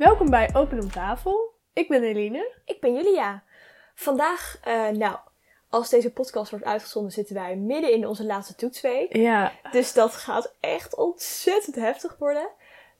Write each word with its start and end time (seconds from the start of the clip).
Welkom 0.00 0.30
bij 0.30 0.50
Open 0.52 0.80
om 0.80 0.90
tafel. 0.90 1.54
Ik 1.72 1.88
ben 1.88 2.02
Eline. 2.02 2.52
Ik 2.64 2.80
ben 2.80 2.94
Julia. 2.94 3.42
Vandaag, 3.94 4.58
eh, 4.62 4.88
nou, 4.88 5.16
als 5.68 5.90
deze 5.90 6.12
podcast 6.12 6.50
wordt 6.50 6.64
uitgezonden, 6.64 7.12
zitten 7.12 7.34
wij 7.34 7.56
midden 7.56 7.92
in 7.92 8.06
onze 8.06 8.24
laatste 8.24 8.54
toetsweek. 8.54 9.16
Ja. 9.16 9.52
Dus 9.70 9.92
dat 9.92 10.12
gaat 10.12 10.54
echt 10.60 10.96
ontzettend 10.96 11.76
heftig 11.76 12.16
worden. 12.18 12.48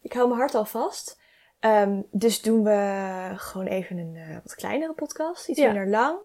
Ik 0.02 0.12
hou 0.12 0.28
mijn 0.28 0.40
hart 0.40 0.54
al 0.54 0.64
vast. 0.64 1.20
Ehm, 1.60 2.02
dus 2.10 2.42
doen 2.42 2.64
we 2.64 3.32
gewoon 3.36 3.66
even 3.66 3.98
een 3.98 4.16
eh, 4.16 4.36
wat 4.42 4.54
kleinere 4.54 4.92
podcast, 4.92 5.48
iets 5.48 5.58
Ja. 5.58 5.66
minder 5.66 5.88
lang. 5.88 6.18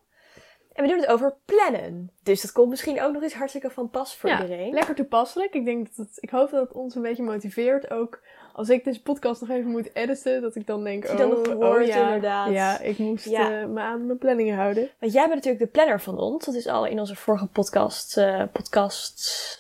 En 0.73 0.83
we 0.83 0.89
doen 0.89 0.99
het 0.99 1.09
over 1.09 1.35
plannen. 1.45 2.11
Dus 2.23 2.41
dat 2.41 2.51
komt 2.51 2.69
misschien 2.69 3.01
ook 3.01 3.13
nog 3.13 3.23
eens 3.23 3.33
hartstikke 3.33 3.69
van 3.69 3.89
pas 3.89 4.15
voor 4.15 4.29
ja, 4.29 4.41
iedereen. 4.41 4.73
lekker 4.73 4.95
toepasselijk. 4.95 5.53
Ik 5.53 5.65
denk 5.65 5.87
dat 5.87 6.07
het, 6.07 6.17
ik 6.19 6.29
hoop 6.29 6.49
dat 6.51 6.67
het 6.67 6.73
ons 6.77 6.95
een 6.95 7.01
beetje 7.01 7.23
motiveert. 7.23 7.89
Ook 7.91 8.21
als 8.55 8.69
ik 8.69 8.83
deze 8.83 9.01
podcast 9.01 9.41
nog 9.41 9.49
even 9.49 9.71
moet 9.71 9.95
editen, 9.95 10.41
dat 10.41 10.55
ik 10.55 10.67
dan 10.67 10.83
denk, 10.83 11.05
oh, 11.09 11.17
dan 11.17 11.29
nog 11.29 11.47
oh 11.47 11.53
hoort, 11.53 11.87
ja, 11.87 12.05
inderdaad. 12.05 12.51
Ja, 12.51 12.79
ik 12.79 12.97
moest 12.97 13.25
Ja. 13.25 13.61
eh, 13.61 13.67
me 13.67 13.81
aan 13.81 14.05
mijn 14.05 14.17
planningen 14.17 14.55
houden. 14.55 14.89
Want 14.99 15.13
jij 15.13 15.21
bent 15.21 15.35
natuurlijk 15.35 15.63
de 15.63 15.69
planner 15.71 16.01
van 16.01 16.19
ons. 16.19 16.45
Dat 16.45 16.55
is 16.55 16.67
al 16.67 16.85
in 16.85 16.99
onze 16.99 17.15
vorige 17.15 17.45
podcast, 17.47 18.17
eh 18.17 18.43
podcast 18.51 19.59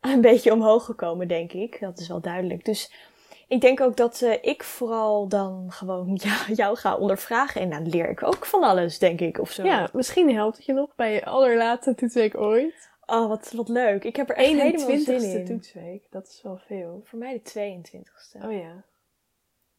een 0.00 0.20
beetje 0.20 0.52
omhoog 0.52 0.84
gekomen, 0.84 1.28
denk 1.28 1.52
ik. 1.52 1.80
Dat 1.80 1.98
is 1.98 2.08
wel 2.08 2.20
duidelijk. 2.20 2.64
Dus 2.64 2.92
ik 3.48 3.60
denk 3.60 3.80
ook 3.80 3.96
dat 3.96 4.22
eh, 4.22 4.36
ik 4.40 4.62
vooral 4.64 5.28
dan 5.28 5.66
gewoon 5.68 6.18
ja, 6.22 6.36
jou 6.54 6.76
ga 6.76 6.96
ondervragen. 6.96 7.60
En 7.60 7.70
dan 7.70 7.88
leer 7.88 8.08
ik 8.08 8.22
ook 8.22 8.46
van 8.46 8.62
alles, 8.62 8.98
denk 8.98 9.20
ik, 9.20 9.38
of 9.40 9.50
zo. 9.50 9.64
Ja, 9.64 9.88
misschien 9.92 10.34
helpt 10.34 10.56
het 10.56 10.66
je 10.66 10.72
nog 10.72 10.94
bij 10.96 11.12
je 11.12 11.24
allerlaatste 11.24 11.94
toetsweek 11.94 12.36
ooit. 12.36 12.89
Oh, 13.10 13.28
wat, 13.28 13.52
wat 13.52 13.68
leuk. 13.68 14.04
Ik 14.04 14.16
heb 14.16 14.28
er 14.30 14.36
echt 14.36 14.48
helemaal 14.48 14.98
zin 14.98 15.20
21ste 15.20 15.38
in. 15.38 15.44
toetsweek, 15.44 16.06
dat 16.10 16.26
is 16.26 16.42
wel 16.42 16.56
veel. 16.66 17.00
Voor 17.04 17.18
mij 17.18 17.40
de 17.42 17.50
22ste. 17.50 18.44
Oh 18.44 18.52
ja, 18.52 18.84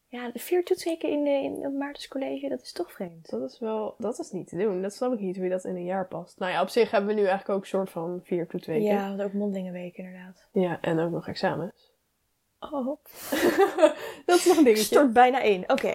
Ja, 0.06 0.30
de 0.30 0.38
vier 0.38 0.64
toetsweken 0.64 1.08
in, 1.10 1.24
de, 1.24 1.30
in 1.30 1.62
het 1.62 1.74
Maartens 1.74 2.08
College, 2.08 2.48
dat 2.48 2.62
is 2.62 2.72
toch 2.72 2.92
vreemd. 2.92 3.30
dat 3.30 3.50
is 3.50 3.58
wel, 3.58 3.94
dat 3.98 4.18
is 4.18 4.30
niet 4.30 4.48
te 4.48 4.56
doen. 4.56 4.82
Dat 4.82 4.94
snap 4.94 5.12
ik 5.12 5.20
niet 5.20 5.36
hoe 5.36 5.44
je 5.44 5.50
dat 5.50 5.64
in 5.64 5.76
een 5.76 5.84
jaar 5.84 6.08
past. 6.08 6.38
Nou 6.38 6.52
ja, 6.52 6.62
op 6.62 6.68
zich 6.68 6.90
hebben 6.90 7.08
we 7.14 7.20
nu 7.20 7.26
eigenlijk 7.26 7.50
ook 7.50 7.60
een 7.62 7.68
soort 7.68 7.90
van 7.90 8.20
vier 8.24 8.46
toetsweken. 8.46 8.82
Ja, 8.82 9.08
want 9.08 9.22
ook 9.22 9.32
mondelingenweek 9.32 9.96
inderdaad. 9.96 10.48
ja, 10.52 10.80
en 10.80 10.98
ook 10.98 11.10
nog 11.10 11.28
examens. 11.28 11.90
Oh, 12.60 12.86
dat 14.26 14.36
is 14.38 14.46
nog 14.46 14.56
een 14.56 14.64
dingetje. 14.64 14.84
stort 14.84 15.12
bijna 15.12 15.40
in. 15.40 15.70
Oké, 15.70 15.94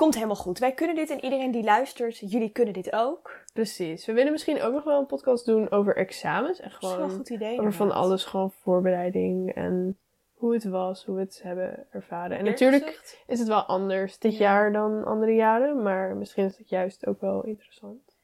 komt 0.00 0.14
helemaal 0.14 0.36
goed. 0.36 0.58
Wij 0.58 0.72
kunnen 0.72 0.96
dit 0.96 1.10
en 1.10 1.24
iedereen 1.24 1.50
die 1.50 1.62
luistert, 1.64 2.18
jullie 2.18 2.50
kunnen 2.50 2.74
dit 2.74 2.92
ook. 2.92 3.32
Precies. 3.52 4.06
We 4.06 4.12
willen 4.12 4.32
misschien 4.32 4.62
ook 4.62 4.72
nog 4.72 4.84
wel 4.84 4.98
een 5.00 5.06
podcast 5.06 5.46
doen 5.46 5.70
over 5.70 5.96
examens. 5.96 6.60
En 6.60 6.70
Dat 6.70 6.82
is 6.82 6.88
wel 6.88 6.90
een 6.98 7.02
gewoon 7.04 7.16
goed 7.16 7.30
idee. 7.30 7.58
over 7.58 7.72
van 7.72 7.90
alles. 7.90 8.24
Gewoon 8.24 8.50
voorbereiding 8.52 9.54
en 9.54 9.98
hoe 10.34 10.52
het 10.54 10.64
was, 10.64 11.04
hoe 11.04 11.14
we 11.14 11.20
het 11.20 11.40
hebben 11.42 11.86
ervaren. 11.90 12.30
En 12.30 12.36
Eerlijk 12.46 12.60
natuurlijk 12.60 12.84
gezegd, 12.84 13.22
is 13.26 13.38
het 13.38 13.48
wel 13.48 13.62
anders 13.62 14.18
dit 14.18 14.32
Ja. 14.32 14.38
jaar 14.38 14.72
dan 14.72 15.04
andere 15.04 15.34
jaren. 15.34 15.82
Maar 15.82 16.16
misschien 16.16 16.44
is 16.44 16.58
het 16.58 16.68
juist 16.68 17.06
ook 17.06 17.20
wel 17.20 17.44
interessant. 17.44 18.16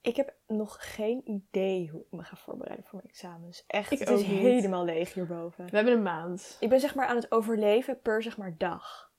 Ik 0.00 0.16
heb 0.16 0.34
nog 0.46 0.76
geen 0.94 1.20
idee 1.24 1.88
hoe 1.92 2.00
ik 2.00 2.06
me 2.18 2.22
ga 2.22 2.36
voorbereiden 2.36 2.84
voor 2.86 2.98
mijn 3.02 3.08
examens. 3.14 3.64
Echt, 3.66 3.92
Ik 3.92 3.98
het 3.98 4.08
niet. 4.08 4.18
is 4.18 4.24
helemaal 4.26 4.84
leeg 4.84 5.14
hierboven. 5.14 5.64
We 5.70 5.76
hebben 5.76 5.92
een 5.94 6.02
maand. 6.02 6.56
Ik 6.60 6.68
ben 6.68 6.80
zeg 6.80 6.94
maar 6.94 7.06
aan 7.06 7.16
het 7.16 7.32
overleven 7.32 8.00
per 8.00 8.22
zeg 8.22 8.36
maar 8.36 8.54
dag. 8.58 9.10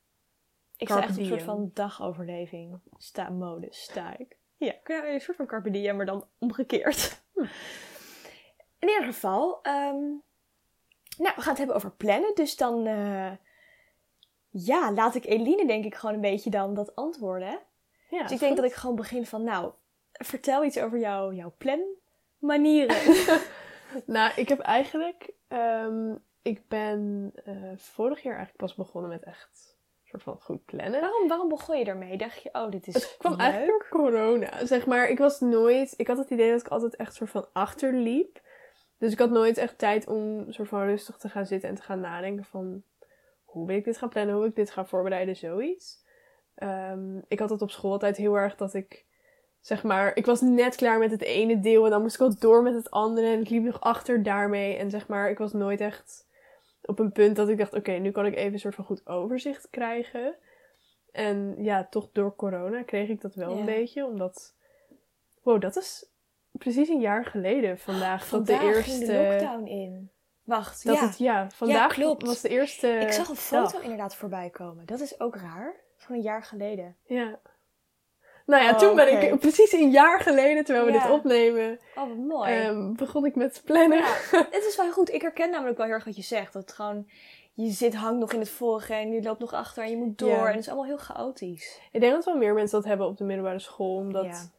Ik 0.76 0.88
sta 0.88 1.02
echt 1.02 1.18
een 1.18 1.26
soort 1.26 1.42
van 1.42 1.70
dagoverleving. 1.74 2.80
Sta 2.96 3.28
modus, 3.28 3.82
sta 3.82 4.18
ik. 4.18 4.36
Ja, 4.56 4.74
een 4.84 5.20
soort 5.20 5.36
van 5.36 5.46
carpe 5.46 5.70
diem, 5.70 5.96
maar 5.96 6.06
dan 6.06 6.26
omgekeerd. 6.38 7.22
Hm. 7.34 7.46
In 8.78 8.88
ieder 8.88 9.04
geval, 9.04 9.62
ehm, 9.62 10.00
nou, 11.16 11.34
we 11.34 11.40
gaan 11.40 11.48
het 11.48 11.58
hebben 11.58 11.76
over 11.76 11.90
plannen. 11.90 12.34
Dus 12.34 12.56
dan, 12.56 12.86
eh, 12.86 13.32
ja, 14.50 14.92
laat 14.92 15.14
ik 15.14 15.24
Eline 15.24 15.66
denk 15.66 15.84
ik 15.84 15.94
gewoon 15.94 16.14
een 16.14 16.20
beetje 16.20 16.50
dan 16.50 16.74
dat 16.74 16.94
antwoorden. 16.94 17.58
Ja, 18.10 18.22
dus 18.22 18.30
ik 18.30 18.38
denk 18.38 18.56
dat 18.56 18.64
ik 18.64 18.72
gewoon 18.72 18.96
begin 18.96 19.26
van, 19.26 19.44
nou, 19.44 19.72
vertel 20.12 20.64
iets 20.64 20.78
over 20.78 20.98
jou, 20.98 21.34
jouw 21.34 21.54
planmanieren. 21.58 22.96
Nou, 24.06 24.32
ik 24.36 24.48
heb 24.48 24.58
eigenlijk... 24.58 25.32
ehm, 25.48 26.14
ik 26.42 26.68
ben 26.68 27.32
eh, 27.44 27.72
vorig 27.76 28.22
jaar 28.22 28.36
eigenlijk 28.36 28.56
pas 28.56 28.74
begonnen 28.74 29.10
met 29.10 29.22
echt 29.22 29.73
soort 30.20 30.38
van 30.38 30.56
goed 30.56 30.64
plannen. 30.64 31.00
waarom, 31.00 31.28
waarom 31.28 31.48
begon 31.48 31.78
je 31.78 31.84
daarmee? 31.84 32.16
Dacht 32.16 32.42
je, 32.42 32.48
oh, 32.52 32.70
dit 32.70 32.86
is 32.86 32.94
Het 32.94 33.14
kwam 33.18 33.32
leuk? 33.32 33.40
eigenlijk 33.40 33.86
door 33.90 34.00
corona. 34.00 34.66
Zeg 34.66 34.86
maar, 34.86 35.08
ik 35.08 35.18
was 35.18 35.40
nooit... 35.40 35.94
Ik 35.96 36.06
had 36.06 36.18
het 36.18 36.30
idee 36.30 36.50
dat 36.50 36.60
ik 36.60 36.68
altijd 36.68 36.96
echt 36.96 37.14
soort 37.14 37.30
van 37.30 37.46
achterliep. 37.52 38.40
Dus 38.98 39.12
ik 39.12 39.18
had 39.18 39.30
nooit 39.30 39.56
echt 39.56 39.78
tijd 39.78 40.06
om 40.06 40.52
soort 40.52 40.68
van 40.68 40.84
rustig 40.84 41.16
te 41.16 41.28
gaan 41.28 41.46
zitten 41.46 41.68
en 41.68 41.74
te 41.74 41.82
gaan 41.82 42.00
nadenken 42.00 42.44
van... 42.44 42.82
Hoe 43.44 43.66
wil 43.66 43.76
ik 43.76 43.84
dit 43.84 43.98
gaan 43.98 44.08
plannen? 44.08 44.32
Hoe 44.32 44.42
wil 44.42 44.50
ik 44.50 44.56
dit 44.56 44.70
gaan 44.70 44.88
voorbereiden? 44.88 45.36
Zoiets. 45.36 46.04
Ehm, 46.54 47.18
ik 47.28 47.38
had 47.38 47.50
het 47.50 47.62
op 47.62 47.70
school 47.70 47.92
altijd 47.92 48.16
heel 48.16 48.34
erg 48.34 48.56
dat 48.56 48.74
ik... 48.74 49.06
Zeg 49.60 49.82
maar, 49.82 50.16
ik 50.16 50.26
was 50.26 50.40
net 50.40 50.76
klaar 50.76 50.98
met 50.98 51.10
het 51.10 51.22
ene 51.22 51.60
deel 51.60 51.84
en 51.84 51.90
dan 51.90 52.02
moest 52.02 52.14
ik 52.14 52.20
al 52.20 52.38
door 52.38 52.62
met 52.62 52.74
het 52.74 52.90
andere. 52.90 53.26
En 53.26 53.40
ik 53.40 53.48
liep 53.48 53.62
nog 53.62 53.80
achter 53.80 54.22
daarmee. 54.22 54.76
En 54.76 54.90
zeg 54.90 55.08
maar, 55.08 55.30
ik 55.30 55.38
was 55.38 55.52
nooit 55.52 55.80
echt 55.80 56.26
op 56.86 56.98
een 56.98 57.12
punt 57.12 57.36
dat 57.36 57.48
ik 57.48 57.58
dacht... 57.58 57.74
Oké, 57.74 57.92
nu 57.92 58.10
kan 58.10 58.26
ik 58.26 58.34
even 58.34 58.52
een 58.52 58.58
soort 58.58 58.74
van 58.74 58.84
goed 58.84 59.06
overzicht 59.06 59.70
krijgen. 59.70 60.36
En 61.12 61.54
ja, 61.58 61.86
toch 61.90 62.08
door 62.12 62.36
corona 62.36 62.82
kreeg 62.82 63.08
ik 63.08 63.20
dat 63.20 63.34
wel 63.34 63.52
Ja. 63.52 63.58
een 63.58 63.64
beetje. 63.64 64.06
Omdat, 64.06 64.54
wow, 65.42 65.60
dat 65.60 65.76
is 65.76 66.10
precies 66.52 66.88
een 66.88 67.00
jaar 67.00 67.24
geleden 67.24 67.78
vandaag. 67.78 68.26
Vandaag 68.26 68.60
dat 68.60 68.60
de 68.60 68.82
ging 68.82 69.00
eerste... 69.00 69.06
de 69.12 69.28
lockdown 69.30 69.66
in. 69.66 70.10
Wacht, 70.42 70.84
Dat 70.84 70.96
ja. 70.96 71.06
het, 71.06 71.18
ja, 71.18 71.50
vandaag 71.50 71.92
klopt. 71.92 72.26
was 72.26 72.40
de 72.40 72.48
eerste 72.48 72.88
ik 72.88 73.12
zag 73.12 73.28
een 73.28 73.36
foto 73.36 73.72
dag. 73.72 73.82
inderdaad 73.82 74.14
voorbij 74.16 74.50
komen. 74.50 74.86
Dat 74.86 75.00
is 75.00 75.20
ook 75.20 75.36
raar. 75.36 75.74
Van 75.96 76.14
een 76.16 76.22
jaar 76.22 76.42
geleden. 76.42 76.96
Ja. 77.04 77.40
Nou 78.46 78.62
ja, 78.62 78.70
Oh, 78.70 78.78
toen 78.78 78.94
ben 78.94 79.12
oké. 79.12 79.26
ik 79.26 79.38
precies 79.38 79.72
een 79.72 79.90
jaar 79.90 80.20
geleden, 80.20 80.64
terwijl 80.64 80.86
we 80.86 80.92
dit 80.92 81.10
opnemen, 81.10 81.78
Oh, 81.96 82.08
wat 82.08 82.16
mooi. 82.16 82.50
ehm, 82.52 82.92
begon 82.94 83.24
ik 83.24 83.34
met 83.34 83.62
plannen. 83.64 83.98
Ja, 83.98 84.14
het 84.50 84.64
is 84.68 84.76
wel 84.76 84.90
goed. 84.92 85.12
Ik 85.12 85.22
herken 85.22 85.50
namelijk 85.50 85.76
wel 85.76 85.86
heel 85.86 85.94
erg 85.94 86.04
wat 86.04 86.16
je 86.16 86.22
zegt. 86.22 86.52
Dat 86.52 86.62
het 86.62 86.72
gewoon, 86.72 87.06
je 87.54 87.70
zit, 87.70 87.94
hangt 87.94 88.20
nog 88.20 88.32
in 88.32 88.38
het 88.40 88.50
vorige 88.50 88.94
en 88.94 89.12
je 89.12 89.22
loopt 89.22 89.40
nog 89.40 89.52
achter 89.52 89.82
en 89.84 89.90
je 89.90 89.96
moet 89.96 90.18
door. 90.18 90.46
En 90.46 90.50
het 90.52 90.58
is 90.60 90.66
allemaal 90.68 90.86
heel 90.86 90.96
chaotisch. 90.96 91.80
Ik 91.92 92.00
denk 92.00 92.12
dat 92.12 92.24
wel 92.24 92.36
meer 92.36 92.54
mensen 92.54 92.78
dat 92.78 92.88
hebben 92.88 93.06
op 93.06 93.16
de 93.16 93.24
middelbare 93.24 93.58
school, 93.58 93.96
omdat... 93.96 94.52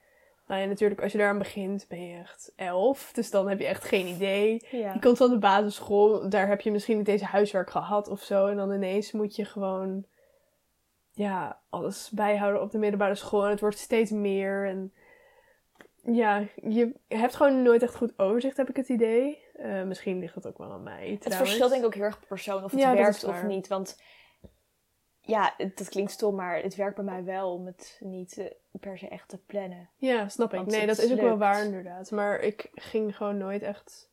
Nou 0.47 0.61
ja, 0.61 0.67
natuurlijk, 0.67 1.01
als 1.01 1.11
je 1.11 1.17
daaraan 1.17 1.37
begint, 1.37 1.85
ben 1.89 2.07
je 2.07 2.17
echt 2.19 2.51
elf. 2.55 3.11
Dus 3.13 3.31
dan 3.31 3.49
heb 3.49 3.59
je 3.59 3.65
echt 3.65 3.83
geen 3.83 4.07
idee. 4.07 4.67
Je 4.71 4.99
komt 5.01 5.17
van 5.17 5.29
de 5.29 5.37
basisschool, 5.37 6.29
daar 6.29 6.47
heb 6.47 6.61
je 6.61 6.71
misschien 6.71 6.97
niet 6.97 7.05
deze 7.05 7.25
huiswerk 7.25 7.69
gehad 7.69 8.07
of 8.07 8.21
zo. 8.21 8.47
En 8.47 8.57
dan 8.57 8.71
ineens 8.71 9.11
moet 9.11 9.35
je 9.35 9.45
gewoon 9.45 10.05
ja, 11.15 11.59
alles 11.69 12.09
bijhouden 12.09 12.61
op 12.61 12.71
de 12.71 12.77
middelbare 12.77 13.15
school. 13.15 13.43
En 13.43 13.49
het 13.49 13.59
wordt 13.59 13.77
steeds 13.77 14.11
meer. 14.11 14.67
En 14.67 14.93
ja, 16.03 16.43
je 16.55 16.95
hebt 17.07 17.35
gewoon 17.35 17.61
nooit 17.61 17.81
echt 17.83 17.95
goed 17.95 18.19
overzicht, 18.19 18.57
heb 18.57 18.69
ik 18.69 18.75
het 18.75 18.89
idee. 18.89 19.43
Eh, 19.55 19.83
misschien 19.83 20.19
ligt 20.19 20.33
dat 20.33 20.47
ook 20.47 20.57
wel 20.57 20.71
aan 20.71 20.83
mij. 20.83 21.09
Het 21.09 21.21
trouwens. 21.21 21.49
verschilt 21.49 21.69
denk 21.71 21.81
ik 21.81 21.87
ook 21.87 21.93
heel 21.95 22.03
erg 22.03 22.19
per 22.19 22.27
persoon 22.27 22.63
of 22.63 22.71
het 22.71 22.79
Ja, 22.79 22.93
werkt 22.93 23.23
of 23.23 23.43
niet. 23.43 23.67
Want 23.67 24.01
ja, 25.21 25.53
het- 25.57 25.77
dat 25.77 25.89
klinkt 25.89 26.11
stom, 26.11 26.35
maar 26.35 26.61
het 26.61 26.75
werkt 26.75 26.95
bij 26.95 27.05
mij 27.05 27.23
wel 27.23 27.53
om 27.53 27.65
het 27.65 27.97
niet 27.99 28.37
eh, 28.37 28.45
per 28.79 28.97
se 28.97 29.07
echt 29.07 29.29
te 29.29 29.37
plannen. 29.37 29.89
Ja, 29.97 30.27
snap 30.27 30.49
ik. 30.53 30.55
Want 30.59 30.71
Nee, 30.71 30.79
het 30.79 30.89
dat 30.89 30.97
is 31.05 31.11
ook 31.11 31.19
wel 31.21 31.37
waar 31.37 31.65
inderdaad. 31.65 32.11
Maar 32.11 32.39
ik 32.39 32.69
ging 32.73 33.17
gewoon 33.17 33.37
nooit 33.37 33.61
echt 33.61 34.09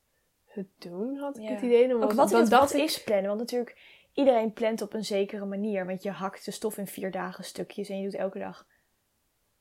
het 0.47 0.67
doen, 0.79 1.17
had 1.17 1.37
ik 1.37 1.43
Ja. 1.43 1.51
het 1.51 1.63
idee. 1.63 1.89
Dan 1.89 2.03
Ook 2.03 2.13
wat, 2.13 2.29
dan 2.31 2.41
wat, 2.41 2.51
dacht 2.51 2.73
wat 2.73 2.81
ik- 2.81 2.87
is 2.87 3.03
plannen? 3.03 3.27
Want 3.27 3.39
natuurlijk, 3.41 3.77
iedereen 4.13 4.53
plant 4.53 4.83
op 4.83 4.95
een 4.95 5.05
zekere 5.05 5.45
manier. 5.45 5.87
Want 5.87 6.03
je 6.03 6.11
hakt 6.11 6.45
de 6.45 6.51
stof 6.51 6.79
in 6.79 6.87
vier 6.87 7.11
dagen 7.11 7.45
stukjes 7.45 7.89
en 7.89 7.97
je 7.97 8.05
doet 8.05 8.21
elke 8.21 8.39
dag... 8.39 8.67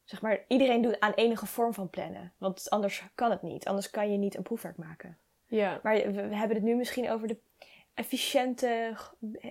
Zeg 0.04 0.22
maar, 0.22 0.44
iedereen 0.48 0.82
doet 0.82 1.00
aan 1.00 1.14
enige 1.14 1.46
vorm 1.46 1.74
van 1.74 1.90
plannen. 1.90 2.34
Want 2.38 2.70
anders 2.70 3.04
kan 3.16 3.32
het 3.32 3.42
niet. 3.42 3.66
Anders 3.66 3.90
kan 3.90 4.12
je 4.12 4.18
niet 4.18 4.36
een 4.36 4.44
proefwerk 4.44 4.78
maken. 4.78 5.18
Ja. 5.46 5.80
Maar 5.84 5.96
we, 5.96 6.12
we 6.12 6.36
hebben 6.36 6.58
het 6.58 6.66
nu 6.66 6.76
misschien 6.76 7.10
over 7.10 7.28
de 7.28 7.38
efficiënte, 7.94 8.98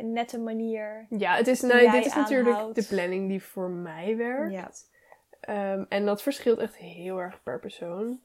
nette 0.00 0.38
manier. 0.38 1.06
Ja, 1.10 1.36
het 1.36 1.46
is, 1.46 1.60
nou, 1.60 1.90
dit 1.90 2.06
is 2.06 2.14
natuurlijk 2.14 2.48
aanhoudt. 2.48 2.74
de 2.74 2.94
planning 2.94 3.28
die 3.28 3.42
voor 3.42 3.70
mij 3.70 4.16
werkt. 4.16 4.52
Ja. 4.52 4.70
Ehm, 5.40 5.84
en 5.88 6.04
dat 6.04 6.22
verschilt 6.22 6.58
echt 6.58 6.76
heel 6.76 7.18
erg 7.18 7.42
per 7.42 7.60
persoon. 7.60 8.20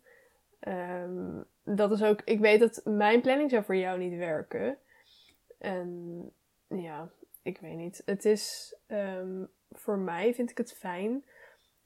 Ehm, 0.59 1.41
dat 1.63 1.91
is 1.91 2.03
ook, 2.03 2.21
ik 2.25 2.39
weet 2.39 2.59
dat 2.59 2.81
mijn 2.83 3.21
planning 3.21 3.49
zou 3.49 3.63
voor 3.63 3.75
jou 3.75 3.99
niet 3.99 4.17
werken. 4.17 4.77
En 5.59 6.31
ja, 6.67 7.09
ik 7.41 7.57
weet 7.57 7.77
niet. 7.77 8.01
Het 8.05 8.25
is, 8.25 8.75
ehm, 8.87 9.45
voor 9.71 9.97
mij 9.97 10.33
vind 10.33 10.49
ik 10.49 10.57
het 10.57 10.73
fijn 10.73 11.23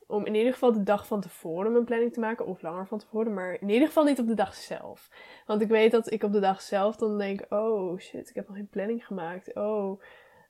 om 0.08 0.26
in 0.26 0.36
ieder 0.36 0.54
geval 0.54 0.74
de 0.74 0.84
dag 0.84 1.08
van 1.08 1.22
tevoren 1.22 1.72
mijn 1.72 1.86
planning 1.86 2.14
te 2.14 2.20
maken. 2.20 2.46
Of 2.46 2.62
langer 2.62 2.88
van 2.88 3.00
tevoren, 3.00 3.34
maar 3.34 3.62
in 3.62 3.70
ieder 3.70 3.88
geval 3.88 4.04
niet 4.04 4.20
op 4.20 4.28
de 4.28 4.34
dag 4.34 4.54
zelf. 4.56 5.10
Want 5.46 5.62
ik 5.62 5.68
weet 5.68 5.92
dat 5.92 6.12
ik 6.12 6.24
op 6.24 6.32
de 6.32 6.40
dag 6.40 6.62
zelf 6.62 6.96
dan 6.96 7.18
denk, 7.18 7.46
oh 7.50 8.00
shit, 8.00 8.30
ik 8.30 8.36
heb 8.36 8.48
nog 8.48 8.56
geen 8.56 8.70
planning 8.70 9.06
gemaakt. 9.06 9.56
Oh, 9.56 10.02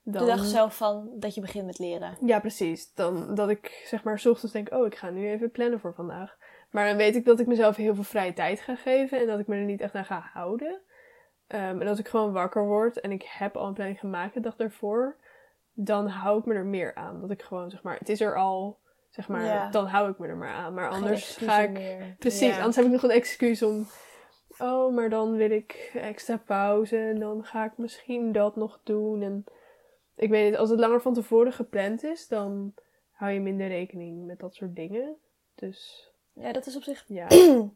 dan... 0.04 0.26
De 0.26 0.32
dag 0.32 0.46
zelf 0.46 0.78
van 0.78 1.10
dat 1.16 1.36
je 1.36 1.42
begint 1.42 1.66
met 1.66 1.80
leren. 1.80 2.18
Ja, 2.26 2.40
precies. 2.40 2.94
Dan 2.94 3.36
dat 3.36 3.50
ik 3.50 3.84
zeg 3.86 4.04
maar 4.04 4.20
's 4.20 4.26
ochtends 4.26 4.54
denk, 4.54 4.74
oh, 4.74 4.86
ik 4.86 4.96
ga 4.96 5.10
nu 5.10 5.30
even 5.30 5.52
plannen 5.52 5.80
voor 5.80 5.94
vandaag. 5.94 6.38
Maar 6.70 6.88
dan 6.88 6.98
weet 6.98 7.16
ik 7.16 7.26
dat 7.26 7.40
ik 7.40 7.48
mezelf 7.48 7.76
heel 7.76 7.96
veel 7.96 8.04
vrije 8.04 8.34
tijd 8.34 8.60
ga 8.60 8.76
geven 8.76 9.20
en 9.20 9.28
dat 9.28 9.40
ik 9.40 9.48
me 9.48 9.56
er 9.56 9.64
niet 9.64 9.82
echt 9.82 9.96
aan 9.96 10.06
ga 10.06 10.30
houden. 10.34 10.82
Ehm, 11.50 11.82
en 11.82 11.88
als 11.88 12.00
ik 12.00 12.08
gewoon 12.08 12.32
wakker 12.32 12.66
word 12.66 13.00
en 13.00 13.12
ik 13.12 13.24
heb 13.24 13.56
al 13.58 13.68
een 13.68 13.74
planning 13.74 14.00
gemaakt 14.00 14.34
de 14.34 14.40
dag 14.40 14.56
daarvoor, 14.56 15.16
dan 15.74 16.08
hou 16.08 16.40
ik 16.40 16.46
me 16.46 16.54
er 16.54 16.66
meer 16.66 16.96
aan. 16.96 17.22
Dat 17.22 17.32
ik 17.32 17.42
gewoon, 17.42 17.70
zeg 17.70 17.84
maar, 17.84 17.98
het 17.98 18.10
is 18.10 18.22
er 18.22 18.36
al, 18.36 18.78
zeg 19.10 19.28
maar, 19.28 19.44
Ja. 19.46 19.70
dan 19.70 19.86
hou 19.86 20.10
ik 20.12 20.18
me 20.20 20.28
er 20.28 20.38
maar 20.38 20.54
aan. 20.54 20.74
Maar 20.74 20.92
Geen 20.92 21.02
anders 21.04 21.38
ga 21.38 21.60
ik, 21.60 21.72
meer. 21.72 22.16
precies, 22.20 22.50
Ja. 22.50 22.58
anders 22.58 22.76
heb 22.76 22.86
ik 22.86 22.92
nog 22.92 23.04
een 23.04 23.10
excuus 23.10 23.64
om, 23.64 23.88
oh, 24.58 24.94
maar 24.96 25.10
dan 25.10 25.36
wil 25.36 25.52
ik 25.52 25.92
extra 25.94 26.38
pauze 26.38 26.98
en 26.98 27.20
dan 27.20 27.44
ga 27.46 27.66
ik 27.66 27.78
misschien 27.78 28.32
dat 28.32 28.56
nog 28.56 28.80
doen. 28.84 29.22
En 29.22 29.44
ik 30.16 30.30
weet 30.30 30.50
niet, 30.50 30.58
als 30.60 30.70
het 30.70 30.80
langer 30.80 31.02
van 31.02 31.14
tevoren 31.14 31.54
gepland 31.54 32.04
is, 32.04 32.28
dan 32.28 32.74
hou 33.12 33.32
je 33.32 33.40
minder 33.40 33.68
rekening 33.68 34.26
met 34.26 34.40
dat 34.40 34.56
soort 34.56 34.76
dingen. 34.76 35.16
Dus 35.56 36.08
Ja, 36.34 36.52
dat 36.52 36.66
is 36.66 36.76
op 36.76 36.84
zich 36.84 37.04
ja, 37.08 37.28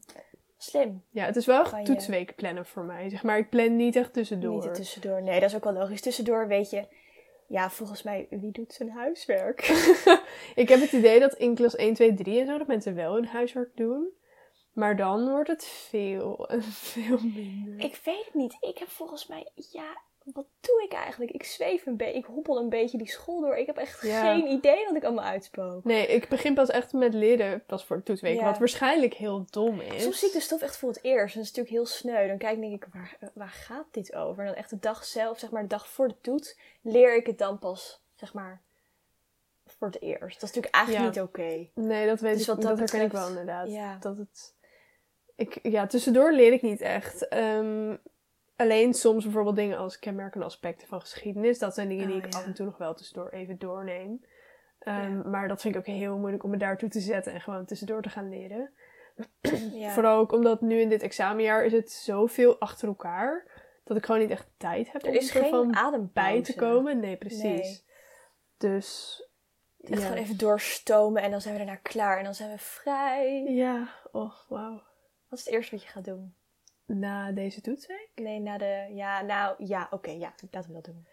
slim. 0.64 1.04
ja 1.10 1.26
het 1.26 1.36
is 1.36 1.46
wel 1.46 1.78
je- 1.78 1.84
toetsweek 1.84 2.36
plannen 2.36 2.66
voor 2.66 2.84
mij. 2.84 3.10
Zeg 3.10 3.24
maar, 3.24 3.38
ik 3.38 3.50
plan 3.50 3.76
niet 3.76 3.96
echt 3.96 4.14
tussendoor. 4.14 4.64
Niet 4.66 4.74
tussendoor. 4.76 5.22
Nee, 5.22 5.40
dat 5.40 5.50
is 5.50 5.56
ook 5.56 5.64
wel 5.64 5.74
logisch. 5.74 6.02
Tussendoor 6.02 6.48
weet 6.48 6.70
je... 6.70 6.86
Ja, 7.48 7.70
volgens 7.70 8.04
mij, 8.04 8.28
wie 8.30 8.52
doet 8.52 8.74
zijn 8.74 8.90
huiswerk? 8.92 9.62
Ik 10.56 10.70
heb 10.70 10.80
het 10.82 10.92
idee 10.92 11.20
dat 11.20 11.34
in 11.34 11.56
klas 11.56 11.76
1, 11.76 11.94
2, 11.94 12.14
3 12.14 12.40
en 12.40 12.46
zo, 12.46 12.58
dat 12.58 12.68
mensen 12.68 12.96
wel 12.96 13.14
hun 13.14 13.26
huiswerk 13.26 13.76
doen. 13.76 14.08
Maar 14.74 14.96
dan 14.96 15.30
wordt 15.30 15.50
het 15.50 15.66
veel 15.66 16.48
en 16.50 16.64
veel 16.94 17.20
minder. 17.22 17.86
ik 17.86 18.00
weet 18.04 18.26
het 18.26 18.34
niet. 18.34 18.58
Ik 18.60 18.78
heb 18.78 18.88
volgens 18.90 19.28
mij... 19.28 19.50
Ja, 19.72 20.02
wat 20.26 20.46
doe 20.60 20.84
ik 20.84 20.94
eigenlijk? 20.94 21.32
Ik 21.32 21.44
zweef 21.44 21.86
een 21.86 21.98
beetje. 21.98 22.18
Ik 22.18 22.26
hoppel 22.26 22.58
een 22.60 22.70
beetje 22.70 22.98
die 22.98 23.10
school 23.10 23.42
door. 23.42 23.56
Ik 23.58 23.66
heb 23.66 23.78
echt 23.78 24.02
Ja. 24.02 24.34
geen 24.34 24.48
idee 24.52 24.86
wat 24.86 24.96
ik 24.96 25.04
allemaal 25.04 25.24
uitspook. 25.26 25.84
Nee, 25.84 26.08
ik 26.08 26.28
begin 26.30 26.54
pas 26.54 26.70
echt 26.70 26.94
met 26.94 27.14
leren 27.14 27.64
pas 27.66 27.86
voor 27.86 27.98
de 27.98 28.04
toetsweek. 28.04 28.40
Ja. 28.40 28.44
Wat 28.46 28.58
waarschijnlijk 28.58 29.14
heel 29.14 29.46
dom 29.50 29.80
is. 29.82 30.04
Soms 30.04 30.20
zie 30.20 30.28
ik 30.28 30.34
de 30.34 30.40
stof 30.40 30.62
echt 30.62 30.78
voor 30.78 30.90
het 30.90 31.04
eerst. 31.04 31.36
En 31.36 31.42
dat 31.42 31.50
is 31.50 31.56
natuurlijk 31.56 31.70
heel 31.76 31.86
sneu. 31.86 32.28
Dan 32.28 32.38
kijk 32.38 32.56
ik 32.56 32.62
denk 32.62 32.74
ik, 32.84 32.88
waar, 32.94 33.18
waar 33.34 33.50
gaat 33.50 33.88
dit 33.92 34.16
over? 34.16 34.40
En 34.40 34.46
dan 34.50 34.56
echt 34.58 34.70
de 34.70 34.80
dag 34.80 35.06
zelf, 35.06 35.40
zeg 35.40 35.50
maar 35.52 35.62
de 35.62 35.68
dag 35.68 35.88
voor 35.88 36.08
de 36.08 36.16
toets, 36.22 36.58
leer 36.82 37.16
ik 37.16 37.26
het 37.26 37.38
dan 37.38 37.60
pas, 37.60 38.02
zeg 38.16 38.34
maar, 38.34 38.62
voor 39.66 39.88
het 39.88 40.02
eerst. 40.02 40.40
Dat 40.42 40.50
is 40.50 40.56
natuurlijk 40.56 40.76
eigenlijk 40.76 41.06
Ja. 41.16 41.22
niet 41.22 41.30
oké. 41.30 41.68
Nee, 41.82 42.08
dat 42.08 42.20
weet 42.20 42.32
Dus 42.34 42.42
ik. 42.42 42.48
dat 42.48 42.62
dat 42.62 42.78
herken 42.80 43.02
ik 43.02 43.12
wel 43.12 43.28
inderdaad. 43.28 43.70
ja. 43.70 43.98
Dat 44.00 44.18
het... 44.18 44.54
ik, 45.36 45.60
ja, 45.64 45.88
tussendoor 45.88 46.32
leer 46.32 46.52
ik 46.54 46.62
niet 46.62 46.82
echt. 46.82 47.28
Ehm, 47.28 47.96
alleen 48.56 48.94
soms 48.94 49.24
bijvoorbeeld 49.24 49.56
dingen 49.56 49.78
als 49.78 50.00
kenmerkende 50.00 50.46
aspecten 50.46 50.88
van 50.88 51.02
geschiedenis. 51.02 51.60
Dat 51.60 51.74
zijn 51.74 51.88
dingen 51.88 52.08
die 52.08 52.16
Oh, 52.18 52.24
ik 52.26 52.34
ja. 52.34 52.40
af 52.40 52.46
en 52.46 52.54
toe 52.54 52.66
nog 52.66 52.78
wel 52.78 52.94
tussendoor 52.94 53.30
even 53.30 53.58
doorneem. 53.58 54.26
Ehm, 54.80 55.18
Ja. 55.18 55.24
Maar 55.30 55.48
dat 55.48 55.62
vind 55.62 55.76
ik 55.76 55.80
ook 55.80 55.96
heel 55.96 56.18
moeilijk 56.18 56.44
om 56.44 56.50
me 56.50 56.58
daartoe 56.58 56.90
te 56.90 57.00
zetten 57.00 57.34
en 57.34 57.42
gewoon 57.42 57.66
tussendoor 57.66 58.02
te 58.02 58.10
gaan 58.10 58.30
leren. 58.30 58.72
Ja. 59.74 59.90
Vooral 59.90 60.20
ook 60.20 60.32
omdat 60.32 60.62
nu 60.62 60.80
in 60.80 60.90
dit 60.90 61.02
examenjaar 61.02 61.66
is 61.66 61.72
het 61.72 61.92
zoveel 61.92 62.60
achter 62.60 62.88
elkaar. 62.88 63.48
Dat 63.84 63.98
ik 63.98 64.06
gewoon 64.06 64.22
niet 64.22 64.30
echt 64.30 64.48
tijd 64.58 64.92
heb 64.92 65.02
er 65.04 65.10
om 65.10 65.16
er 65.16 65.50
van 65.50 65.76
adempauze. 65.76 66.32
bij 66.32 66.42
te 66.44 66.56
komen. 66.56 67.00
Nee, 67.00 67.18
precies. 67.18 67.42
Nee. 67.42 67.82
Dus 68.58 69.22
Echt 69.82 70.00
ja. 70.02 70.06
gewoon 70.08 70.22
even 70.24 70.38
doorstomen 70.38 71.22
en 71.22 71.32
dan 71.32 71.42
zijn 71.42 71.54
we 71.58 71.60
daarna 71.66 71.80
klaar. 71.82 72.18
En 72.18 72.24
dan 72.24 72.36
zijn 72.36 72.52
we 72.52 72.58
vrij. 72.58 73.44
Ja, 73.44 73.88
oh 74.12 74.34
wauw. 74.48 74.82
Wat 75.30 75.40
is 75.40 75.46
het 75.46 75.54
eerste 75.54 75.76
wat 75.76 75.84
je 75.84 75.90
gaat 75.90 76.06
doen? 76.06 76.36
Na 76.96 77.32
deze 77.32 77.62
toetsweek? 77.62 78.10
Nee, 78.16 78.40
na 78.40 78.58
de... 78.58 78.92
Ja, 78.94 79.22
nou, 79.22 79.56
ja, 79.58 79.88
oké, 79.92 80.12
ja, 80.12 80.34
laten 80.52 80.70
we 80.74 80.82
dat 80.82 80.86
doen. 80.86 81.08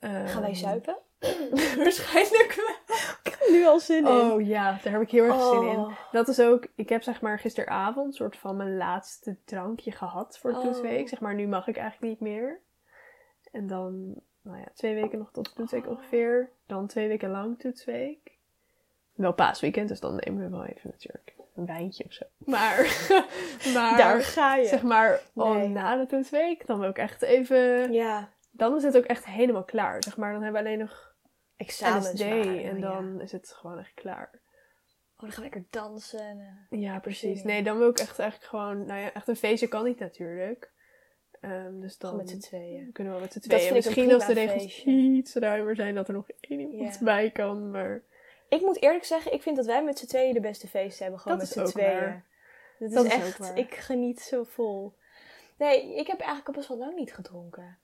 Gaan 0.00 0.40
wij 0.40 0.50
Ehm, 0.50 0.54
zuipen? 0.54 0.98
Waarschijnlijk 1.76 2.52
wel. 2.66 2.96
Ik 3.24 3.36
heb 3.38 3.48
nu 3.48 3.64
al 3.66 3.80
zin 3.80 4.06
Oh 4.06 4.46
ja, 4.46 4.78
daar 4.82 4.92
heb 4.92 5.02
ik 5.02 5.10
heel 5.10 5.24
erg 5.24 5.42
zin 5.42 5.62
in. 5.68 5.78
Oh. 5.78 5.92
Dat 6.12 6.28
is 6.28 6.40
ook, 6.40 6.66
ik 6.74 6.88
heb 6.88 7.02
zeg 7.02 7.20
maar 7.20 7.38
gisteravond 7.38 8.14
soort 8.14 8.36
van 8.36 8.56
mijn 8.56 8.76
laatste 8.76 9.38
drankje 9.44 9.92
gehad 9.92 10.38
voor 10.38 10.50
de 10.52 10.56
Oh. 10.58 10.64
toetsweek. 10.64 11.08
Zeg 11.08 11.20
maar, 11.20 11.34
nu 11.34 11.46
mag 11.46 11.66
ik 11.68 11.76
eigenlijk 11.76 12.10
niet 12.12 12.20
meer. 12.20 12.60
En 13.52 13.66
dan, 13.66 14.14
nou 14.42 14.58
ja, 14.58 14.66
twee 14.74 14.94
weken 14.94 15.18
nog 15.18 15.30
tot 15.32 15.44
de 15.44 15.52
toetsweek 15.52 15.88
ongeveer. 15.88 16.50
Dan 16.66 16.86
twee 16.86 17.08
weken 17.08 17.30
lang 17.30 17.58
toetsweek. 17.58 18.35
Wel 19.16 19.32
paasweekend, 19.32 19.88
dus 19.88 20.00
dan 20.00 20.20
nemen 20.24 20.42
we 20.44 20.50
wel 20.56 20.64
even 20.64 20.90
natuurlijk 20.90 21.34
een 21.54 21.66
wijntje 21.66 22.04
of 22.04 22.12
zo. 22.12 22.24
Maar, 22.38 22.76
maar 23.74 23.96
Daar 23.96 24.22
ga 24.22 24.56
je. 24.56 24.66
zeg 24.66 24.82
maar, 24.82 25.20
oh, 25.34 25.54
Nee. 25.56 25.68
na 25.68 25.96
de 25.96 26.06
toetsweek, 26.06 26.66
dan 26.66 26.80
wil 26.80 26.88
ik 26.88 26.98
echt 26.98 27.22
even... 27.22 27.92
Ja, 27.92 28.32
Dan 28.50 28.76
is 28.76 28.82
het 28.82 28.96
ook 28.96 29.04
echt 29.04 29.24
helemaal 29.26 29.64
klaar. 29.64 30.02
Zeg 30.02 30.16
maar, 30.16 30.32
dan 30.32 30.42
hebben 30.42 30.62
we 30.62 30.68
alleen 30.68 30.78
nog 30.80 31.14
examens 31.56 32.12
LSD 32.12 32.20
waren, 32.20 32.64
en 32.64 32.78
ja. 32.78 32.80
dan 32.88 33.20
is 33.20 33.32
het 33.32 33.52
gewoon 33.52 33.78
echt 33.78 33.94
klaar. 33.94 34.30
Oh, 35.14 35.22
dan 35.22 35.32
gaan 35.32 35.44
we 35.44 35.50
lekker 35.50 35.64
dansen. 35.70 36.20
En, 36.20 36.66
eh, 36.70 36.80
Ja, 36.80 36.98
precies. 36.98 37.42
Nee, 37.42 37.62
dan 37.62 37.78
wil 37.78 37.88
ik 37.88 37.98
echt 37.98 38.18
eigenlijk 38.18 38.50
gewoon... 38.50 38.86
Nou 38.86 39.00
ja, 39.00 39.12
echt 39.12 39.28
een 39.28 39.36
feestje 39.36 39.66
kan 39.68 39.84
niet 39.84 39.98
natuurlijk. 39.98 40.72
Ehm, 41.40 41.80
dus 41.80 41.98
dan 41.98 42.16
met 42.16 42.30
z'n 42.30 42.38
tweeën. 42.38 42.92
kunnen 42.92 43.14
we 43.14 43.20
met 43.20 43.32
z'n 43.32 43.38
Dat 43.38 43.48
tweeën. 43.58 43.74
Misschien 43.74 44.12
als 44.12 44.26
de 44.26 44.32
regels 44.32 44.62
feestje. 44.62 44.90
iets 44.90 45.34
ruimer 45.34 45.76
zijn, 45.76 45.94
dat 45.94 46.08
er 46.08 46.14
nog 46.14 46.28
één 46.40 46.60
iemand 46.60 46.98
bij 47.00 47.30
kan. 47.30 47.70
Maar 47.70 48.02
Ik 48.48 48.60
moet 48.60 48.82
eerlijk 48.82 49.04
zeggen, 49.04 49.32
ik 49.32 49.42
vind 49.42 49.56
dat 49.56 49.66
wij 49.66 49.84
met 49.84 49.98
z'n 49.98 50.06
tweeën 50.06 50.34
de 50.34 50.40
beste 50.40 50.68
feesten 50.68 51.02
hebben. 51.02 51.20
Gewoon 51.20 51.38
Dat 51.38 51.54
met 51.56 51.68
z'n 51.68 51.72
tweeën. 51.72 51.98
waar. 52.00 52.24
Dat, 52.78 52.90
Dat 52.92 53.04
is 53.04 53.12
is 53.12 53.18
ook 53.18 53.24
echt, 53.26 53.38
waar. 53.38 53.58
ik 53.58 53.74
geniet 53.74 54.20
zo 54.20 54.44
vol. 54.44 54.94
Nee, 55.58 55.94
ik 55.96 56.06
heb 56.06 56.18
eigenlijk 56.18 56.48
al 56.48 56.54
best 56.54 56.68
wel 56.68 56.78
lang 56.78 56.94
niet 56.96 57.14
gedronken. 57.14 57.78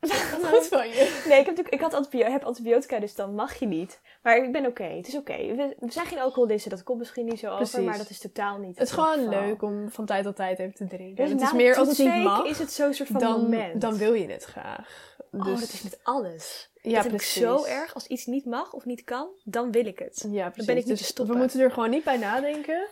goed 0.44 0.66
van 0.66 0.88
je. 0.88 1.22
Nee, 1.28 1.38
ik 1.40 1.46
heb, 1.46 1.56
natuurlijk, 1.56 1.68
ik 1.74 1.80
had 1.80 1.94
antibio 1.94 2.26
heb 2.30 2.44
antibiotica, 2.44 2.98
dus 2.98 3.14
dan 3.14 3.34
mag 3.34 3.54
je 3.54 3.66
niet. 3.66 4.00
Maar 4.22 4.36
ik 4.36 4.52
ben 4.52 4.66
oké, 4.66 4.82
het 4.84 5.06
is 5.08 5.16
oké. 5.16 5.36
We, 5.54 5.76
we 5.78 5.92
zijn 5.92 6.06
geen 6.06 6.18
alcoholisten, 6.18 6.70
dat 6.70 6.82
komt 6.82 6.98
misschien 6.98 7.24
niet 7.24 7.38
zo 7.38 7.46
over, 7.46 7.56
Precies. 7.58 7.78
maar 7.86 7.98
dat 7.98 8.10
is 8.10 8.18
totaal 8.18 8.58
niet 8.58 8.78
Het 8.78 8.88
is 8.88 8.94
gewoon 8.94 9.12
geval. 9.24 9.40
leuk 9.40 9.62
om 9.62 9.90
van 9.90 10.06
tijd 10.06 10.24
tot 10.24 10.36
tijd 10.36 10.58
even 10.58 10.74
te 10.74 10.86
drinken. 10.86 11.24
Dus 11.24 11.30
het 11.32 11.40
is 11.40 11.52
meer 11.52 11.76
als 11.76 11.88
het 11.88 11.98
niet 12.14 12.22
mag, 12.24 12.44
is 12.46 12.58
het 12.58 12.72
zo'n 12.72 12.94
soort 12.94 13.08
van 13.08 13.20
dan, 13.20 13.40
moment. 13.40 13.80
dan 13.80 13.96
wil 13.96 14.12
je 14.14 14.28
het 14.28 14.44
graag. 14.44 15.16
Dus, 15.30 15.40
Oh, 15.40 15.46
dat 15.46 15.72
is 15.72 15.82
met 15.82 15.98
alles. 16.02 16.70
Ja, 16.90 16.94
dat 16.94 17.04
heb 17.04 17.12
precies. 17.16 17.36
ik 17.36 17.42
zo 17.42 17.64
erg. 17.64 17.94
Als 17.94 18.06
iets 18.06 18.26
niet 18.26 18.44
mag 18.44 18.72
of 18.72 18.84
niet 18.84 19.04
kan, 19.04 19.28
dan 19.44 19.70
wil 19.72 19.86
ik 19.86 19.98
het. 19.98 20.26
Ja, 20.30 20.44
precies. 20.48 20.66
ben 20.66 20.76
ik 20.76 20.84
niet 20.84 20.90
dus 20.96 21.06
te 21.06 21.12
stoppen. 21.12 21.34
we 21.34 21.40
moeten 21.40 21.60
er 21.60 21.70
gewoon 21.72 21.90
niet 21.90 22.04
bij 22.04 22.16
nadenken. 22.16 22.86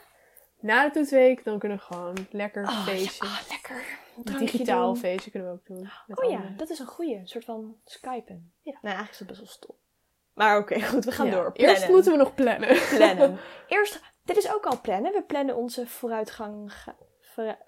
Na 0.60 0.84
de 0.84 0.90
toetsweek, 0.90 1.44
dan 1.44 1.58
kunnen 1.58 1.78
we 1.78 1.84
gewoon 1.84 2.14
lekker 2.30 2.62
Oh, 2.62 2.84
feestje. 2.86 3.26
ja, 3.26 3.30
ah, 3.32 3.40
lekker. 3.50 3.84
Drankje 4.24 4.46
digitaal 4.46 4.86
doen. 4.92 4.96
feestje 4.96 5.30
kunnen 5.30 5.48
we 5.48 5.54
ook 5.54 5.66
doen. 5.66 5.90
Met 6.06 6.22
Oh 6.22 6.30
ja, 6.30 6.52
dat 6.56 6.70
is 6.70 6.78
een 6.78 6.86
goeie. 6.86 7.16
Een 7.16 7.26
soort 7.28 7.44
van 7.44 7.76
skypen. 7.84 8.52
Ja. 8.60 8.72
Nou, 8.72 8.78
eigenlijk 8.96 9.12
is 9.12 9.18
het 9.18 9.28
best 9.28 9.40
wel 9.40 9.48
stom. 9.48 9.76
Maar 10.34 10.58
oké, 10.58 10.80
goed, 10.92 11.04
we 11.04 11.12
gaan 11.12 11.26
Ja, 11.26 11.32
door. 11.32 11.50
Eerst 11.52 11.88
moeten 11.88 12.12
we 12.12 12.18
nog 12.18 12.34
plannen. 12.34 12.78
plannen. 12.96 13.38
Eerst, 13.68 14.00
dit 14.24 14.36
is 14.36 14.54
ook 14.54 14.66
al 14.66 14.80
plannen. 14.80 15.12
We 15.12 15.22
plannen 15.22 15.56
onze 15.56 15.86
vooruitgang, 15.86 16.72
ga- 16.72 16.96
vooru- 17.20 17.58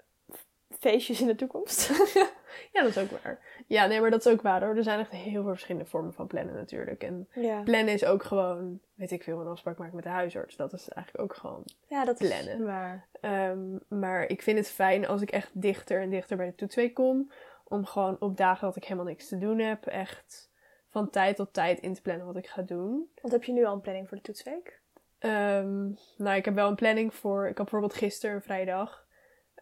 feestjes 0.79 1.21
in 1.21 1.27
de 1.27 1.35
toekomst. 1.35 1.89
Ja, 2.71 2.81
dat 2.81 2.89
is 2.89 2.97
ook 2.97 3.09
waar. 3.23 3.39
Ja, 3.67 3.85
nee, 3.85 4.01
maar 4.01 4.09
dat 4.09 4.25
is 4.25 4.31
ook 4.31 4.41
waar 4.41 4.63
hoor. 4.63 4.75
Er 4.75 4.83
zijn 4.83 4.99
echt 4.99 5.11
heel 5.11 5.41
veel 5.41 5.51
verschillende 5.51 5.87
vormen 5.87 6.13
van 6.13 6.27
plannen 6.27 6.53
natuurlijk. 6.55 7.03
En 7.03 7.27
ja. 7.33 7.61
plannen 7.61 7.93
is 7.93 8.05
ook 8.05 8.23
gewoon, 8.23 8.79
weet 8.93 9.11
ik 9.11 9.23
veel, 9.23 9.39
een 9.39 9.47
afspraak 9.47 9.77
maken 9.77 9.95
met 9.95 10.03
de 10.03 10.09
huisarts. 10.09 10.55
Dat 10.55 10.73
is 10.73 10.89
eigenlijk 10.89 11.23
ook 11.23 11.37
gewoon. 11.37 11.63
ja, 11.87 12.05
dat 12.05 12.21
is 12.21 12.27
Plannen. 12.27 12.65
waar. 12.65 13.07
Ehm, 13.21 13.59
maar 13.87 14.23
ik 14.27 14.41
vind 14.41 14.57
het 14.57 14.67
fijn 14.69 15.07
als 15.07 15.21
ik 15.21 15.31
echt 15.31 15.49
dichter 15.53 16.01
en 16.01 16.09
dichter 16.09 16.37
bij 16.37 16.45
de 16.45 16.55
toetsweek 16.55 16.93
kom. 16.93 17.31
Om 17.63 17.85
gewoon 17.85 18.15
op 18.19 18.37
dagen 18.37 18.67
dat 18.67 18.75
ik 18.75 18.83
helemaal 18.83 19.05
niks 19.05 19.27
te 19.27 19.37
doen 19.37 19.59
heb, 19.59 19.85
echt 19.85 20.49
van 20.89 21.09
tijd 21.09 21.35
tot 21.35 21.53
tijd 21.53 21.79
in 21.79 21.93
te 21.93 22.01
plannen 22.01 22.25
wat 22.25 22.37
ik 22.37 22.47
ga 22.47 22.61
doen. 22.61 23.09
Want 23.21 23.33
heb 23.33 23.43
je 23.43 23.51
nu 23.51 23.65
al 23.65 23.73
een 23.73 23.81
planning 23.81 24.07
voor 24.07 24.17
de 24.17 24.23
toetsweek? 24.23 24.79
Ehm, 25.19 25.83
nou, 26.17 26.35
ik 26.35 26.45
heb 26.45 26.53
wel 26.53 26.69
een 26.69 26.75
planning 26.75 27.13
voor. 27.13 27.41
Ik 27.41 27.57
had 27.57 27.69
bijvoorbeeld 27.69 27.93
gisteren, 27.93 28.41
vrijdag. 28.41 29.04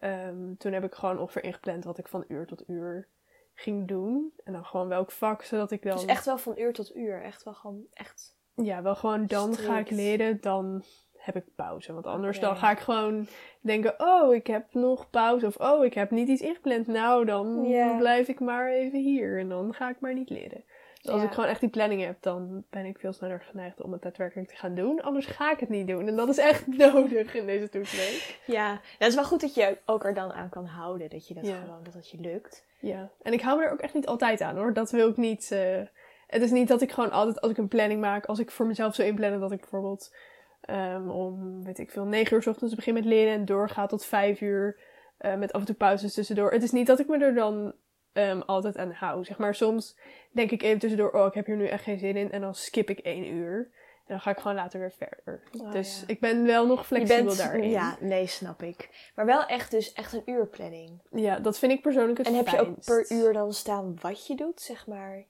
Ehm, 0.04 0.54
toen 0.58 0.72
heb 0.72 0.84
ik 0.84 0.94
gewoon 0.94 1.18
ongeveer 1.18 1.44
ingepland 1.44 1.84
wat 1.84 1.98
ik 1.98 2.08
van 2.08 2.24
uur 2.28 2.46
tot 2.46 2.68
uur 2.68 3.08
ging 3.54 3.88
doen. 3.88 4.32
En 4.44 4.52
dan 4.52 4.64
gewoon 4.64 4.88
welk 4.88 5.10
vak, 5.10 5.42
zodat 5.42 5.70
ik 5.70 5.82
dan. 5.82 5.96
Dus 5.96 6.04
echt 6.04 6.24
wel 6.24 6.38
van 6.38 6.58
uur 6.58 6.72
tot 6.72 6.96
uur. 6.96 7.22
Echt 7.22 7.42
wel 7.42 7.54
gewoon 7.54 7.86
echt. 7.92 8.36
Ja, 8.54 8.82
wel 8.82 8.94
gewoon 8.94 9.26
dan 9.26 9.54
ga 9.54 9.78
ik 9.78 9.90
leren, 9.90 10.40
dan 10.40 10.84
heb 11.16 11.36
ik 11.36 11.54
pauze. 11.54 11.92
Want 11.92 12.06
anders 12.06 12.40
dan 12.40 12.56
ga 12.56 12.70
ik 12.70 12.78
gewoon 12.78 13.26
denken, 13.60 13.94
oh, 13.98 14.34
ik 14.34 14.46
heb 14.46 14.74
nog 14.74 15.10
pauze. 15.10 15.46
Of 15.46 15.56
oh, 15.56 15.84
ik 15.84 15.94
heb 15.94 16.10
niet 16.10 16.28
iets 16.28 16.42
ingepland. 16.42 16.86
Nou, 16.86 17.24
dan 17.24 17.66
blijf 17.98 18.28
ik 18.28 18.40
maar 18.40 18.70
even 18.70 18.98
hier. 18.98 19.38
En 19.38 19.48
dan 19.48 19.74
ga 19.74 19.90
ik 19.90 20.00
maar 20.00 20.14
niet 20.14 20.30
leren. 20.30 20.64
Dus 21.04 21.12
als 21.12 21.22
Ja. 21.22 21.28
ik 21.28 21.34
gewoon 21.34 21.48
echt 21.50 21.60
die 21.60 21.68
planning 21.68 22.02
heb, 22.04 22.16
dan 22.20 22.64
ben 22.70 22.84
ik 22.84 22.98
veel 22.98 23.12
sneller 23.12 23.40
geneigd 23.40 23.82
om 23.82 23.92
het 23.92 24.02
daadwerkelijk 24.02 24.48
te 24.48 24.56
gaan 24.56 24.74
doen. 24.74 25.00
Anders 25.02 25.26
ga 25.26 25.52
ik 25.52 25.60
het 25.60 25.68
niet 25.68 25.86
doen. 25.86 26.08
En 26.08 26.16
dat 26.16 26.28
is 26.28 26.38
echt 26.38 26.66
nodig 26.76 27.34
in 27.34 27.46
deze 27.46 27.68
toetsweek. 27.68 28.38
Ja, 28.46 28.80
het 28.98 29.08
is 29.08 29.14
wel 29.14 29.24
goed 29.24 29.40
dat 29.40 29.54
je 29.54 29.78
ook 29.86 30.04
er 30.04 30.14
dan 30.14 30.32
aan 30.32 30.48
kan 30.48 30.66
houden. 30.66 31.10
Dat 31.10 31.28
je 31.28 31.34
dat 31.34 31.46
Ja. 31.46 31.56
gewoon, 31.60 31.82
dat 31.82 31.94
het 31.94 32.10
je 32.10 32.20
lukt. 32.20 32.64
Ja, 32.80 33.10
en 33.22 33.32
ik 33.32 33.40
hou 33.40 33.58
me 33.58 33.64
er 33.64 33.72
ook 33.72 33.80
echt 33.80 33.94
niet 33.94 34.06
altijd 34.06 34.40
aan 34.40 34.56
hoor. 34.56 34.72
Dat 34.72 34.90
wil 34.90 35.08
ik 35.08 35.16
niet. 35.16 35.50
eh, 35.52 35.80
Het 36.26 36.42
is 36.42 36.50
niet 36.50 36.68
dat 36.68 36.82
ik 36.82 36.92
gewoon 36.92 37.10
altijd, 37.10 37.40
als 37.40 37.50
ik 37.50 37.58
een 37.58 37.68
planning 37.68 38.00
maak, 38.00 38.26
als 38.26 38.38
ik 38.38 38.50
voor 38.50 38.66
mezelf 38.66 38.94
zou 38.94 39.08
inplannen 39.08 39.40
dat 39.40 39.52
ik 39.52 39.60
bijvoorbeeld 39.60 40.14
ehm, 40.60 41.08
om, 41.08 41.64
weet 41.64 41.78
ik 41.78 41.90
veel, 41.90 42.04
9 42.04 42.36
uur 42.36 42.42
's 42.42 42.46
ochtends 42.46 42.74
begin 42.74 42.94
met 42.94 43.04
leren 43.04 43.32
en 43.32 43.44
doorga 43.44 43.86
tot 43.86 44.04
5 44.04 44.40
uur 44.40 44.78
eh, 45.18 45.34
met 45.36 45.52
af 45.52 45.60
en 45.60 45.66
toe 45.66 45.74
pauzes 45.74 46.14
tussendoor. 46.14 46.52
Het 46.52 46.62
is 46.62 46.70
niet 46.70 46.86
dat 46.86 46.98
ik 46.98 47.08
me 47.08 47.18
er 47.18 47.34
dan 47.34 47.74
ehm, 48.14 48.40
altijd 48.40 48.76
aan 48.76 48.92
hou. 48.92 49.24
Zeg 49.24 49.38
maar, 49.38 49.54
soms 49.54 49.96
denk 50.32 50.50
ik 50.50 50.62
even 50.62 50.78
tussendoor, 50.78 51.10
oh, 51.10 51.26
ik 51.26 51.34
heb 51.34 51.46
hier 51.46 51.56
nu 51.56 51.66
echt 51.66 51.84
geen 51.84 51.98
zin 51.98 52.16
in 52.16 52.32
en 52.32 52.40
dan 52.40 52.54
skip 52.54 52.90
ik 52.90 52.98
1 52.98 53.26
uur. 53.34 53.70
En 54.06 54.14
dan 54.14 54.20
ga 54.20 54.30
ik 54.30 54.38
gewoon 54.38 54.56
later 54.56 54.80
weer 54.80 54.92
verder. 54.92 55.42
Oh, 55.60 55.72
dus 55.72 56.00
ja. 56.00 56.04
ik 56.06 56.20
ben 56.20 56.44
wel 56.44 56.66
nog 56.66 56.86
flexibel 56.86 57.24
bent, 57.24 57.38
daarin. 57.38 57.70
Ja, 57.70 57.96
nee, 58.00 58.26
snap 58.26 58.62
ik. 58.62 59.10
Maar 59.14 59.26
wel 59.26 59.46
echt 59.46 59.70
dus 59.70 59.92
echt 59.92 60.12
een 60.12 60.22
uurplanning. 60.24 61.00
Ja, 61.10 61.38
dat 61.38 61.58
vind 61.58 61.72
ik 61.72 61.82
persoonlijk 61.82 62.18
het 62.18 62.26
En 62.26 62.34
heb 62.34 62.48
je 62.48 62.60
ook 62.60 62.84
per 62.84 63.12
uur 63.12 63.32
dan 63.32 63.52
staan 63.52 63.98
wat 64.00 64.26
je 64.26 64.36
doet, 64.36 64.60
zeg 64.60 64.86
maar? 64.86 65.24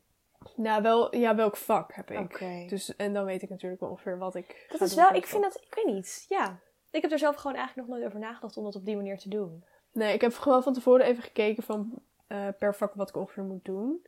Nou, 0.56 0.82
wel, 0.82 1.16
ja, 1.16 1.34
welk 1.34 1.56
vak 1.56 1.94
heb 1.94 2.10
ik. 2.10 2.38
Dus, 2.68 2.96
en 2.96 3.12
dan 3.12 3.24
weet 3.24 3.42
ik 3.42 3.48
natuurlijk 3.48 3.80
wel 3.80 3.90
ongeveer 3.90 4.18
wat 4.18 4.34
ik 4.34 4.66
Dat 4.70 4.80
is 4.80 4.94
wel, 4.94 5.14
ik 5.14 5.26
vind 5.26 5.42
dat, 5.42 5.54
ik 5.54 5.74
weet 5.74 5.94
niet, 5.94 6.24
ja. 6.28 6.58
Ik 6.90 7.02
heb 7.02 7.12
er 7.12 7.18
zelf 7.18 7.36
gewoon 7.36 7.56
eigenlijk 7.56 7.88
nog 7.88 7.96
nooit 7.96 8.08
over 8.08 8.20
nagedacht 8.20 8.56
om 8.56 8.64
dat 8.64 8.76
op 8.76 8.84
die 8.84 8.96
manier 8.96 9.18
te 9.18 9.28
doen. 9.28 9.64
Nee, 9.92 10.14
ik 10.14 10.20
heb 10.20 10.34
gewoon 10.34 10.62
van 10.62 10.72
tevoren 10.72 11.06
even 11.06 11.22
gekeken 11.22 11.62
van 11.62 12.02
eh, 12.26 12.48
per 12.58 12.74
vak 12.74 12.94
wat 12.94 13.08
ik 13.08 13.16
ongeveer 13.16 13.42
moet 13.44 13.64
doen. 13.64 14.06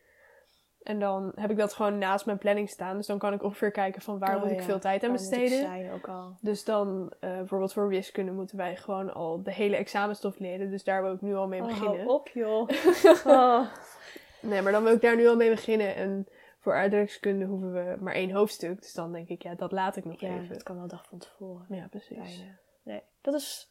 En 0.83 0.99
dan 1.01 1.33
heb 1.35 1.51
ik 1.51 1.57
dat 1.57 1.73
gewoon 1.73 1.99
naast 1.99 2.27
mijn 2.27 2.39
planning 2.39 2.69
staan. 2.71 2.97
Dus 2.97 3.07
dan 3.07 3.19
kan 3.19 3.33
ik 3.33 3.43
ongeveer 3.43 3.71
kijken 3.71 4.03
van 4.03 4.19
waar 4.19 4.37
Oh 4.37 4.43
moet 4.43 4.51
ik 4.51 4.59
ja, 4.59 4.65
veel 4.65 4.79
tijd 4.79 5.05
aan 5.05 5.13
besteden. 5.13 5.59
zijn 5.59 5.93
ook 5.93 6.09
al. 6.09 6.37
Dus 6.41 6.65
dan, 6.65 7.13
eh, 7.21 7.31
bijvoorbeeld 7.31 7.73
voor 7.73 7.89
wiskunde, 7.89 8.33
moeten 8.33 8.57
wij 8.57 8.77
gewoon 8.77 9.15
al 9.15 9.43
de 9.43 9.53
hele 9.53 9.77
examenstof 9.77 10.39
leren. 10.39 10.71
Dus 10.71 10.85
daar 10.85 11.03
wil 11.03 11.13
ik 11.13 11.21
nu 11.21 11.35
al 11.35 11.49
mee 11.49 11.61
Oh, 11.61 11.67
beginnen. 11.67 11.97
hou 11.99 12.09
op 12.09 12.29
joh. 12.29 12.69
Oh. 13.27 13.67
Nee, 14.41 14.63
maar 14.63 14.73
dan 14.73 14.83
wil 14.83 14.93
ik 14.93 15.01
daar 15.01 15.17
nu 15.17 15.29
al 15.29 15.37
mee 15.37 15.51
beginnen. 15.51 15.95
En 15.95 16.27
voor 16.59 16.75
aardrijkskunde 16.75 17.45
hoeven 17.45 17.73
we 17.73 17.97
maar 18.01 18.15
één 18.15 18.31
hoofdstuk. 18.31 18.81
Dus 18.83 18.93
dan 18.93 19.13
denk 19.13 19.29
ik, 19.29 19.43
ja, 19.43 19.55
dat 19.55 19.73
laat 19.73 19.97
ik 19.97 20.05
nog 20.05 20.21
Ja, 20.21 20.29
even. 20.35 20.49
dat 20.49 20.63
kan 20.63 20.77
wel 20.77 20.89
dag 20.89 21.07
van 21.07 21.19
tevoren. 21.19 21.67
Ja, 21.69 21.87
precies. 21.91 22.17
Bijna. 22.37 22.59
Nee, 22.83 23.03
dat 23.21 23.35
is 23.35 23.71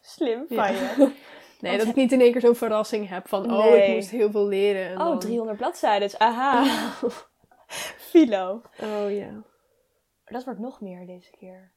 slim 0.00 0.44
Ja. 0.48 0.66
van 0.66 0.74
je. 0.74 1.12
Nee, 1.58 1.70
Want- 1.70 1.78
dat 1.86 1.90
ik 1.96 2.02
niet 2.02 2.12
in 2.12 2.20
één 2.20 2.32
keer 2.32 2.40
zo'n 2.40 2.54
verrassing 2.54 3.08
heb 3.08 3.28
van, 3.28 3.52
oh, 3.52 3.64
Nee. 3.64 3.82
ik 3.88 3.94
moest 3.94 4.10
heel 4.10 4.30
veel 4.30 4.46
leren. 4.46 4.86
En 4.90 4.98
Oh, 5.00 5.04
dan... 5.06 5.18
300 5.18 5.58
bladzijden. 5.58 6.20
Aha. 6.20 6.64
Filo. 8.10 8.62
Oh 8.80 9.10
ja, 9.16 9.42
dat 10.24 10.44
wordt 10.44 10.60
nog 10.60 10.80
meer 10.80 11.06
deze 11.06 11.30
keer. 11.30 11.72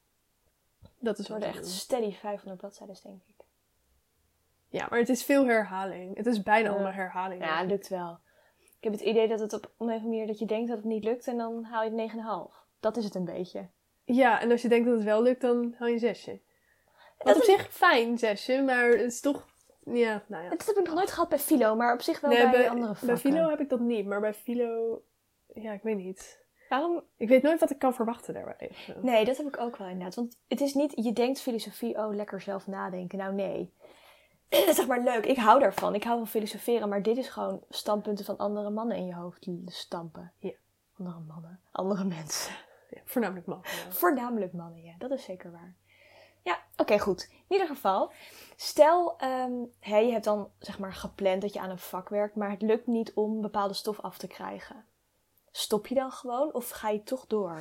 dat 0.98 1.12
is 1.18 1.18
Het 1.18 1.28
worden 1.28 1.52
te 1.52 1.58
echt 1.58 1.68
steady 1.68 2.12
500 2.12 2.60
bladzijden, 2.60 2.96
denk 3.02 3.22
ik. 3.26 3.44
Ja, 4.68 4.86
maar 4.90 4.98
het 4.98 5.08
is 5.08 5.24
veel 5.24 5.46
herhaling. 5.46 6.16
Het 6.16 6.26
is 6.26 6.42
bijna 6.42 6.70
allemaal 6.70 6.92
herhaling. 6.92 7.44
Ja, 7.44 7.62
lukt 7.62 7.88
wel. 7.88 8.18
Ik 8.58 8.90
heb 8.90 8.92
het 8.92 9.00
idee 9.02 9.28
dat 9.28 9.40
het 9.40 9.52
op 9.52 9.64
een 9.64 9.70
of 9.78 9.78
andere 9.78 10.00
manier 10.02 10.26
dat 10.26 10.38
je 10.38 10.46
denkt 10.46 10.68
dat 10.68 10.76
het 10.76 10.86
niet 10.86 11.04
lukt 11.04 11.26
en 11.26 11.36
dan 11.36 11.64
haal 11.64 11.82
je 11.84 11.90
het 11.90 12.12
9,5. 12.12 12.66
Dat 12.80 12.96
is 12.96 13.04
het 13.04 13.14
een 13.14 13.24
beetje. 13.24 13.68
Ja, 14.04 14.40
en 14.40 14.50
als 14.50 14.62
je 14.62 14.68
denkt 14.68 14.86
dat 14.86 14.94
het 14.94 15.04
wel 15.04 15.22
lukt, 15.22 15.40
dan 15.40 15.74
haal 15.78 15.86
je 15.88 15.94
een 15.94 15.98
zesje. 16.00 16.40
Wat 17.18 17.26
Dat 17.26 17.36
op 17.36 17.42
is- 17.42 17.48
zich 17.48 17.72
fijn, 17.72 18.18
zesje, 18.18 18.62
maar 18.62 18.88
het 18.88 19.00
is 19.00 19.20
toch... 19.20 19.50
Ja, 19.84 20.22
nou 20.26 20.42
ja. 20.42 20.48
Dat 20.48 20.66
heb 20.66 20.76
ik 20.76 20.86
nog 20.86 20.94
nooit 20.94 21.10
gehad 21.10 21.28
bij 21.28 21.38
Philo, 21.38 21.74
maar 21.76 21.94
op 21.94 22.00
zich 22.02 22.20
wel 22.20 22.30
Nee, 22.30 22.42
bij, 22.42 22.50
bij, 22.50 22.70
andere 22.70 22.86
bij 22.86 22.96
vakken. 22.96 23.18
Philo 23.18 23.48
heb 23.48 23.60
ik 23.60 23.68
dat 23.68 23.80
niet, 23.80 24.06
maar 24.06 24.20
bij 24.20 24.34
Philo... 24.34 25.02
Ja, 25.54 25.72
ik 25.72 25.82
weet 25.82 25.96
niet. 25.96 26.40
Waarom? 26.68 27.02
Ik 27.16 27.28
weet 27.28 27.42
nooit 27.42 27.60
wat 27.60 27.70
ik 27.70 27.78
kan 27.78 27.94
verwachten 27.94 28.34
daarbij. 28.34 28.70
Nee, 29.00 29.24
dat 29.24 29.36
heb 29.36 29.46
ik 29.46 29.60
ook 29.60 29.76
wel 29.76 29.88
inderdaad. 29.88 30.14
Want 30.14 30.38
het 30.48 30.60
is 30.60 30.74
niet, 30.74 30.92
je 30.94 31.12
denkt 31.12 31.40
filosofie, 31.40 31.96
oh 31.96 32.14
lekker 32.14 32.40
zelf 32.40 32.66
nadenken. 32.66 33.18
Nou 33.18 33.34
nee. 33.34 33.72
zeg 34.78 34.86
maar 34.86 35.00
leuk, 35.00 35.26
ik 35.26 35.36
hou 35.36 35.60
daarvan. 35.60 35.94
Ik 35.94 36.04
hou 36.04 36.18
van 36.18 36.26
filosoferen, 36.26 36.88
maar 36.88 37.02
dit 37.02 37.16
is 37.16 37.28
gewoon 37.28 37.62
standpunten 37.68 38.24
van 38.24 38.36
andere 38.36 38.70
mannen 38.70 38.96
in 38.96 39.06
je 39.06 39.14
hoofd 39.14 39.48
stampen. 39.66 40.32
Ja. 40.38 40.52
Andere 40.98 41.20
mannen, 41.20 41.60
andere 41.72 42.04
mensen. 42.04 42.54
Ja, 42.90 43.00
voornamelijk 43.04 43.46
man. 43.46 43.60
ja. 43.62 43.92
Voornamelijk 43.92 44.52
mannen, 44.52 44.82
ja, 44.82 44.94
dat 44.98 45.10
is 45.10 45.24
zeker 45.24 45.50
waar. 45.50 45.74
Ja, 46.42 46.58
oké, 46.76 46.98
goed. 46.98 47.28
In 47.30 47.58
ieder 47.58 47.66
geval, 47.66 48.12
stel 48.56 49.18
ehm, 49.18 49.52
hè, 49.80 49.96
je 49.96 50.12
hebt 50.12 50.24
dan 50.24 50.50
zeg 50.58 50.78
maar 50.78 50.94
gepland 50.94 51.42
dat 51.42 51.52
je 51.52 51.60
aan 51.60 51.70
een 51.70 51.78
vak 51.78 52.08
werkt, 52.08 52.36
maar 52.36 52.50
het 52.50 52.62
lukt 52.62 52.86
niet 52.86 53.12
om 53.14 53.40
bepaalde 53.40 53.74
stof 53.74 54.00
af 54.00 54.18
te 54.18 54.26
krijgen. 54.26 54.84
Stop 55.50 55.86
je 55.86 55.94
dan 55.94 56.10
gewoon 56.12 56.54
of 56.54 56.70
ga 56.70 56.88
je 56.88 57.02
toch 57.02 57.26
door 57.26 57.60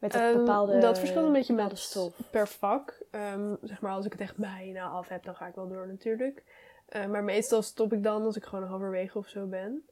met 0.00 0.12
dat 0.12 0.22
Ehm, 0.22 0.36
bepaalde 0.36 0.78
dat 0.78 0.98
verschilt 0.98 1.26
een 1.26 1.32
beetje 1.32 1.54
met 1.54 1.78
stof? 1.78 2.20
per 2.30 2.48
vak. 2.48 3.02
Ehm, 3.10 3.54
zeg 3.62 3.80
maar, 3.80 3.92
als 3.92 4.06
ik 4.06 4.12
het 4.12 4.20
echt 4.20 4.36
bijna 4.36 4.88
af 4.88 5.08
heb, 5.08 5.24
dan 5.24 5.34
ga 5.36 5.46
ik 5.46 5.54
wel 5.54 5.68
door 5.68 5.88
natuurlijk. 5.88 6.44
Maar 7.08 7.24
meestal 7.24 7.62
stop 7.62 7.92
ik 7.92 8.02
dan 8.02 8.22
als 8.22 8.36
ik 8.36 8.44
gewoon 8.44 8.68
halverwege 8.68 9.18
of 9.18 9.28
zo 9.28 9.46
ben. 9.46 9.84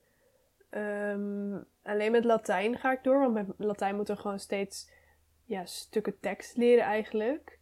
Ehm, 0.71 1.59
alleen 1.83 2.13
met 2.13 2.25
Latijn 2.25 2.79
ga 2.79 2.93
ik 2.93 3.03
door, 3.03 3.21
want 3.21 3.35
met 3.35 3.47
Latijn 3.57 3.97
moeten 3.97 4.15
we 4.15 4.21
gewoon 4.21 4.39
steeds 4.39 4.91
ja, 5.45 5.65
stukken 5.65 6.21
tekst 6.21 6.57
leren 6.57 6.85
eigenlijk. 6.85 7.58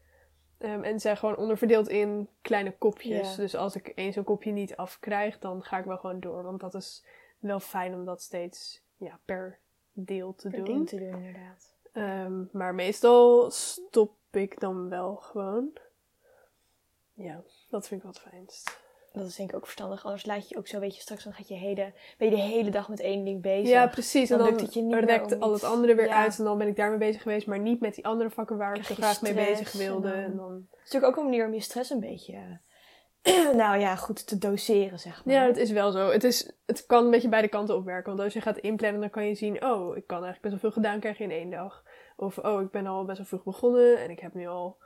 Ehm, 0.59 0.83
en 0.83 1.01
zijn 1.01 1.17
gewoon 1.17 1.37
onderverdeeld 1.37 1.89
in 1.89 2.29
kleine 2.41 2.77
kopjes. 2.79 3.31
Ja. 3.31 3.37
Dus 3.37 3.55
als 3.55 3.77
ik 3.77 3.89
één 3.89 4.13
zo'n 4.13 4.25
kopje 4.25 4.53
niet 4.53 4.77
afkrijg, 4.77 5.39
dan 5.39 5.63
ga 5.63 5.79
ik 5.79 5.85
wel 5.85 5.99
gewoon 5.99 6.21
door. 6.21 6.43
Want 6.43 6.61
dat 6.61 6.75
is 6.75 7.05
wel 7.39 7.61
fijn 7.61 7.95
om 7.95 8.05
dat 8.05 8.23
steeds 8.23 8.83
ja, 8.97 9.21
per 9.25 9.59
deel 9.93 10.35
te 10.35 10.49
Per 10.49 10.65
doen. 10.65 10.85
te 10.85 10.97
doen, 10.97 11.09
inderdaad. 11.09 11.75
Ehm, 11.93 12.45
maar 12.53 12.75
meestal 12.75 13.51
stop 13.51 14.17
ik 14.31 14.61
dan 14.61 14.89
wel 14.89 15.17
gewoon. 15.17 15.73
Ja, 17.13 17.43
dat 17.69 17.89
vind 17.89 18.01
ik 18.01 18.07
wat 18.07 18.21
fijnst. 18.21 18.85
Dat 19.17 19.27
is 19.27 19.37
denk 19.37 19.51
ik 19.51 19.57
ook 19.57 19.65
verstandig. 19.65 20.05
Anders 20.05 20.27
laat 20.27 20.49
je 20.49 20.57
ook 20.57 20.67
zo, 20.67 20.79
weet 20.81 20.95
je, 20.97 21.01
straks 21.01 21.25
dan 21.25 21.33
gaat 21.33 21.49
je 21.49 21.55
hele, 21.55 21.93
ben 22.19 22.31
je 22.31 22.35
de 22.37 22.41
hele 22.43 22.71
dag 22.71 22.89
met 22.89 23.01
één 23.01 23.25
ding 23.25 23.43
bezig. 23.43 23.69
Ja, 23.69 23.87
precies. 23.87 24.29
Dan 24.29 24.39
en 24.39 24.45
dan 24.45 24.53
lukt 24.53 24.65
het 24.67 24.75
je 24.75 24.83
niet 24.83 25.05
rekt 25.05 25.33
om 25.35 25.43
al 25.43 25.53
het 25.53 25.65
andere 25.65 25.95
weer 25.95 26.07
Ja. 26.07 26.23
uit. 26.23 26.39
En 26.39 26.45
dan 26.45 26.59
ben 26.59 26.67
ik 26.69 26.77
daarmee 26.77 26.99
bezig 26.99 27.23
geweest, 27.23 27.47
maar 27.47 27.59
niet 27.59 27.81
met 27.81 27.95
die 27.95 28.07
andere 28.07 28.31
vakken 28.31 28.57
waar 28.57 28.77
ik 28.77 28.85
zo 28.85 28.95
graag 28.95 29.23
mee 29.23 29.35
bezig 29.35 29.73
en 29.73 29.79
wilde. 29.79 30.09
dan- 30.09 30.17
En 30.19 30.37
dan... 30.37 30.53
Het 30.53 30.63
is 30.87 30.93
natuurlijk 30.93 31.13
ook 31.13 31.17
een 31.25 31.31
manier 31.31 31.47
om 31.47 31.55
je 31.55 31.61
stress 31.61 31.91
een 31.91 32.01
beetje, 32.01 32.61
nou 33.63 33.79
ja, 33.79 33.97
goed 33.97 34.27
te 34.27 34.39
doseren, 34.39 34.99
zeg 34.99 35.25
maar. 35.25 35.35
Ja, 35.35 35.47
dat 35.47 35.57
is 35.57 35.71
wel 35.71 35.91
zo. 35.91 36.11
Het, 36.11 36.25
is, 36.25 36.53
het 36.67 36.87
kan 36.87 37.05
een 37.05 37.11
beetje 37.11 37.29
beide 37.29 37.49
kanten 37.49 37.77
opwerken. 37.77 38.09
Want 38.13 38.25
als 38.25 38.33
je 38.33 38.41
gaat 38.41 38.59
inplannen, 38.59 39.01
dan 39.01 39.11
kan 39.11 39.27
je 39.27 39.35
zien... 39.35 39.65
Oh, 39.65 39.97
ik 39.97 40.07
kan 40.07 40.25
eigenlijk 40.25 40.41
best 40.41 40.53
wel 40.53 40.61
veel 40.61 40.83
gedaan 40.83 41.01
krijgen 41.01 41.25
in 41.25 41.31
één 41.31 41.51
dag. 41.51 41.83
Of, 42.17 42.39
oh, 42.39 42.63
ik 42.63 42.71
ben 42.71 42.87
al 42.87 43.05
best 43.05 43.19
wel 43.19 43.27
vroeg 43.27 43.45
begonnen. 43.45 43.99
En 43.99 44.11
ik 44.11 44.21
heb 44.21 44.35
nu 44.35 44.47
al 44.47 44.77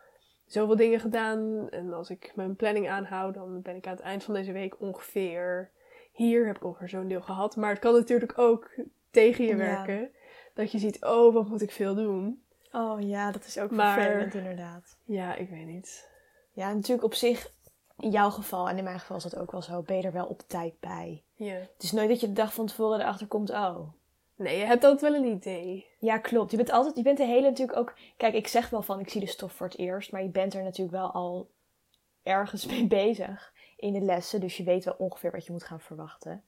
zoveel 0.52 0.76
dingen 0.76 1.00
gedaan. 1.00 1.68
En 1.70 1.92
als 1.92 2.10
ik 2.10 2.32
mijn 2.34 2.56
planning 2.56 2.88
aanhoud, 2.88 3.34
dan 3.34 3.62
ben 3.62 3.76
ik 3.76 3.86
aan 3.86 3.92
het 3.96 4.02
eind 4.02 4.24
van 4.24 4.34
deze 4.34 4.52
week 4.52 4.80
ongeveer... 4.80 5.70
Hier 6.12 6.46
heb 6.46 6.56
ik 6.56 6.64
ongeveer 6.64 6.88
zo'n 6.88 7.08
deel 7.08 7.20
gehad. 7.20 7.56
Maar 7.56 7.70
het 7.70 7.78
kan 7.78 7.94
natuurlijk 7.94 8.38
ook 8.38 8.70
tegen 9.10 9.44
je 9.44 9.50
Ja. 9.50 9.56
werken. 9.56 10.10
Dat 10.54 10.72
je 10.72 10.78
ziet, 10.78 11.04
oh, 11.04 11.34
wat 11.34 11.48
moet 11.48 11.62
ik 11.62 11.70
veel 11.70 11.94
doen. 11.94 12.42
Oh 12.72 13.00
ja, 13.00 13.30
dat 13.32 13.44
is 13.44 13.58
ook 13.58 13.70
Maar- 13.70 14.00
vervelend 14.00 14.34
inderdaad. 14.34 14.96
Ja, 15.04 15.34
ik 15.34 15.48
weet 15.50 15.66
niet. 15.66 16.08
Ja, 16.52 16.72
natuurlijk 16.72 17.04
op 17.04 17.14
zich, 17.14 17.52
in 17.98 18.10
jouw 18.10 18.30
geval 18.30 18.68
en 18.68 18.78
in 18.78 18.84
mijn 18.84 19.00
geval 19.00 19.16
is 19.16 19.22
dat 19.22 19.36
ook 19.36 19.52
wel 19.52 19.62
zo, 19.62 19.82
ben 19.82 19.96
je 19.96 20.02
er 20.02 20.12
wel 20.12 20.26
op 20.26 20.42
tijd 20.46 20.80
bij. 20.80 21.22
Ja. 21.34 21.54
Het 21.54 21.82
is 21.82 21.92
nooit 21.92 22.08
dat 22.08 22.20
je 22.20 22.26
de 22.26 22.32
dag 22.32 22.54
van 22.54 22.66
tevoren 22.66 23.00
erachter 23.00 23.26
komt, 23.26 23.50
oh. 23.50 23.78
Nee, 24.40 24.58
je 24.58 24.64
hebt 24.64 24.84
altijd 24.84 25.12
wel 25.12 25.22
een 25.22 25.30
idee. 25.36 25.86
Ja, 25.98 26.18
klopt. 26.18 26.50
Je 26.50 26.56
bent 26.56 26.70
altijd, 26.70 26.96
je 26.96 27.02
bent 27.02 27.18
de 27.18 27.24
hele 27.24 27.48
natuurlijk 27.48 27.78
ook, 27.78 27.94
kijk, 28.16 28.34
ik 28.34 28.48
zeg 28.48 28.70
wel 28.70 28.82
van, 28.82 29.00
ik 29.00 29.08
zie 29.08 29.20
de 29.20 29.26
stof 29.26 29.52
voor 29.52 29.66
het 29.66 29.78
eerst, 29.78 30.12
maar 30.12 30.22
je 30.22 30.28
bent 30.28 30.54
er 30.54 30.62
natuurlijk 30.62 30.96
wel 30.96 31.10
al 31.10 31.50
ergens 32.22 32.66
mee 32.72 32.86
bezig 32.86 33.52
in 33.76 33.92
de 33.92 34.00
lessen, 34.00 34.40
dus 34.40 34.56
je 34.56 34.64
weet 34.64 34.84
wel 34.84 34.94
ongeveer 34.98 35.30
wat 35.30 35.46
je 35.46 35.52
moet 35.52 35.64
gaan 35.64 35.80
verwachten. 35.80 36.44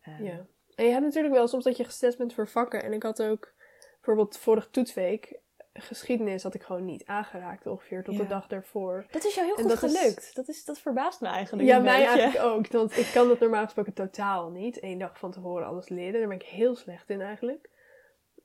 Ehm, 0.00 0.24
Ja. 0.24 0.46
En 0.74 0.84
je 0.84 0.90
hebt 0.90 1.04
natuurlijk 1.04 1.34
wel 1.34 1.48
soms 1.48 1.64
dat 1.64 1.76
je 1.76 1.84
gestest 1.84 2.18
bent 2.18 2.34
voor 2.34 2.48
vakken. 2.48 2.82
En 2.82 2.92
ik 2.92 3.02
had 3.02 3.22
ook 3.22 3.54
bijvoorbeeld 3.94 4.38
vorige 4.38 4.70
toetsweek 4.70 5.40
geschiedenis 5.78 6.42
had 6.42 6.54
ik 6.54 6.62
gewoon 6.62 6.84
niet 6.84 7.04
aangeraakt 7.06 7.66
ongeveer 7.66 8.04
tot 8.04 8.14
Ja. 8.16 8.22
de 8.22 8.26
dag 8.28 8.46
daarvoor. 8.46 9.06
Dat 9.10 9.24
is 9.24 9.34
jou 9.34 9.46
heel 9.46 9.56
En 9.56 9.62
goed 9.62 9.80
dat 9.80 9.90
is- 9.90 9.98
gelukt. 9.98 10.34
Dat, 10.34 10.48
is, 10.48 10.64
dat 10.64 10.78
verbaast 10.78 11.20
me 11.20 11.28
eigenlijk 11.28 11.68
Ja, 11.68 11.76
een 11.76 11.82
mij 11.82 12.06
eigenlijk 12.06 12.44
ook. 12.44 12.68
Want 12.68 12.96
ik 12.96 13.10
kan 13.14 13.28
dat 13.28 13.38
normaal 13.40 13.64
gesproken 13.64 13.92
totaal 13.92 14.50
niet. 14.50 14.82
Eén 14.82 14.98
dag 14.98 15.18
van 15.18 15.30
tevoren 15.30 15.66
alles 15.66 15.88
leren. 15.88 16.20
Daar 16.20 16.28
ben 16.28 16.40
ik 16.40 16.46
heel 16.46 16.76
slecht 16.76 17.10
in 17.10 17.20
eigenlijk. 17.20 17.70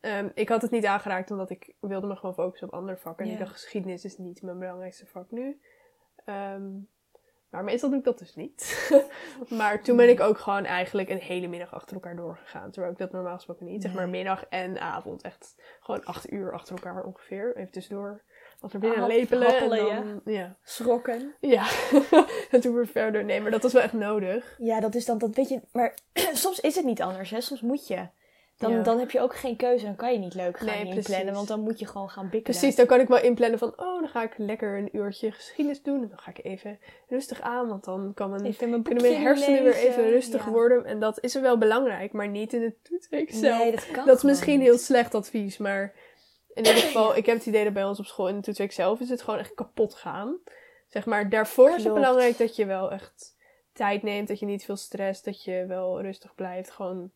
Ehm, 0.01 0.29
ik 0.33 0.49
had 0.49 0.61
het 0.61 0.71
niet 0.71 0.85
aangeraakt 0.85 1.31
omdat 1.31 1.49
ik 1.49 1.73
wilde 1.79 2.07
me 2.07 2.15
gewoon 2.15 2.33
focussen 2.35 2.67
op 2.67 2.73
andere 2.73 2.97
vakken. 2.97 3.25
En 3.25 3.31
Ja. 3.31 3.37
ik 3.37 3.43
dacht, 3.43 3.53
geschiedenis 3.61 4.05
is 4.05 4.17
niet 4.17 4.41
mijn 4.41 4.59
belangrijkste 4.59 5.05
vak 5.07 5.31
nu. 5.31 5.61
Ehm, 6.25 6.69
maar 7.51 7.63
meestal 7.63 7.89
doe 7.89 7.97
ik 7.99 8.03
dat 8.05 8.19
dus 8.19 8.35
niet. 8.35 8.89
maar 9.59 9.81
toen 9.83 9.97
ben 9.97 10.09
ik 10.09 10.19
ook 10.19 10.37
gewoon 10.37 10.65
eigenlijk 10.65 11.09
een 11.09 11.17
hele 11.17 11.47
middag 11.47 11.73
achter 11.73 11.93
elkaar 11.95 12.15
doorgegaan. 12.15 12.71
Terwijl 12.71 12.93
ik 12.93 12.99
dat 12.99 13.11
normaal 13.11 13.35
gesproken 13.35 13.65
niet. 13.65 13.81
Zeg 13.81 13.93
maar 13.93 14.03
Nee. 14.09 14.11
middag 14.11 14.45
en 14.49 14.79
avond. 14.79 15.21
Echt 15.21 15.55
gewoon 15.79 16.05
acht 16.05 16.31
uur 16.31 16.53
achter 16.53 16.75
elkaar 16.75 17.03
ongeveer. 17.03 17.55
Even 17.57 17.71
tussendoor 17.71 18.21
wat 18.59 18.71
naar 18.71 18.81
binnen 18.81 18.99
Hap- 18.99 19.09
lepelen. 19.09 19.55
En 19.59 19.69
dan, 19.69 20.33
ja. 20.33 20.55
Schrokken. 20.63 21.35
Ja, 21.39 21.65
en 22.51 22.61
toen 22.61 22.75
weer 22.75 22.87
verder. 22.87 23.23
Nee, 23.23 23.41
maar 23.41 23.51
dat 23.51 23.63
was 23.63 23.73
wel 23.73 23.81
echt 23.81 23.93
nodig. 23.93 24.55
Ja, 24.57 24.79
dat 24.79 24.95
is 24.95 25.05
dan, 25.05 25.17
dat 25.17 25.35
weet 25.35 25.49
je, 25.49 25.61
maar 25.71 25.97
soms 26.33 26.59
is 26.59 26.75
het 26.75 26.85
niet 26.85 27.01
anders, 27.01 27.29
hè. 27.29 27.41
Soms 27.41 27.61
moet 27.61 27.87
je. 27.87 28.07
Dan, 28.61 28.71
Ja. 28.71 28.81
dan 28.81 28.99
heb 28.99 29.11
je 29.11 29.19
ook 29.19 29.35
geen 29.35 29.55
keuze, 29.55 29.85
dan 29.85 29.95
kan 29.95 30.13
je 30.13 30.19
niet 30.19 30.33
leuk 30.33 30.57
gaan 30.57 30.65
Nee, 30.83 30.93
inplannen, 30.95 31.33
want 31.33 31.47
dan 31.47 31.59
moet 31.59 31.79
je 31.79 31.85
gewoon 31.85 32.09
gaan 32.09 32.29
bikkelen. 32.29 32.59
Precies, 32.59 32.75
dan 32.75 32.85
kan 32.85 32.99
ik 32.99 33.07
wel 33.07 33.21
inplannen 33.21 33.59
van, 33.59 33.69
oh, 33.69 33.99
dan 33.99 34.07
ga 34.09 34.23
ik 34.23 34.33
lekker 34.37 34.77
een 34.77 34.89
uurtje 34.97 35.31
geschiedenis 35.31 35.81
doen. 35.81 36.01
En 36.01 36.09
dan 36.09 36.17
ga 36.19 36.29
ik 36.29 36.43
even 36.45 36.79
rustig 37.07 37.41
aan, 37.41 37.67
want 37.67 37.83
dan 37.83 38.11
kan 38.13 38.29
mijn, 38.29 38.41
mijn 38.41 38.83
kunnen 38.83 39.03
mijn 39.03 39.21
hersenen 39.21 39.63
weer 39.63 39.75
even 39.75 40.09
rustig 40.09 40.45
Ja. 40.45 40.51
worden. 40.51 40.85
En 40.85 40.99
dat 40.99 41.23
is 41.23 41.33
wel 41.39 41.57
belangrijk, 41.57 42.11
maar 42.11 42.27
niet 42.27 42.53
in 42.53 42.59
de 42.59 42.75
toetsweek 42.81 43.31
zelf. 43.33 43.57
Nee, 43.63 43.71
dat 43.71 43.91
kan 43.91 44.05
dat 44.05 44.17
is 44.17 44.23
misschien 44.23 44.57
niet. 44.59 44.67
heel 44.67 44.77
slecht 44.77 45.15
advies, 45.15 45.57
maar 45.57 45.93
in 46.53 46.65
ieder 46.65 46.81
geval, 46.87 47.15
ik 47.15 47.25
heb 47.25 47.37
het 47.37 47.45
idee 47.45 47.63
dat 47.63 47.73
bij 47.73 47.85
ons 47.85 47.99
op 47.99 48.05
school 48.05 48.27
in 48.27 48.35
de 48.35 48.41
toetsweek 48.41 48.71
zelf 48.71 48.99
is 48.99 49.09
het 49.09 49.21
gewoon 49.21 49.39
echt 49.39 49.53
kapot 49.53 49.93
gaan. 49.93 50.37
Zeg 50.87 51.05
maar, 51.05 51.29
daarvoor 51.29 51.69
is 51.75 51.83
het 51.83 51.93
belangrijk 51.93 52.37
dat 52.37 52.55
je 52.55 52.65
wel 52.65 52.91
echt 52.91 53.35
tijd 53.73 54.03
neemt, 54.03 54.27
dat 54.27 54.39
je 54.39 54.45
niet 54.45 54.65
veel 54.65 54.75
stress, 54.75 55.23
dat 55.23 55.43
je 55.43 55.65
wel 55.67 56.01
rustig 56.01 56.35
blijft. 56.35 56.71
Gewoon, 56.71 57.11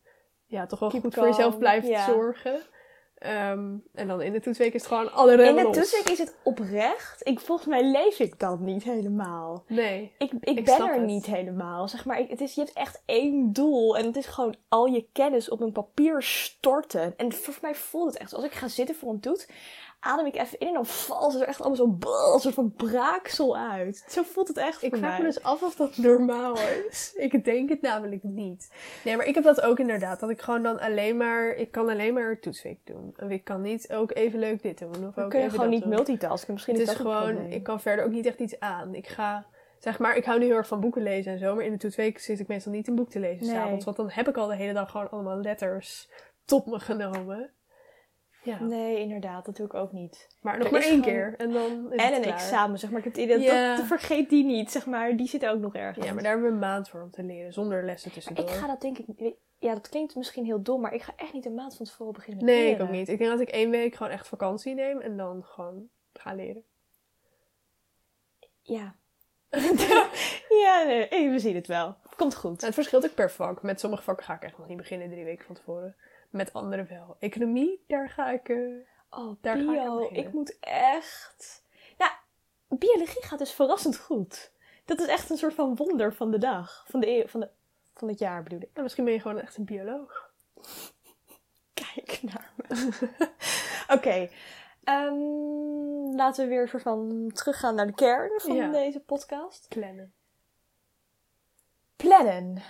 ja, 0.45 0.65
toch 0.65 0.79
wel 0.79 0.89
Keep 0.89 1.01
goed 1.01 1.13
voor 1.13 1.27
jezelf 1.27 1.57
blijft 1.57 1.87
ja. 1.87 2.05
zorgen. 2.05 2.59
Ehm, 3.15 3.73
en 3.93 4.07
dan 4.07 4.21
in 4.21 4.31
de 4.33 4.39
toetsweek 4.39 4.73
is 4.73 4.81
het 4.81 4.91
gewoon 4.91 5.13
alle 5.13 5.31
In 5.31 5.37
remmen 5.37 5.57
de 5.63 5.63
los. 5.63 5.77
toetsweek 5.77 6.09
is 6.09 6.19
het 6.19 6.35
oprecht. 6.43 7.27
Ik, 7.27 7.39
volgens 7.39 7.67
mij 7.67 7.83
leef 7.91 8.19
ik 8.19 8.39
dat 8.39 8.59
niet 8.59 8.83
helemaal. 8.83 9.63
Nee. 9.67 10.11
Ik, 10.17 10.31
ik, 10.31 10.57
Ik 10.57 10.65
ben 10.65 10.79
er 10.87 10.93
het. 10.93 11.05
niet 11.05 11.25
helemaal. 11.25 11.87
Zeg 11.87 12.05
maar, 12.05 12.17
het 12.17 12.41
is, 12.41 12.53
je 12.55 12.61
hebt 12.61 12.73
echt 12.73 13.01
één 13.05 13.53
doel. 13.53 13.97
En 13.97 14.05
het 14.05 14.15
is 14.15 14.25
gewoon 14.25 14.55
al 14.69 14.85
je 14.85 15.07
kennis 15.11 15.49
op 15.49 15.61
een 15.61 15.71
papier 15.71 16.21
storten. 16.23 17.13
En 17.17 17.33
voor 17.33 17.57
mij 17.61 17.75
voelt 17.75 18.13
het 18.13 18.17
echt. 18.21 18.33
Als 18.33 18.43
ik 18.43 18.51
ga 18.51 18.67
zitten 18.67 18.95
voor 18.95 19.09
een 19.11 19.19
toets, 19.19 19.47
adem 20.05 20.25
ik 20.25 20.35
even 20.35 20.59
in 20.59 20.67
en 20.67 20.73
dan 20.73 20.85
valt 20.85 21.33
het 21.33 21.41
er 21.41 21.47
echt 21.47 21.61
allemaal 21.61 21.77
zo'n 21.77 22.39
soort 22.39 22.53
van 22.53 22.73
braaksel 22.73 23.57
uit. 23.57 24.05
Zo 24.07 24.23
voelt 24.23 24.47
het 24.47 24.57
echt 24.57 24.83
Ik 24.83 24.95
vraag 24.95 25.17
me 25.17 25.23
dus 25.23 25.43
af 25.43 25.63
of 25.63 25.75
dat 25.75 25.97
normaal 25.97 26.57
is. 26.89 27.13
Ik 27.15 27.43
denk 27.43 27.69
het 27.69 27.81
namelijk 27.81 28.23
niet. 28.23 28.69
Nee, 29.03 29.17
maar 29.17 29.25
ik 29.25 29.35
heb 29.35 29.43
dat 29.43 29.61
ook 29.61 29.79
inderdaad. 29.79 30.19
Dat 30.19 30.29
ik 30.29 30.41
gewoon 30.41 30.63
dan 30.63 30.79
alleen 30.79 31.17
maar... 31.17 31.53
Ik 31.55 31.71
kan 31.71 31.89
alleen 31.89 32.13
maar 32.13 32.39
toetsweek 32.39 32.79
doen. 32.83 33.13
Of 33.23 33.29
ik 33.29 33.43
kan 33.43 33.61
niet 33.61 33.93
ook 33.93 34.11
even 34.13 34.39
leuk 34.39 34.61
dit 34.61 34.77
doen. 34.79 34.89
Of 35.07 35.13
Dan 35.13 35.23
ook 35.23 35.29
kun 35.29 35.39
je 35.39 35.45
even 35.45 35.55
gewoon 35.57 35.69
niet 35.69 35.81
doen. 35.81 35.89
multitasken. 35.89 36.53
Misschien 36.53 36.73
Het 36.73 36.83
is 36.83 36.89
is 36.89 36.97
dat 36.97 37.07
gewoon... 37.07 37.37
Ik 37.51 37.63
kan 37.63 37.81
verder 37.81 38.05
ook 38.05 38.11
niet 38.11 38.25
echt 38.25 38.39
iets 38.39 38.59
aan. 38.59 38.95
Ik 38.95 39.07
ga... 39.07 39.45
Zeg 39.79 39.99
maar, 39.99 40.15
ik 40.15 40.25
hou 40.25 40.39
nu 40.39 40.45
heel 40.45 40.55
erg 40.55 40.67
van 40.67 40.79
boeken 40.79 41.01
lezen 41.03 41.31
en 41.31 41.39
zo. 41.39 41.55
Maar 41.55 41.63
in 41.65 41.71
de 41.71 41.77
toetsweek 41.77 42.19
zit 42.19 42.39
ik 42.39 42.47
meestal 42.47 42.71
niet 42.71 42.87
een 42.87 42.95
boek 42.95 43.09
te 43.09 43.19
lezen 43.19 43.45
Nee. 43.45 43.55
s'avonds. 43.55 43.85
Want 43.85 43.97
dan 43.97 44.09
heb 44.09 44.27
ik 44.27 44.37
al 44.37 44.47
de 44.47 44.55
hele 44.55 44.73
dag 44.73 44.91
gewoon 44.91 45.09
allemaal 45.09 45.37
letters 45.37 46.09
tot 46.45 46.65
me 46.65 46.79
genomen. 46.79 47.49
Ja. 48.45 48.59
Nee, 48.61 48.99
inderdaad. 48.99 49.45
Dat 49.45 49.55
doe 49.55 49.65
ik 49.65 49.73
ook 49.73 49.91
niet. 49.91 50.27
Maar 50.41 50.57
nog 50.57 50.65
Er 50.67 50.71
maar 50.73 50.81
één 50.81 50.89
gewoon- 50.89 51.05
keer. 51.05 51.33
En 51.37 51.51
dan 51.51 51.91
en 51.91 52.05
het 52.05 52.15
een 52.15 52.21
klaar. 52.21 52.33
examen, 52.33 52.79
zeg 52.79 52.89
maar. 52.89 52.99
Ik 52.99 53.05
heb 53.05 53.13
het 53.13 53.23
idee 53.23 53.35
dat, 53.37 53.45
Ja. 53.45 53.75
dat 53.75 53.85
vergeet 53.85 54.29
die 54.29 54.43
niet, 54.45 54.71
zeg 54.71 54.85
maar. 54.85 55.15
Die 55.17 55.27
zit 55.27 55.45
ook 55.45 55.59
nog 55.59 55.75
ergens. 55.75 56.05
Ja, 56.05 56.13
maar 56.13 56.23
daar 56.23 56.31
hebben 56.31 56.49
we 56.49 56.55
een 56.55 56.61
maand 56.61 56.89
voor 56.89 57.01
om 57.01 57.11
te 57.11 57.23
leren. 57.23 57.53
Zonder 57.53 57.85
lessen 57.85 58.11
tussendoor. 58.11 58.45
Ik 58.45 58.51
ga 58.51 58.67
dat 58.67 58.81
denk 58.81 58.97
ik... 58.97 59.33
Ja, 59.59 59.73
dat 59.73 59.89
klinkt 59.89 60.15
misschien 60.15 60.45
heel 60.45 60.61
dom, 60.61 60.81
maar 60.81 60.93
ik 60.93 61.01
ga 61.01 61.13
echt 61.15 61.33
niet 61.33 61.45
een 61.45 61.53
maand 61.55 61.75
van 61.75 61.85
tevoren 61.85 62.13
beginnen 62.13 62.45
met 62.45 62.53
Nee, 62.53 62.63
ik 62.65 62.71
leren. 62.71 62.85
ook 62.87 62.91
niet. 62.91 63.07
Ik 63.09 63.17
denk 63.17 63.29
dat 63.29 63.39
ik 63.39 63.49
één 63.49 63.69
week 63.69 63.95
gewoon 63.95 64.11
echt 64.11 64.27
vakantie 64.27 64.73
neem 64.73 64.99
en 64.99 65.17
dan 65.17 65.43
gewoon 65.43 65.89
ga 66.13 66.33
leren. 66.33 66.63
Ja. 68.61 68.95
ja, 70.63 70.83
nee, 70.83 71.29
we 71.29 71.39
zien 71.39 71.55
het 71.55 71.67
wel. 71.67 71.95
Komt 72.17 72.35
goed. 72.35 72.61
Het 72.61 72.73
verschilt 72.73 73.05
ook 73.05 73.13
per 73.15 73.31
vak. 73.31 73.61
Met 73.61 73.79
sommige 73.79 74.03
vakken 74.03 74.25
ga 74.25 74.33
ik 74.33 74.41
echt 74.43 74.57
nog 74.57 74.67
niet 74.67 74.77
beginnen 74.77 75.09
drie 75.09 75.23
weken 75.23 75.45
van 75.45 75.55
tevoren. 75.55 75.95
Met 76.29 76.53
andere 76.53 76.83
wel. 76.83 77.15
Economie, 77.19 77.83
daar 77.87 78.09
ga 78.09 78.31
ik... 78.31 78.49
eh, 78.49 78.57
Oh, 79.09 79.35
Daar 79.41 79.57
ga 79.57 79.99
ik. 80.09 80.17
Ik 80.25 80.33
moet 80.33 80.57
echt... 80.59 81.63
Nou, 81.97 82.11
biologie 82.67 83.23
gaat 83.23 83.39
dus 83.39 83.51
verrassend 83.51 83.97
goed. 83.97 84.51
Dat 84.85 84.99
is 84.99 85.07
echt 85.07 85.29
een 85.29 85.37
soort 85.37 85.53
van 85.53 85.75
wonder 85.75 86.13
van 86.13 86.31
de 86.31 86.37
dag. 86.37 86.85
Van, 86.87 86.99
de, 86.99 87.07
eeuw- 87.07 87.27
van, 87.27 87.39
de, 87.39 87.49
van 87.93 88.07
het 88.07 88.19
jaar 88.19 88.43
bedoel 88.43 88.59
ik. 88.61 88.69
nou, 88.71 88.81
misschien 88.83 89.03
ben 89.05 89.13
je 89.13 89.19
gewoon 89.19 89.39
echt 89.39 89.57
een 89.57 89.65
bioloog. 89.65 90.31
Kijk 91.73 92.19
naar 92.21 92.53
me. 92.55 92.97
Oké. 93.95 94.29
ehm, 94.83 96.15
laten 96.15 96.43
we 96.43 96.49
weer 96.49 96.61
een 96.61 96.67
soort 96.67 96.83
van 96.83 97.31
teruggaan 97.33 97.75
naar 97.75 97.87
de 97.87 97.93
kern 97.95 98.39
van 98.41 98.55
Ja. 98.55 98.71
deze 98.71 98.99
podcast. 98.99 99.65
Plannen. 99.69 100.13
Plannen. 101.95 102.61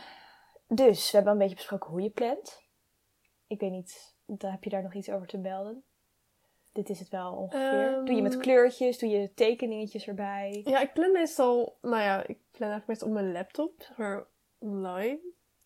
Dus, 0.68 1.06
we 1.12 1.16
hebben 1.16 1.34
een 1.34 1.40
beetje 1.40 1.56
besproken 1.56 1.90
hoe 1.90 2.02
je 2.02 2.10
plant. 2.10 2.64
Ik 3.48 3.60
weet 3.60 3.72
niet, 3.72 4.16
daar 4.26 4.52
heb 4.52 4.64
je 4.64 4.70
daar 4.70 4.84
nog 4.84 4.94
iets 4.94 5.10
over 5.10 5.28
te 5.28 5.38
melden? 5.38 5.84
Dit 6.76 6.90
is 6.90 7.00
het 7.00 7.10
wel 7.10 7.34
ongeveer. 7.34 7.94
Ehm. 7.94 8.06
Doe 8.06 8.16
je 8.16 8.22
met 8.22 8.38
kleurtjes, 8.38 9.00
doe 9.00 9.10
je 9.10 9.34
tekeningetjes 9.34 10.08
erbij. 10.08 10.62
Ja, 10.64 10.82
ik 10.82 10.94
plan 10.94 11.12
meestal... 11.12 11.78
Nou 11.82 12.02
ja, 12.02 12.18
ik 12.20 12.38
plan 12.52 12.70
eigenlijk 12.70 12.88
meestal 12.88 13.08
op 13.08 13.14
mijn 13.14 13.32
laptop. 13.32 13.74
Zeg 13.78 13.98
maar 13.98 14.26
online. 14.58 15.20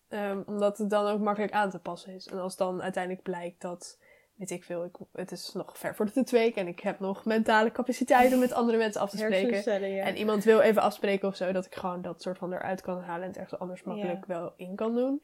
Ehm, 0.08 0.42
omdat 0.46 0.78
het 0.78 0.90
dan 0.90 1.06
ook 1.06 1.20
makkelijk 1.20 1.52
aan 1.52 1.70
te 1.70 1.78
passen 1.78 2.14
is. 2.14 2.26
En 2.26 2.38
als 2.38 2.56
dan 2.56 2.82
uiteindelijk 2.82 3.22
blijkt 3.22 3.60
dat... 3.60 3.98
Weet 4.34 4.50
ik 4.50 4.64
veel, 4.64 4.84
ik, 4.84 4.96
het 5.12 5.32
is 5.32 5.52
nog 5.52 5.78
ver 5.78 5.94
voor 5.94 6.06
de 6.06 6.12
toetsweek 6.12 6.56
en 6.56 6.66
ik 6.66 6.80
heb 6.80 7.00
nog 7.00 7.24
mentale 7.24 7.72
capaciteit 7.72 8.32
om 8.32 8.38
met 8.38 8.52
andere 8.52 8.78
mensen 8.78 9.00
af 9.00 9.10
te 9.10 9.16
spreken. 9.16 9.90
Ja. 9.90 10.04
En 10.04 10.16
iemand 10.16 10.44
wil 10.44 10.60
even 10.60 10.82
afspreken 10.82 11.28
of 11.28 11.36
zo, 11.36 11.52
dat 11.52 11.66
ik 11.66 11.74
gewoon 11.74 12.02
dat 12.02 12.22
soort 12.22 12.38
van 12.38 12.52
eruit 12.52 12.80
kan 12.80 13.00
halen 13.00 13.22
en 13.22 13.28
het 13.28 13.38
ergens 13.38 13.60
anders 13.60 13.82
makkelijk 13.82 14.26
wel 14.26 14.52
in 14.56 14.74
kan 14.74 14.94
doen. 14.94 15.20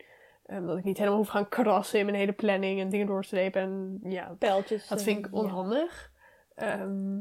Dat 0.46 0.78
ik 0.78 0.84
niet 0.84 0.98
helemaal 0.98 1.18
hoef 1.18 1.28
gaan 1.28 1.48
krassen 1.48 1.98
in 1.98 2.04
mijn 2.04 2.18
hele 2.18 2.32
planning 2.32 2.80
en 2.80 2.88
dingen 2.88 3.06
doorstrepen. 3.06 3.62
En 3.62 4.00
ja, 4.10 4.34
Pijltjes. 4.38 4.88
dat 4.88 5.02
vind 5.02 5.18
ik 5.18 5.24
ja. 5.32 5.38
onhandig. 5.40 6.10
Ehm, 6.54 7.18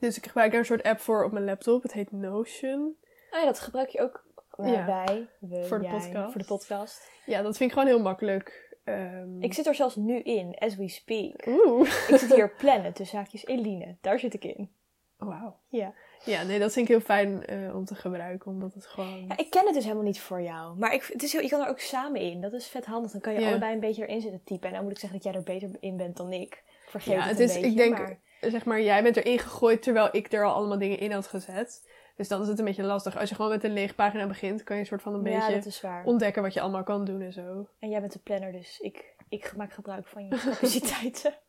dus 0.00 0.16
ik 0.16 0.26
gebruik 0.26 0.52
er 0.52 0.58
een 0.58 0.64
soort 0.64 0.82
app 0.82 1.00
voor 1.00 1.24
op 1.24 1.32
mijn 1.32 1.44
laptop. 1.44 1.82
Het 1.82 1.92
heet 1.92 2.12
Notion. 2.12 2.96
Oh 3.30 3.40
ja, 3.40 3.44
dat 3.44 3.60
gebruik 3.60 3.88
je 3.88 4.00
ook 4.00 4.24
Ja. 4.56 5.04
We, 5.40 5.64
Voor 5.64 5.78
de 5.78 5.84
jij, 5.84 5.92
podcast. 5.98 6.32
Voor 6.32 6.40
de 6.40 6.46
podcast. 6.46 7.10
Ja, 7.26 7.42
dat 7.42 7.56
vind 7.56 7.70
ik 7.70 7.78
gewoon 7.78 7.94
heel 7.94 8.02
makkelijk. 8.02 8.76
Ehm, 8.84 9.42
Ik 9.42 9.54
zit 9.54 9.66
er 9.66 9.74
zelfs 9.74 9.96
nu 9.96 10.18
in, 10.20 10.54
as 10.58 10.76
we 10.76 10.88
speak. 10.88 11.46
Oeh. 11.46 11.88
ik 12.08 12.16
zit 12.16 12.34
hier 12.34 12.50
plannen, 12.58 12.92
tussen 12.92 13.18
haakjes 13.18 13.46
Eline. 13.46 13.96
Daar 14.00 14.18
zit 14.18 14.34
ik 14.34 14.44
in. 14.44 14.70
Wauw. 15.16 15.56
Ja. 15.68 15.94
Ja, 16.24 16.42
nee, 16.42 16.58
dat 16.58 16.72
vind 16.72 16.88
ik 16.88 16.94
heel 16.94 17.04
fijn 17.04 17.46
eh, 17.46 17.76
om 17.76 17.84
te 17.84 17.94
gebruiken, 17.94 18.50
omdat 18.50 18.74
het 18.74 18.86
gewoon... 18.86 19.26
Ja, 19.28 19.36
ik 19.36 19.50
ken 19.50 19.64
het 19.64 19.74
dus 19.74 19.82
helemaal 19.82 20.04
niet 20.04 20.20
voor 20.20 20.40
jou. 20.42 20.78
Maar 20.78 20.94
ik, 20.94 21.04
het 21.12 21.22
is 21.22 21.32
heel, 21.32 21.42
je 21.42 21.48
kan 21.48 21.60
er 21.60 21.68
ook 21.68 21.78
samen 21.78 22.20
in. 22.20 22.40
Dat 22.40 22.52
is 22.52 22.66
vet 22.66 22.84
handig. 22.84 23.10
Dan 23.10 23.20
kan 23.20 23.32
je 23.32 23.40
Ja. 23.40 23.48
allebei 23.48 23.74
een 23.74 23.80
beetje 23.80 24.06
erin 24.06 24.20
zitten 24.20 24.44
typen. 24.44 24.68
En 24.68 24.74
dan 24.74 24.82
moet 24.82 24.92
ik 24.92 24.98
zeggen 24.98 25.18
dat 25.20 25.32
jij 25.32 25.40
er 25.40 25.46
beter 25.46 25.70
in 25.80 25.96
bent 25.96 26.16
dan 26.16 26.32
ik. 26.32 26.62
Vergeet 26.86 27.14
Ja, 27.14 27.22
het, 27.22 27.38
is, 27.38 27.52
beetje, 27.52 27.68
ik 27.68 27.76
denk, 27.76 27.98
maar- 27.98 28.18
zeg 28.40 28.64
maar, 28.64 28.82
jij 28.82 29.02
bent 29.02 29.16
erin 29.16 29.38
gegooid 29.38 29.82
terwijl 29.82 30.08
ik 30.12 30.32
er 30.32 30.44
al 30.44 30.54
allemaal 30.54 30.78
dingen 30.78 30.98
in 30.98 31.12
had 31.12 31.26
gezet. 31.26 31.88
Dus 32.16 32.28
dan 32.28 32.42
is 32.42 32.48
het 32.48 32.58
een 32.58 32.64
beetje 32.64 32.82
lastig. 32.82 33.18
Als 33.18 33.28
je 33.28 33.34
gewoon 33.34 33.50
met 33.50 33.64
een 33.64 33.72
lege 33.72 33.94
pagina 33.94 34.26
begint, 34.26 34.62
kan 34.62 34.76
je 34.76 34.82
een 34.82 34.88
soort 34.88 35.02
van 35.02 35.14
een 35.14 35.32
ja, 35.32 35.46
beetje 35.46 36.02
ontdekken 36.04 36.42
wat 36.42 36.54
je 36.54 36.60
allemaal 36.60 36.82
kan 36.82 37.04
doen 37.04 37.20
en 37.20 37.32
zo. 37.32 37.68
En 37.78 37.88
jij 37.88 38.00
bent 38.00 38.12
de 38.12 38.18
planner, 38.18 38.52
dus 38.52 38.80
ik, 38.80 39.14
ik 39.28 39.52
maak 39.56 39.72
gebruik 39.72 40.06
van 40.06 40.24
je 40.24 40.36
capaciteiten. 40.36 41.34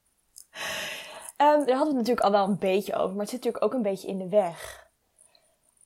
Ehm, 1.38 1.66
daar 1.66 1.76
hadden 1.76 1.78
we 1.78 1.86
het 1.86 1.94
natuurlijk 2.08 2.26
al 2.26 2.32
wel 2.32 2.44
een 2.48 2.58
beetje 2.60 2.94
over, 2.96 3.10
maar 3.16 3.20
het 3.26 3.30
zit 3.30 3.44
natuurlijk 3.44 3.64
ook 3.64 3.74
een 3.74 3.82
beetje 3.92 4.08
in 4.08 4.18
de 4.18 4.30
weg. 4.30 4.88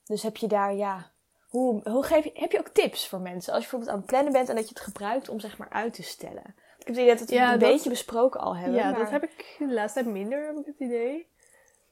Dus 0.06 0.22
heb 0.22 0.36
je 0.36 0.46
daar, 0.46 0.74
ja, 0.74 1.10
hoe, 1.48 1.88
hoe 1.90 2.02
geef 2.04 2.24
je, 2.24 2.30
heb 2.34 2.52
je 2.52 2.58
ook 2.58 2.68
tips 2.68 3.08
voor 3.08 3.20
mensen? 3.20 3.52
Als 3.52 3.64
je 3.64 3.68
bijvoorbeeld 3.70 3.90
aan 3.90 3.96
het 3.98 4.06
plannen 4.06 4.32
bent 4.32 4.48
en 4.48 4.54
dat 4.54 4.64
je 4.68 4.74
het 4.74 4.82
gebruikt 4.84 5.28
om 5.28 5.40
zeg 5.40 5.58
maar 5.58 5.70
uit 5.70 5.94
te 5.94 6.02
stellen. 6.02 6.54
Ik 6.78 6.86
heb 6.86 6.86
het 6.86 6.96
idee 6.96 7.06
dat 7.06 7.14
we 7.18 7.20
het 7.24 7.30
Ja, 7.34 7.52
een 7.52 7.58
dat- 7.58 7.70
beetje 7.70 7.90
besproken 7.90 8.40
al 8.40 8.56
hebben. 8.56 8.74
ja, 8.74 8.90
maar 8.90 8.98
dat 8.98 9.10
heb 9.10 9.22
ik 9.22 9.56
de 9.58 9.72
laatste 9.72 10.02
tijd 10.02 10.12
minder, 10.14 10.46
heb 10.46 10.56
ik 10.56 10.66
het 10.66 10.78
idee. 10.78 11.28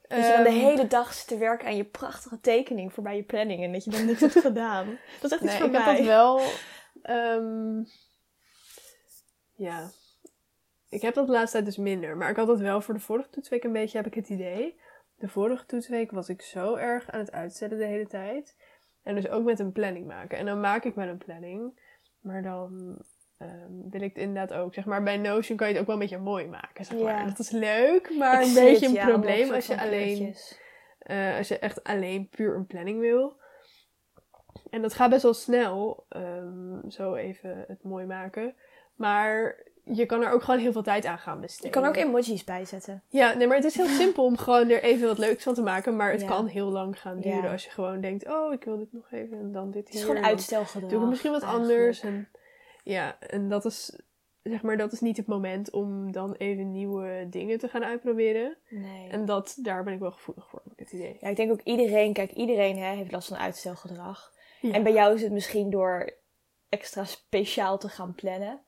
Dat 0.08 0.18
je 0.26 0.32
dan 0.32 0.42
de 0.42 0.48
Ehm, 0.48 0.58
hele 0.58 0.86
dag 0.86 1.14
zit 1.14 1.26
te 1.26 1.36
werken 1.36 1.66
aan 1.66 1.76
je 1.76 1.84
prachtige 1.84 2.40
tekening 2.40 2.92
voor 2.92 3.02
bij 3.02 3.16
je 3.16 3.22
planning 3.22 3.62
en 3.64 3.72
dat 3.72 3.84
je 3.84 3.90
dan 3.90 4.04
niks 4.06 4.20
hebt 4.20 4.38
gedaan. 4.40 4.98
Dat 5.20 5.30
is 5.30 5.38
echt 5.38 5.42
iets 5.46 5.56
voor 5.56 5.66
ik 5.66 5.72
heb 5.72 5.84
mij. 5.84 5.96
dat 5.96 6.06
wel. 6.06 6.40
ehm, 7.02 7.82
ja. 9.54 9.90
Ik 10.88 11.02
heb 11.02 11.14
dat 11.14 11.26
de 11.26 11.32
laatste 11.32 11.52
tijd 11.52 11.64
dus 11.64 11.76
minder. 11.76 12.16
Maar 12.16 12.30
ik 12.30 12.36
had 12.36 12.46
dat 12.46 12.60
wel 12.60 12.80
voor 12.80 12.94
de 12.94 13.00
vorige 13.00 13.30
toetsweek 13.30 13.64
een 13.64 13.72
beetje, 13.72 13.96
heb 13.96 14.06
ik 14.06 14.14
het 14.14 14.28
idee. 14.28 14.80
De 15.16 15.28
vorige 15.28 15.66
toetsweek 15.66 16.10
was 16.10 16.28
ik 16.28 16.42
zo 16.42 16.74
erg 16.74 17.10
aan 17.10 17.20
het 17.20 17.32
uitstellen 17.32 17.78
de 17.78 17.84
hele 17.84 18.06
tijd. 18.06 18.56
En 19.02 19.14
dus 19.14 19.28
ook 19.28 19.44
met 19.44 19.58
een 19.58 19.72
planning 19.72 20.06
maken. 20.06 20.38
En 20.38 20.46
dan 20.46 20.60
maak 20.60 20.84
ik 20.84 20.94
met 20.94 21.08
een 21.08 21.18
planning. 21.18 21.80
Maar 22.20 22.42
dan 22.42 22.98
ehm, 23.38 23.90
wil 23.90 24.00
ik 24.00 24.14
het 24.14 24.22
inderdaad 24.22 24.58
ook. 24.58 24.74
Zeg 24.74 24.84
maar, 24.84 25.02
bij 25.02 25.16
Notion 25.16 25.56
kan 25.56 25.66
je 25.66 25.72
het 25.72 25.80
ook 25.80 25.86
wel 25.88 25.96
een 25.96 26.02
beetje 26.02 26.18
mooi 26.18 26.46
maken. 26.46 26.84
Zeg 26.84 26.98
maar. 26.98 27.18
Ja. 27.18 27.24
Dat 27.24 27.38
is 27.38 27.50
leuk, 27.50 28.16
maar 28.18 28.40
Ik 28.40 28.46
een 28.46 28.54
beetje 28.54 28.72
het, 28.72 28.82
een 28.82 28.92
ja, 28.92 29.06
probleem 29.06 29.52
als 29.52 29.66
je 29.66 29.80
alleen 29.80 30.34
eh, 30.98 31.36
als 31.36 31.48
je 31.48 31.58
echt 31.58 31.84
alleen 31.84 32.28
puur 32.28 32.54
een 32.54 32.66
planning 32.66 33.00
wil. 33.00 33.40
En 34.70 34.82
dat 34.82 34.94
gaat 34.94 35.10
best 35.10 35.22
wel 35.22 35.34
snel, 35.34 36.06
ehm, 36.08 36.88
zo 36.88 37.14
even 37.14 37.64
het 37.68 37.82
mooi 37.82 38.06
maken. 38.06 38.54
Maar 38.94 39.66
je 39.92 40.06
kan 40.06 40.22
er 40.22 40.30
ook 40.32 40.42
gewoon 40.42 40.60
heel 40.60 40.72
veel 40.72 40.82
tijd 40.82 41.06
aan 41.06 41.18
gaan 41.18 41.34
Je 41.34 41.40
besteden. 41.40 41.70
kan 41.70 41.82
er 41.82 41.88
ook 41.88 41.96
emojis 41.96 42.44
bij 42.44 42.64
zetten. 42.64 43.02
Ja, 43.08 43.34
nee, 43.34 43.46
maar 43.46 43.56
het 43.56 43.64
is 43.64 43.74
heel 43.76 43.86
simpel 43.86 44.24
om 44.24 44.36
gewoon 44.36 44.68
er 44.70 44.82
even 44.82 45.08
wat 45.08 45.18
leuks 45.18 45.42
van 45.42 45.54
te 45.54 45.62
maken. 45.62 45.96
Maar 45.96 46.10
het 46.12 46.20
Ja. 46.20 46.26
kan 46.26 46.46
heel 46.46 46.68
lang 46.70 47.00
gaan 47.00 47.20
duren 47.20 47.42
Ja. 47.42 47.52
als 47.52 47.64
je 47.64 47.70
gewoon 47.70 48.00
denkt... 48.00 48.28
Oh, 48.28 48.52
ik 48.52 48.64
wil 48.64 48.78
dit 48.78 48.92
nog 48.92 49.12
even 49.12 49.38
en 49.38 49.52
dan 49.52 49.70
dit 49.70 49.82
Het 49.84 49.92
hier. 49.92 50.00
is 50.02 50.06
gewoon 50.08 50.24
uitstelgedrag. 50.24 50.90
Doe 50.90 51.02
ik 51.02 51.08
misschien 51.08 51.30
wat 51.32 51.42
eigenlijk. 51.42 51.70
anders. 51.72 52.00
En, 52.00 52.28
ja, 52.84 53.18
en 53.20 53.48
dat 53.48 53.64
is... 53.64 54.00
Zeg 54.42 54.62
maar, 54.62 54.76
dat 54.76 54.92
is 54.92 55.00
niet 55.00 55.16
het 55.16 55.26
moment 55.26 55.70
om 55.70 56.12
dan 56.12 56.34
even 56.34 56.72
nieuwe 56.72 57.26
dingen 57.30 57.58
te 57.58 57.68
gaan 57.68 57.84
uitproberen. 57.84 58.56
Nee. 58.68 59.08
En 59.10 59.24
dat, 59.24 59.56
daar 59.62 59.84
ben 59.84 59.92
ik 59.92 59.98
wel 59.98 60.10
gevoelig 60.12 60.48
voor, 60.48 60.62
het 60.76 60.92
idee. 60.92 61.16
Ja, 61.20 61.28
ik 61.28 61.36
denk 61.36 61.50
ook 61.52 61.60
iedereen, 61.64 62.12
kijk, 62.12 62.32
iedereen 62.32 62.78
hè, 62.78 62.94
heeft 62.94 63.12
last 63.12 63.28
van 63.28 63.36
uitstelgedrag. 63.36 64.32
Ja. 64.60 64.72
En 64.72 64.82
bij 64.82 64.92
jou 64.92 65.14
is 65.14 65.22
het 65.22 65.32
misschien 65.32 65.70
door 65.70 66.12
extra 66.68 67.04
speciaal 67.04 67.78
te 67.78 67.88
gaan 67.88 68.14
plannen. 68.14 68.60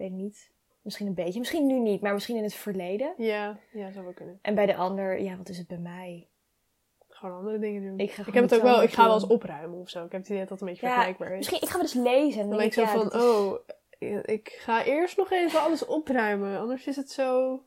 Weet 0.00 0.12
niet. 0.12 0.50
Misschien 0.82 1.06
een 1.06 1.14
beetje. 1.14 1.38
Misschien 1.38 1.66
nu 1.66 1.78
niet, 1.78 2.00
maar 2.00 2.12
misschien 2.12 2.36
in 2.36 2.42
het 2.42 2.54
verleden. 2.54 3.14
Ja, 3.16 3.58
ja, 3.72 3.90
zou 3.90 4.04
wel 4.04 4.14
kunnen. 4.14 4.38
En 4.42 4.54
bij 4.54 4.66
de 4.66 4.74
ander, 4.74 5.20
ja, 5.20 5.36
wat 5.36 5.48
is 5.48 5.58
het 5.58 5.66
bij 5.66 5.78
mij? 5.78 6.28
Gewoon 7.08 7.36
andere 7.36 7.58
dingen 7.58 7.82
doen. 7.82 7.98
Ik 7.98 8.10
ga 8.10 8.22
Ik 8.26 8.34
heb 8.34 8.42
het 8.42 8.54
ook 8.54 8.62
wel, 8.62 8.82
ik 8.82 8.92
ga 8.92 9.04
wel 9.04 9.14
eens 9.14 9.26
opruimen 9.26 9.78
of 9.78 9.88
zo. 9.88 10.04
Ik 10.04 10.12
heb 10.12 10.20
het 10.20 10.30
idee 10.30 10.40
dat 10.40 10.48
dat 10.48 10.60
een 10.60 10.66
beetje 10.66 10.86
Ja, 10.86 10.92
vergelijkbaar 10.92 11.30
is. 11.30 11.36
Misschien, 11.36 11.60
ik 11.60 11.68
ga 11.68 11.72
wel 11.72 11.82
eens 11.82 11.94
lezen. 11.94 12.40
En 12.40 12.48
Dan 12.48 12.56
ben 12.56 12.66
ik 12.66 12.72
zo 12.72 12.80
ja, 12.80 12.88
van, 12.88 13.14
oh, 13.14 13.58
ik 14.24 14.56
ga 14.58 14.84
eerst 14.84 15.16
nog 15.16 15.30
even 15.30 15.60
alles 15.60 15.86
opruimen. 15.86 16.58
Anders 16.58 16.86
is 16.86 16.96
het 16.96 17.10
zo 17.10 17.62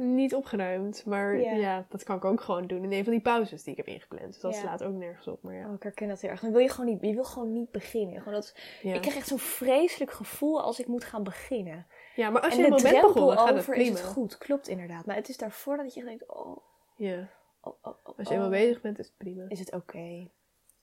niet 0.00 0.34
opgeruimd. 0.34 1.04
Maar 1.06 1.36
Ja. 1.40 1.52
ja. 1.52 1.86
dat 1.88 2.02
kan 2.02 2.16
ik 2.16 2.24
ook 2.24 2.40
gewoon 2.40 2.66
doen 2.66 2.84
in 2.84 2.92
een 2.92 3.04
van 3.04 3.12
die 3.12 3.22
pauzes 3.22 3.62
die 3.62 3.72
ik 3.72 3.76
heb 3.76 3.86
ingepland. 3.86 4.26
Dus 4.26 4.40
dat 4.40 4.54
slaat 4.54 4.82
ook 4.82 4.94
nergens 4.94 5.26
op. 5.26 5.42
Maar 5.42 5.54
ja. 5.54 5.68
Oh, 5.68 5.74
ik 5.74 5.82
herken 5.82 6.08
dat 6.08 6.20
heel 6.20 6.30
erg. 6.30 6.40
Dan 6.40 6.50
wil 6.52 6.60
je 6.60 6.68
gewoon 6.68 6.90
niet, 6.90 7.00
je 7.00 7.14
wil 7.14 7.24
gewoon 7.24 7.52
niet 7.52 7.70
beginnen. 7.70 8.18
Gewoon 8.18 8.34
dat. 8.34 8.54
Ik 8.82 9.00
krijg 9.00 9.16
echt 9.16 9.28
zo'n 9.28 9.38
vreselijk 9.38 10.10
gevoel 10.10 10.62
als 10.62 10.80
ik 10.80 10.86
moet 10.86 11.04
gaan 11.04 11.22
beginnen. 11.22 11.86
Ja, 12.14 12.30
maar 12.30 12.42
als 12.42 12.54
je 12.54 12.62
helemaal 12.62 12.82
bent 12.82 13.00
begonnen, 13.00 13.38
gaat 13.38 13.48
het 13.48 13.58
over 13.58 13.74
is 13.74 13.82
prima. 13.82 13.96
het 13.96 14.06
goed. 14.06 14.38
Klopt 14.38 14.68
inderdaad. 14.68 15.06
Maar 15.06 15.16
het 15.16 15.28
is 15.28 15.36
daarvoor 15.36 15.76
dat 15.76 15.94
je 15.94 16.04
denkt, 16.04 16.28
oh, 16.28 16.56
Ja, 16.96 17.28
oh, 17.60 17.74
oh, 17.82 17.94
oh, 18.02 18.18
als 18.18 18.28
je 18.28 18.34
helemaal 18.34 18.44
oh. 18.44 18.64
bezig 18.64 18.80
bent, 18.80 18.98
is 18.98 19.06
het 19.06 19.16
prima. 19.16 19.44
is 19.48 19.58
het 19.58 19.72
oké. 19.72 19.98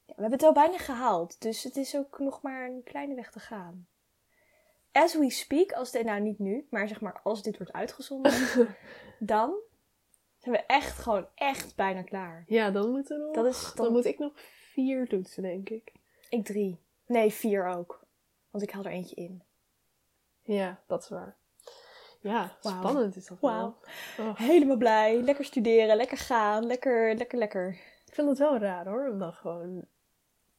Ja, 0.05 0.13
we 0.15 0.21
hebben 0.21 0.31
het 0.31 0.43
al 0.43 0.53
bijna 0.53 0.77
gehaald, 0.77 1.41
dus 1.41 1.63
het 1.63 1.75
is 1.75 1.95
ook 1.95 2.19
nog 2.19 2.41
maar 2.41 2.69
een 2.69 2.83
kleine 2.83 3.15
weg 3.15 3.31
te 3.31 3.39
gaan. 3.39 3.87
As 4.91 5.17
we 5.17 5.29
speak, 5.29 5.71
als 5.71 5.91
dit, 5.91 6.05
nou 6.05 6.21
niet 6.21 6.39
nu, 6.39 6.67
maar 6.69 6.87
zeg 6.87 7.01
maar 7.01 7.19
als 7.23 7.43
dit 7.43 7.57
wordt 7.57 7.73
uitgezonden, 7.73 8.31
dan 9.19 9.53
zijn 10.37 10.55
we 10.55 10.63
echt 10.65 10.99
gewoon 10.99 11.27
echt 11.35 11.75
bijna 11.75 12.01
klaar. 12.01 12.43
Ja, 12.47 12.71
dan 12.71 12.91
moeten 12.91 13.17
we 13.17 13.23
nog... 13.23 13.35
Dat 13.35 13.45
is 13.45 13.73
Dan 13.75 13.85
dan, 13.85 13.93
moet 13.93 14.05
ik 14.05 14.19
nog 14.19 14.31
vier 14.73 15.07
toetsen, 15.07 15.43
denk 15.43 15.69
ik. 15.69 15.91
ik 16.29 16.45
drie. 16.45 16.79
Nee, 17.05 17.31
vier 17.31 17.65
ook. 17.67 18.05
Want 18.49 18.63
ik 18.63 18.71
haal 18.71 18.83
er 18.83 18.91
eentje 18.91 19.15
in. 19.15 19.43
Ja, 20.41 20.81
dat 20.87 21.03
is 21.03 21.09
waar. 21.09 21.37
Ja, 22.19 22.57
spannend 22.59 23.15
is 23.15 23.25
dat 23.25 23.39
wel. 23.39 23.77
Oh, 24.19 24.35
Helemaal 24.37 24.77
blij. 24.77 25.21
Lekker 25.21 25.45
studeren, 25.45 25.95
lekker 25.95 26.17
gaan, 26.17 26.65
lekker, 26.65 27.15
lekker, 27.15 27.37
lekker. 27.37 27.69
ik 28.05 28.13
vind 28.13 28.29
het 28.29 28.37
wel 28.37 28.57
raar 28.57 28.87
hoor, 28.87 29.09
om 29.09 29.19
dan 29.19 29.33
gewoon 29.33 29.85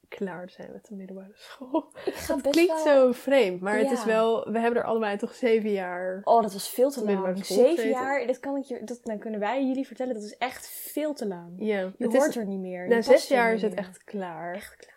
klaar 0.08 0.50
zijn 0.50 0.72
met 0.72 0.86
de 0.86 0.94
middelbare 0.94 1.32
school. 1.34 1.90
Het 1.94 2.40
klinkt 2.50 2.84
wel... 2.84 2.94
zo 2.94 3.12
vreemd, 3.12 3.60
maar 3.60 3.78
het 3.78 3.90
is 3.90 4.04
wel... 4.04 4.50
We 4.52 4.58
hebben 4.58 4.80
er 4.80 4.86
allebei 4.88 5.16
toch 5.16 5.34
zeven 5.34 5.72
jaar... 5.72 6.20
Oh, 6.24 6.42
dat 6.42 6.52
was 6.52 6.68
veel 6.68 6.90
te 6.90 7.04
lang. 7.04 7.46
Zeven 7.46 7.66
gezeten. 7.66 7.88
jaar, 7.88 8.26
dat 8.26 8.40
kan 8.40 8.56
ik 8.56 8.64
je, 8.64 8.84
dat, 8.84 9.00
dan 9.02 9.18
kunnen 9.18 9.40
wij 9.40 9.66
jullie 9.66 9.86
vertellen, 9.86 10.14
dat 10.14 10.22
is 10.22 10.36
echt 10.36 10.68
veel 10.68 11.14
te 11.14 11.26
lang. 11.26 11.52
Ja, 11.56 11.92
Je 11.98 12.06
hoort 12.06 12.28
is, 12.28 12.36
er 12.36 12.46
niet 12.46 12.60
meer. 12.60 12.88
na 12.88 13.02
zes 13.02 13.28
jaar 13.28 13.52
is 13.54 13.62
het 13.62 13.74
meer. 13.74 13.80
echt 13.80 14.04
klaar. 14.04 14.54
Echt 14.54 14.76
klaar. 14.76 14.96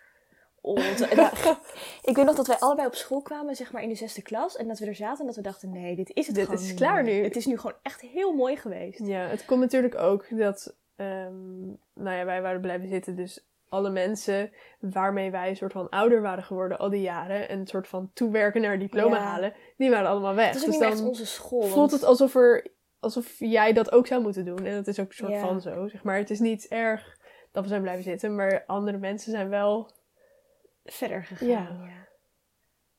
Oh, 0.64 0.76
nou, 1.16 1.56
ik 2.10 2.16
weet 2.16 2.24
nog 2.24 2.36
dat 2.36 2.46
wij 2.46 2.58
allebei 2.58 2.86
op 2.86 2.94
school 2.94 3.22
kwamen, 3.22 3.56
zeg 3.56 3.72
maar 3.72 3.82
in 3.82 3.88
de 3.88 3.94
zesde 3.94 4.22
klas. 4.22 4.56
En 4.56 4.68
dat 4.68 4.78
we 4.78 4.86
er 4.86 4.94
zaten 4.94 5.20
en 5.20 5.26
dat 5.26 5.36
we 5.36 5.42
dachten, 5.42 5.70
nee, 5.70 5.96
dit 5.96 6.10
is 6.14 6.26
het 6.26 6.34
Dit 6.36 6.44
gewoon 6.44 6.60
is 6.60 6.68
niet 6.68 6.78
klaar 6.78 7.02
nu. 7.02 7.22
Het 7.22 7.36
is 7.36 7.46
nu 7.46 7.58
gewoon 7.58 7.76
echt 7.82 8.00
heel 8.00 8.32
mooi 8.32 8.56
geweest. 8.56 8.98
Ja, 9.06 9.26
het 9.26 9.44
komt 9.44 9.60
natuurlijk 9.60 9.94
ook 9.94 10.38
dat... 10.38 10.76
ehm, 10.96 11.66
nou 11.94 12.16
ja, 12.16 12.24
wij 12.24 12.40
wouden 12.40 12.62
blijven 12.62 12.88
zitten, 12.88 13.16
dus 13.16 13.46
alle 13.72 13.90
mensen 13.90 14.52
waarmee 14.80 15.30
wij 15.30 15.48
een 15.48 15.56
soort 15.56 15.72
van 15.72 15.88
ouder 15.88 16.22
waren 16.22 16.44
geworden 16.44 16.78
al 16.78 16.90
die 16.90 17.00
jaren... 17.00 17.48
en 17.48 17.58
een 17.58 17.66
soort 17.66 17.88
van 17.88 18.10
toewerken 18.14 18.60
naar 18.60 18.78
diploma 18.78 19.16
Ja. 19.16 19.22
halen, 19.22 19.54
die 19.76 19.90
waren 19.90 20.08
allemaal 20.08 20.34
weg. 20.34 20.46
Het 20.46 20.54
is 20.54 20.60
ook 20.60 20.66
dus 20.66 20.74
niet 20.74 20.80
meer 20.82 20.90
echt 20.90 20.98
dan 20.98 21.08
onze 21.08 21.26
school. 21.26 21.62
voelt 21.62 21.90
het 21.90 22.04
alsof, 22.04 22.34
er, 22.34 22.66
alsof 23.00 23.38
jij 23.38 23.72
dat 23.72 23.92
ook 23.92 24.06
zou 24.06 24.22
moeten 24.22 24.44
doen. 24.44 24.64
En 24.64 24.74
dat 24.74 24.86
is 24.86 25.00
ook 25.00 25.08
een 25.08 25.14
soort 25.14 25.32
Ja. 25.32 25.40
van 25.40 25.60
zo, 25.60 25.88
zeg 25.88 26.02
maar. 26.02 26.16
Het 26.16 26.30
is 26.30 26.38
niet 26.40 26.68
erg 26.68 27.18
dat 27.50 27.62
we 27.62 27.68
zijn 27.68 27.82
blijven 27.82 28.04
zitten, 28.04 28.34
maar 28.34 28.64
andere 28.66 28.98
mensen 28.98 29.30
zijn 29.30 29.48
wel... 29.48 29.90
verder 30.84 31.24
gegaan. 31.24 31.48
Ja. 31.48 31.68
Ja, 31.86 32.08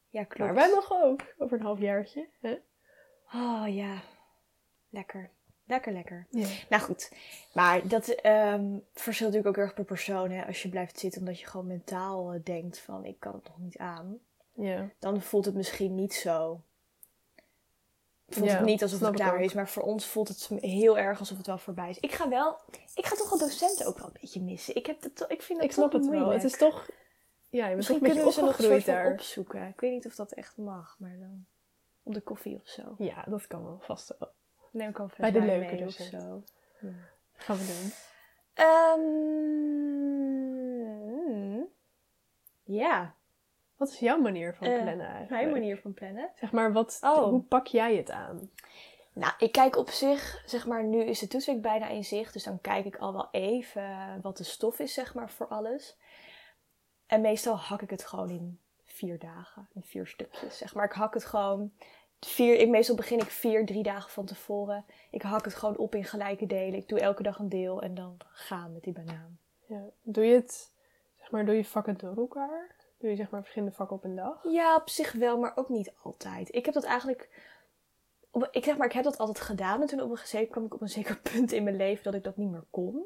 ja. 0.10 0.24
klopt. 0.24 0.52
Maar 0.52 0.54
wij 0.54 0.74
mogen 0.74 1.04
ook, 1.04 1.22
over 1.38 1.58
een 1.58 1.66
halfjaartje. 1.66 2.28
Hè? 2.42 2.58
Oh 3.34 3.64
ja, 3.68 4.02
lekker. 4.90 5.30
Lekker, 5.66 5.94
lekker. 5.94 6.28
Ja. 6.30 6.48
Nou 6.70 6.82
goed, 6.82 7.12
maar 7.54 7.88
dat 7.88 8.08
ehm, 8.08 8.78
verschilt 8.94 9.32
natuurlijk 9.32 9.58
ook 9.58 9.64
erg 9.64 9.74
per 9.74 9.84
persoon. 9.84 10.32
Hè? 10.32 10.46
Als 10.46 10.62
je 10.62 10.70
blijft 10.70 11.00
zitten 11.00 11.20
omdat 11.20 11.40
je 11.40 11.46
gewoon 11.46 11.68
mentaal 11.68 12.34
eh, 12.34 12.40
denkt 12.44 12.80
van 12.80 13.06
ik 13.06 13.20
kan 13.20 13.34
het 13.34 13.44
nog 13.44 13.58
niet 13.58 13.78
aan. 13.78 14.20
Ja. 14.56 14.90
dan 15.00 15.22
voelt 15.22 15.46
het 15.46 15.56
misschien 15.56 15.96
niet 15.96 16.14
zo. 16.14 16.62
Voelt 18.30 18.50
Ja, 18.50 18.56
het 18.56 18.66
niet 18.66 18.82
alsof 18.82 19.00
het 19.00 19.16
klaar 19.16 19.42
is, 19.42 19.54
maar 19.54 19.70
voor 19.70 19.84
ons 19.84 20.06
voelt 20.06 20.28
het 20.28 20.50
heel 20.60 20.98
erg 20.98 21.20
alsof 21.20 21.38
het 21.38 21.48
wel 21.48 21.58
voorbij 21.58 21.90
is. 21.90 22.00
Ik 22.00 22.12
ga 22.12 22.30
wel, 22.30 22.58
ik 22.96 23.06
ga 23.06 23.16
toch 23.16 23.30
wel 23.30 23.40
docenten 23.40 23.86
ook 23.86 23.98
wel 23.98 24.08
een 24.08 24.18
beetje 24.22 24.42
missen. 24.42 24.76
Ik, 24.76 24.86
heb 24.86 25.02
het, 25.04 25.26
ik 25.28 25.42
vind 25.42 25.60
het 25.60 25.68
Ik 25.68 25.74
snap 25.74 25.92
het 25.92 26.08
wel. 26.08 26.30
Het 26.30 26.44
is 26.44 26.58
toch... 26.58 26.90
Ja, 27.50 27.68
je 27.68 27.76
Misschien 27.76 28.00
kunnen 28.00 28.24
we 28.24 28.32
ze 28.32 28.42
nog 28.42 28.60
een 28.60 28.84
daar. 28.86 29.12
opzoeken. 29.12 29.68
Ik 29.68 29.80
weet 29.80 29.92
niet 29.92 30.06
of 30.06 30.16
dat 30.16 30.32
echt 30.32 30.58
mag, 30.58 30.96
maar 31.00 31.18
dan 31.20 31.46
op 32.04 32.14
de 32.14 32.22
koffie 32.22 32.56
of 32.56 32.68
zo. 32.68 32.96
Ja, 32.98 33.24
dat 33.28 33.48
kan 33.48 33.64
wel 33.64 33.80
vast 33.80 34.16
wel. 34.20 34.33
Neem 34.74 34.90
ik 34.90 35.00
Bij 35.18 35.32
de 35.32 35.42
leuke 35.42 35.74
of 35.74 35.80
docent. 35.80 36.10
zo. 36.22 36.44
Ja. 36.80 36.94
Gaan 37.36 37.58
we 37.58 37.66
doen. 37.66 37.92
Ehm, 40.64 41.62
ja, 42.64 43.14
Wat 43.78 43.90
is 43.92 44.00
jouw 44.00 44.18
manier 44.18 44.54
van 44.54 44.68
Eh, 44.68 44.82
plannen 44.82 45.06
eigenlijk? 45.06 45.30
mijn 45.30 45.50
manier 45.52 45.78
van 45.78 45.94
plannen. 45.94 46.30
Zeg 46.36 46.52
maar, 46.52 46.72
wat, 46.74 47.00
Oh. 47.02 47.24
hoe 47.24 47.42
pak 47.42 47.68
jij 47.68 47.96
het 47.96 48.12
aan? 48.12 48.50
Nou, 49.14 49.34
ik 49.38 49.52
kijk 49.52 49.76
op 49.78 49.90
zich, 49.90 50.44
zeg 50.46 50.66
maar, 50.68 50.84
nu 50.84 51.04
is 51.04 51.20
de 51.20 51.28
toetsweek 51.28 51.62
bijna 51.62 51.88
in 51.88 52.04
zicht. 52.06 52.34
Dus 52.34 52.44
dan 52.44 52.62
kijk 52.62 52.86
ik 52.86 52.96
al 52.98 53.14
wel 53.14 53.28
even 53.32 54.20
wat 54.22 54.38
de 54.38 54.44
stof 54.44 54.80
is, 54.80 54.94
zeg 54.94 55.14
maar, 55.14 55.30
voor 55.30 55.48
alles. 55.48 55.98
En 57.08 57.22
meestal 57.22 57.56
hak 57.58 57.82
ik 57.82 57.90
het 57.90 58.06
gewoon 58.06 58.30
in 58.30 58.60
vier 58.86 59.20
dagen, 59.20 59.68
in 59.74 59.84
vier 59.84 60.08
stukjes, 60.08 60.58
zeg 60.58 60.74
maar. 60.76 60.86
Ik 60.86 60.92
hak 60.92 61.14
het 61.14 61.26
gewoon, 61.26 61.74
vier, 62.26 62.60
ik, 62.60 62.70
meestal 62.70 62.96
begin 62.96 63.20
ik 63.20 63.30
vier, 63.30 63.66
drie 63.66 63.84
dagen 63.84 64.12
van 64.12 64.26
tevoren. 64.26 64.86
Ik 65.12 65.22
hak 65.22 65.46
het 65.46 65.56
gewoon 65.56 65.78
op 65.78 65.96
in 65.96 66.04
gelijke 66.04 66.46
delen. 66.46 66.80
Ik 66.80 66.90
doe 66.90 67.00
elke 67.00 67.24
dag 67.24 67.40
een 67.40 67.50
deel 67.50 67.82
en 67.82 67.96
dan 67.96 68.18
gaan 68.32 68.74
met 68.74 68.84
die 68.84 68.94
banaan. 68.94 69.40
Ja. 69.66 69.84
Doe 70.02 70.26
je 70.26 70.34
het, 70.34 70.72
zeg 71.20 71.32
maar, 71.32 71.46
doe 71.46 71.56
je 71.56 71.66
vakken 71.66 71.98
door 71.98 72.18
elkaar? 72.18 72.76
Doe 72.98 73.10
je 73.10 73.16
zeg 73.16 73.30
maar 73.30 73.42
verschillende 73.42 73.76
vakken 73.76 73.96
op 73.96 74.04
een 74.04 74.16
dag? 74.16 74.44
Ja, 74.44 74.76
op 74.76 74.90
zich 74.90 75.12
wel, 75.12 75.38
maar 75.38 75.52
ook 75.56 75.70
niet 75.70 75.94
altijd. 76.04 76.56
Ik 76.56 76.66
heb 76.66 76.74
dat 76.74 76.84
eigenlijk. 76.84 77.52
Ik 78.52 78.64
zeg 78.64 78.78
maar, 78.78 78.88
ik 78.88 78.94
heb 78.94 79.04
dat 79.04 79.18
altijd 79.18 79.40
gedaan. 79.40 79.82
En 79.82 79.88
toen 79.88 80.02
op 80.02 80.12
een 80.12 80.18
gegeven 80.18 80.50
kwam 80.50 80.66
ik 80.66 80.74
op 80.74 80.82
een 80.82 80.90
zeker 80.90 81.20
punt 81.32 81.52
in 81.52 81.64
mijn 81.64 81.76
leven 81.76 82.04
dat 82.04 82.14
ik 82.14 82.24
dat 82.24 82.38
niet 82.38 82.52
meer 82.52 82.66
kon. 82.70 83.06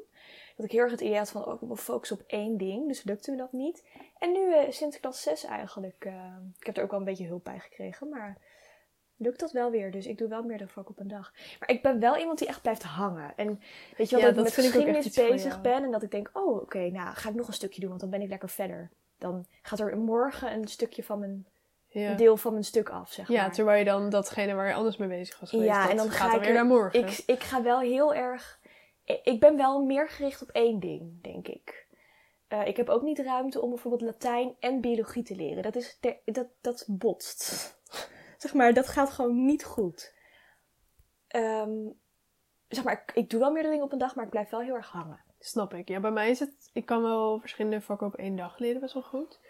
Dat 0.56 0.66
ik 0.66 0.72
heel 0.72 0.80
erg 0.80 0.90
het 0.90 1.00
idee 1.00 1.16
had 1.16 1.30
van, 1.30 1.44
oh, 1.44 1.54
ik 1.54 1.68
me 1.68 1.76
focussen 1.76 2.18
op 2.18 2.24
één 2.26 2.56
ding. 2.56 2.88
Dus 2.88 3.04
lukte 3.04 3.30
me 3.30 3.36
dat 3.36 3.52
niet. 3.52 3.84
En 4.18 4.32
nu, 4.32 4.54
eh, 4.54 4.70
sinds 4.70 5.00
klas 5.00 5.22
6 5.22 5.44
eigenlijk, 5.44 6.04
eh, 6.04 6.36
ik 6.58 6.66
heb 6.66 6.76
er 6.76 6.82
ook 6.82 6.90
wel 6.90 6.98
een 6.98 7.04
beetje 7.04 7.26
hulp 7.26 7.44
bij 7.44 7.58
gekregen. 7.58 8.08
Maar 8.08 8.38
lukt 9.18 9.40
dat 9.40 9.52
wel 9.52 9.70
weer. 9.70 9.90
Dus 9.90 10.06
ik 10.06 10.18
doe 10.18 10.28
wel 10.28 10.42
meerdere 10.42 10.70
vakken 10.70 10.94
op 10.94 11.00
een 11.00 11.08
dag. 11.08 11.32
Maar 11.60 11.70
ik 11.70 11.82
ben 11.82 12.00
wel 12.00 12.16
iemand 12.16 12.38
die 12.38 12.48
echt 12.48 12.62
blijft 12.62 12.82
hangen. 12.82 13.32
En 13.36 13.60
weet 13.96 14.10
je 14.10 14.16
wel, 14.16 14.24
Ja, 14.28 14.32
dat, 14.32 14.44
dat 14.44 14.46
ik 14.52 14.56
met 14.56 14.64
ik 14.64 14.70
geschiedenis 14.72 15.14
bezig 15.14 15.60
ben. 15.60 15.84
En 15.84 15.90
dat 15.90 16.02
ik 16.02 16.10
denk, 16.10 16.30
oh, 16.32 16.56
oké, 16.60 16.78
nou 16.90 17.14
ga 17.14 17.28
ik 17.28 17.34
nog 17.34 17.46
een 17.46 17.52
stukje 17.52 17.80
doen. 17.80 17.88
Want 17.88 18.00
dan 18.00 18.10
ben 18.10 18.22
ik 18.22 18.28
lekker 18.28 18.48
verder. 18.48 18.90
Dan 19.18 19.46
gaat 19.62 19.80
er 19.80 19.96
morgen 19.98 20.52
een 20.52 20.68
stukje 20.68 21.02
van 21.04 21.18
mijn 21.18 21.46
Ja. 21.88 22.14
deel 22.14 22.36
van 22.36 22.52
mijn 22.52 22.64
stuk 22.64 22.88
af, 22.90 23.12
zeg 23.12 23.28
Ja, 23.28 23.42
maar. 23.42 23.52
terwijl 23.52 23.78
je 23.78 23.84
dan 23.84 24.10
datgene 24.10 24.54
waar 24.54 24.68
je 24.68 24.74
anders 24.74 24.96
mee 24.96 25.08
bezig 25.08 25.40
was 25.40 25.50
geweest, 25.50 25.68
Ja, 25.70 25.90
en 25.90 25.96
dan 25.96 26.10
gaat 26.10 26.16
ga 26.16 26.26
dan 26.26 26.34
ik 26.34 26.40
weer 26.40 26.48
er- 26.48 26.54
naar 26.54 26.64
morgen. 26.66 27.00
ik, 27.00 27.22
ik 27.26 27.42
ga 27.42 27.62
wel 27.62 27.80
heel 27.80 28.14
erg... 28.14 28.58
ik- 29.04 29.20
Ik 29.24 29.40
ben 29.40 29.56
wel 29.56 29.82
meer 29.84 30.08
gericht 30.08 30.42
op 30.42 30.48
één 30.50 30.80
ding, 30.80 31.22
denk 31.22 31.48
ik. 31.48 31.86
Eh, 32.48 32.66
ik 32.66 32.76
heb 32.76 32.88
ook 32.88 33.02
niet 33.02 33.18
ruimte 33.18 33.60
om 33.60 33.68
bijvoorbeeld 33.68 34.02
Latijn 34.02 34.54
en 34.60 34.80
biologie 34.80 35.22
te 35.22 35.34
leren. 35.36 35.62
Dat, 35.62 35.76
is 35.76 35.96
ter- 36.00 36.16
dat, 36.24 36.46
dat 36.60 36.84
botst. 36.88 37.76
Zeg 38.38 38.54
maar, 38.54 38.74
dat 38.74 38.88
gaat 38.88 39.10
gewoon 39.10 39.44
niet 39.44 39.64
goed. 39.64 40.14
Ehm, 41.28 41.76
zeg 42.68 42.84
maar, 42.84 42.92
ik, 42.92 43.12
ik 43.16 43.30
doe 43.30 43.40
wel 43.40 43.50
meerdere 43.50 43.70
dingen 43.72 43.86
op 43.86 43.92
een 43.92 43.98
dag, 43.98 44.14
maar 44.14 44.24
ik 44.24 44.30
blijf 44.30 44.50
wel 44.50 44.60
heel 44.60 44.74
erg 44.74 44.90
hangen. 44.90 45.20
Snap 45.38 45.74
ik. 45.74 45.88
Ja, 45.88 46.00
bij 46.00 46.10
mij 46.10 46.30
is 46.30 46.38
het... 46.40 46.70
Ik 46.72 46.86
kan 46.86 47.02
wel 47.02 47.38
verschillende 47.40 47.80
vakken 47.80 48.06
op 48.06 48.14
één 48.14 48.36
dag 48.36 48.58
leren, 48.58 48.80
best 48.80 48.94
wel 48.94 49.02
goed. 49.02 49.40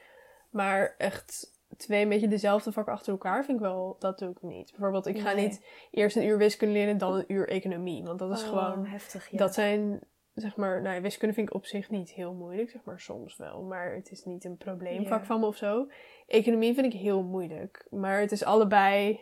Maar 0.50 0.94
echt 0.98 1.56
twee 1.76 2.02
een 2.02 2.08
beetje 2.08 2.28
dezelfde 2.28 2.72
vakken 2.72 2.92
achter 2.92 3.12
elkaar 3.12 3.44
vind 3.44 3.58
ik 3.58 3.64
wel... 3.64 3.96
Dat 3.98 4.18
doe 4.18 4.30
ik 4.30 4.42
niet. 4.42 4.70
Bijvoorbeeld, 4.70 5.06
ik 5.06 5.18
ga 5.20 5.32
Nee. 5.32 5.46
niet 5.46 5.66
eerst 5.90 6.16
een 6.16 6.26
uur 6.26 6.38
wiskunde 6.38 6.74
leren, 6.74 6.98
dan 6.98 7.14
een 7.14 7.32
uur 7.32 7.48
economie. 7.48 8.04
Want 8.04 8.18
dat 8.18 8.30
is 8.30 8.42
Oh, 8.42 8.48
gewoon... 8.48 8.86
heftig, 8.86 9.30
ja. 9.30 9.38
Dat 9.38 9.54
zijn, 9.54 10.00
zeg 10.40 10.56
maar... 10.56 10.82
Nou 10.82 10.94
ja, 10.94 11.00
wiskunde 11.00 11.34
vind 11.34 11.48
ik 11.48 11.54
op 11.54 11.66
zich 11.66 11.90
niet 11.90 12.10
heel 12.10 12.32
moeilijk. 12.34 12.70
Zeg 12.70 12.84
maar 12.84 13.00
soms 13.00 13.36
wel. 13.36 13.62
Maar 13.62 13.94
het 13.94 14.10
is 14.10 14.24
niet 14.24 14.44
een 14.44 14.56
probleemvak 14.56 15.20
Ja. 15.20 15.24
van 15.26 15.40
me 15.40 15.46
of 15.46 15.56
zo. 15.56 15.86
Economie 16.26 16.74
vind 16.74 16.94
ik 16.94 17.00
heel 17.00 17.22
moeilijk. 17.22 17.86
Maar 17.90 18.20
het 18.20 18.32
is 18.32 18.44
allebei... 18.44 19.20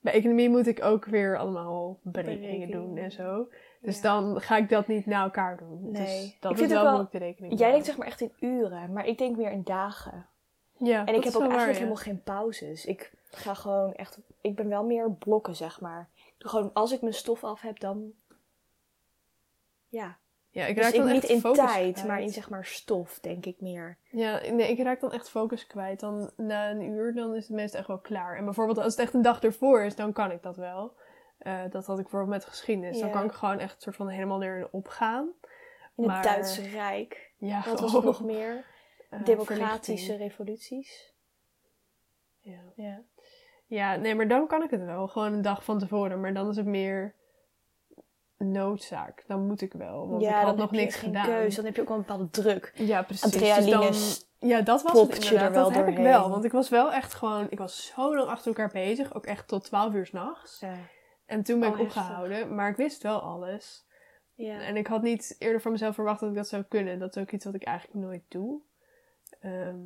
Bij 0.00 0.12
economie 0.12 0.48
moet 0.48 0.66
ik 0.66 0.82
ook 0.84 1.04
weer 1.04 1.38
allemaal 1.38 1.98
berekeningen 2.02 2.70
doen 2.70 2.96
en 2.96 3.12
zo. 3.12 3.48
Dus 3.80 3.96
Ja. 3.96 4.02
dan 4.02 4.40
ga 4.40 4.56
ik 4.56 4.68
dat 4.68 4.86
niet 4.86 5.06
na 5.06 5.22
elkaar 5.22 5.56
doen. 5.56 5.90
Nee. 5.90 6.02
Dus 6.02 6.36
dat 6.40 6.52
Ik 6.52 6.58
is 6.58 6.68
wel 6.70 6.84
moeilijk 6.84 7.10
de 7.10 7.18
rekening. 7.18 7.58
Jij 7.58 7.70
denkt 7.70 7.86
zeg 7.86 7.96
maar 7.96 8.06
echt 8.06 8.20
in 8.20 8.32
uren, 8.40 8.92
maar 8.92 9.06
ik 9.06 9.18
denk 9.18 9.36
meer 9.36 9.50
in 9.50 9.62
dagen. 9.62 10.26
ja, 10.76 11.04
En 11.06 11.14
ik 11.14 11.24
heb 11.24 11.32
ook 11.34 11.40
waar, 11.40 11.48
eigenlijk 11.48 11.78
helemaal 11.78 11.96
geen 12.02 12.22
pauzes. 12.22 12.84
Ik 12.86 13.12
ga 13.30 13.54
gewoon 13.54 13.94
echt. 13.94 14.18
Ik 14.40 14.54
ben 14.56 14.68
wel 14.68 14.84
meer 14.84 15.12
blokken, 15.12 15.56
zeg 15.56 15.80
maar. 15.80 16.08
Gewoon 16.38 16.70
als 16.72 16.92
ik 16.92 17.00
mijn 17.00 17.14
stof 17.14 17.44
af 17.44 17.60
heb, 17.60 17.80
dan. 17.80 18.12
Ja. 19.88 20.16
Ja, 20.52 20.66
ik 20.66 20.74
Dus 20.74 20.84
raak 20.84 20.92
ik 20.94 21.00
dan 21.00 21.12
niet 21.12 21.24
in 21.24 21.40
tijd, 21.40 21.54
kwijt. 21.56 22.06
maar 22.06 22.20
in 22.20 22.28
zeg 22.28 22.50
maar 22.50 22.64
stof, 22.64 23.18
denk 23.20 23.46
ik 23.46 23.60
meer. 23.60 23.98
Ja, 24.10 24.40
nee, 24.50 24.68
ik 24.70 24.78
raak 24.82 25.00
dan 25.00 25.12
echt 25.12 25.30
focus 25.30 25.66
kwijt. 25.66 26.00
Dan 26.00 26.30
na 26.36 26.70
een 26.70 26.82
uur, 26.82 27.14
dan 27.14 27.34
is 27.34 27.46
het 27.48 27.56
meestal 27.56 27.78
echt 27.78 27.88
wel 27.88 27.98
klaar. 27.98 28.36
En 28.36 28.44
bijvoorbeeld 28.44 28.78
als 28.78 28.86
het 28.92 28.98
echt 28.98 29.14
een 29.14 29.22
dag 29.22 29.42
ervoor 29.42 29.82
is, 29.82 29.96
dan 29.96 30.12
kan 30.12 30.30
ik 30.30 30.42
dat 30.42 30.56
wel. 30.56 30.96
Eh, 31.38 31.60
dat 31.70 31.86
had 31.86 31.96
ik 31.96 32.02
bijvoorbeeld 32.02 32.32
met 32.32 32.44
geschiedenis. 32.44 33.00
Dan 33.00 33.10
kan 33.10 33.24
ik 33.24 33.32
gewoon 33.32 33.58
echt 33.58 33.82
soort 33.82 33.96
van 33.96 34.08
helemaal 34.08 34.42
erin 34.42 34.68
opgaan. 34.70 35.30
In 35.96 36.06
Maar- 36.06 36.14
het 36.16 36.24
Duitse 36.24 36.62
Rijk. 36.68 37.32
Ja, 37.36 37.62
Wat 37.66 37.80
was 37.80 37.92
het 37.92 38.04
nog 38.04 38.24
meer? 38.24 38.64
Eh, 39.10 39.24
Democratische 39.24 40.06
verlichting. 40.06 40.18
revoluties. 40.18 41.12
Ja. 42.40 42.60
Ja. 42.76 43.02
ja, 43.66 43.96
nee, 43.96 44.14
maar 44.14 44.28
dan 44.28 44.46
kan 44.46 44.62
ik 44.62 44.70
het 44.70 44.84
wel. 44.84 45.08
Gewoon 45.08 45.32
een 45.32 45.42
dag 45.42 45.64
van 45.64 45.78
tevoren. 45.78 46.20
Maar 46.20 46.34
dan 46.34 46.48
is 46.48 46.56
het 46.56 46.66
meer 46.66 47.14
noodzaak. 48.44 49.24
Dan 49.26 49.46
moet 49.46 49.60
ik 49.60 49.72
wel. 49.72 50.08
Want 50.08 50.22
ik 50.22 50.28
had 50.28 50.46
dan 50.46 50.56
nog 50.56 50.70
niks 50.70 50.94
gedaan. 50.96 51.24
keuze. 51.24 51.56
Dan 51.56 51.64
heb 51.64 51.74
je 51.74 51.80
ook 51.82 51.88
wel 51.88 51.96
een 51.96 52.02
bepaalde 52.02 52.30
druk. 52.30 52.72
Ja, 52.74 53.02
precies. 53.02 53.30
Dus 53.30 53.34
Adrenaline 53.50 53.80
dan- 53.84 53.94
s- 53.94 54.28
Ja, 54.38 54.60
dat 54.60 54.82
was 54.82 54.92
het 55.00 55.14
inderdaad. 55.14 55.48
er 55.48 55.52
dat 55.54 55.70
heb 55.74 55.88
ik 55.88 55.96
doorheen. 55.96 56.12
wel. 56.12 56.30
Want 56.30 56.44
ik 56.44 56.52
was 56.52 56.68
wel 56.68 56.92
echt 56.92 57.14
gewoon... 57.14 57.46
Ik 57.50 57.58
was 57.58 57.92
zo 57.94 58.16
lang 58.16 58.28
achter 58.28 58.46
elkaar 58.46 58.70
bezig. 58.72 59.14
Ook 59.14 59.26
echt 59.26 59.48
tot 59.48 59.64
12 59.64 59.94
uur 59.94 60.06
s'nachts. 60.06 60.62
En 61.26 61.42
toen 61.42 61.60
ben 61.60 61.68
Oh, 61.68 61.74
ik 61.78 61.80
heftig. 61.84 62.02
opgehouden. 62.02 62.54
Maar 62.54 62.70
ik 62.70 62.76
wist 62.76 63.02
wel 63.02 63.20
alles. 63.20 63.86
ja. 64.34 64.60
En 64.60 64.76
ik 64.76 64.86
had 64.86 65.02
niet 65.02 65.36
eerder 65.38 65.60
van 65.60 65.72
mezelf 65.72 65.94
verwacht 65.94 66.20
dat 66.20 66.28
ik 66.28 66.34
dat 66.36 66.48
zou 66.48 66.62
kunnen. 66.62 66.98
Dat 66.98 67.16
is 67.16 67.22
ook 67.22 67.30
iets 67.32 67.44
wat 67.44 67.54
ik 67.54 67.64
eigenlijk 67.64 68.06
nooit 68.06 68.22
doe. 68.28 68.60
Ehm, 69.40 69.76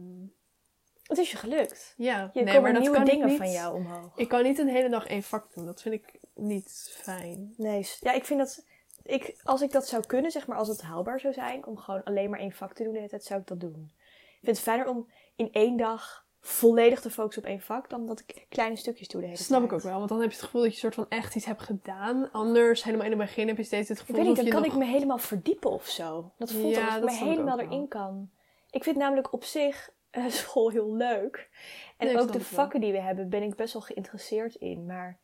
Het 1.16 1.24
is 1.24 1.30
je 1.30 1.36
gelukt. 1.36 1.94
ja, 1.96 2.30
Je 2.32 2.42
nee, 2.42 2.44
komen 2.44 2.62
maar 2.62 2.72
dat 2.72 2.80
nieuwe 2.82 2.96
kan 2.96 3.06
dingen 3.06 3.24
ik 3.24 3.30
niet. 3.30 3.38
van 3.38 3.50
jou 3.50 3.74
omhoog. 3.74 4.12
Ik 4.16 4.28
kan 4.28 4.42
niet 4.42 4.58
een 4.58 4.68
hele 4.68 4.88
dag 4.88 5.06
één 5.06 5.22
vak 5.22 5.54
doen. 5.54 5.66
Dat 5.66 5.82
vind 5.82 5.94
ik 5.94 6.20
niet 6.34 6.90
fijn. 7.02 7.54
Nee, 7.56 7.88
ja, 8.00 8.12
ik 8.12 8.24
vind 8.24 8.38
dat... 8.38 8.64
Ik, 9.02 9.40
als 9.42 9.62
ik 9.62 9.72
dat 9.72 9.86
zou 9.88 10.06
kunnen, 10.06 10.30
zeg 10.30 10.46
maar, 10.46 10.56
als 10.58 10.68
het 10.68 10.82
haalbaar 10.82 11.20
zou 11.20 11.32
zijn... 11.34 11.66
om 11.66 11.76
gewoon 11.78 12.02
alleen 12.04 12.30
maar 12.30 12.38
één 12.38 12.52
vak 12.52 12.72
te 12.74 12.82
doen 12.82 12.92
de 12.92 12.98
hele 12.98 13.10
tijd, 13.10 13.24
zou 13.24 13.40
ik 13.40 13.46
dat 13.46 13.60
doen. 13.60 13.92
Ik 14.26 14.40
vind 14.42 14.56
het 14.56 14.60
fijner 14.66 14.88
om 14.88 15.08
in 15.36 15.52
één 15.52 15.76
dag 15.76 16.26
volledig 16.40 17.00
te 17.00 17.10
focussen 17.10 17.42
op 17.42 17.48
één 17.48 17.60
vak... 17.60 17.90
dan 17.90 18.06
dat 18.06 18.20
ik 18.26 18.46
kleine 18.48 18.76
stukjes 18.76 19.08
doe 19.08 19.20
de 19.20 19.26
hele 19.26 19.38
Dat 19.38 19.46
snap 19.46 19.58
tijd. 19.60 19.72
ik 19.72 19.78
ook 19.78 19.84
wel. 19.84 19.96
Want 19.98 20.08
dan 20.08 20.20
heb 20.20 20.30
je 20.30 20.36
het 20.36 20.44
gevoel 20.44 20.62
dat 20.62 20.72
je 20.72 20.78
soort 20.78 20.94
van 20.94 21.06
echt 21.08 21.34
iets 21.34 21.46
hebt 21.46 21.62
gedaan. 21.62 22.28
Anders, 22.32 22.84
helemaal 22.84 23.04
in 23.06 23.12
het 23.12 23.20
begin 23.20 23.48
heb 23.48 23.56
je 23.56 23.62
steeds 23.64 23.88
het 23.88 23.98
Ik 23.98 24.04
gevoel 24.06 24.16
weet 24.16 24.26
niet, 24.26 24.36
dan 24.36 24.44
alsof 24.44 24.60
kan 24.60 24.70
je 24.70 24.76
ik 24.76 24.84
me 24.86 24.92
helemaal 24.92 25.18
verdiepen 25.18 25.70
of 25.70 25.86
zo. 25.86 26.32
Dat 26.38 26.52
voelt 26.52 26.74
Ja, 26.74 26.80
alsof 26.84 26.94
ik 26.96 27.00
dat 27.00 27.10
me 27.10 27.16
ik 27.16 27.22
helemaal 27.22 27.60
erin 27.60 27.88
kan. 27.88 28.30
Ik 28.70 28.82
vind 28.84 28.96
namelijk 28.96 29.32
op 29.32 29.44
zich 29.44 29.92
school 30.28 30.70
heel 30.70 30.94
leuk. 30.94 31.48
En 31.96 32.18
ook 32.18 32.32
de 32.32 32.40
vakken 32.40 32.80
die 32.80 32.92
we 32.92 33.00
hebben, 33.00 33.28
ben 33.28 33.42
ik 33.42 33.54
best 33.54 33.72
wel 33.72 33.82
geïnteresseerd 33.82 34.54
in. 34.54 34.86
Maar... 34.86 35.18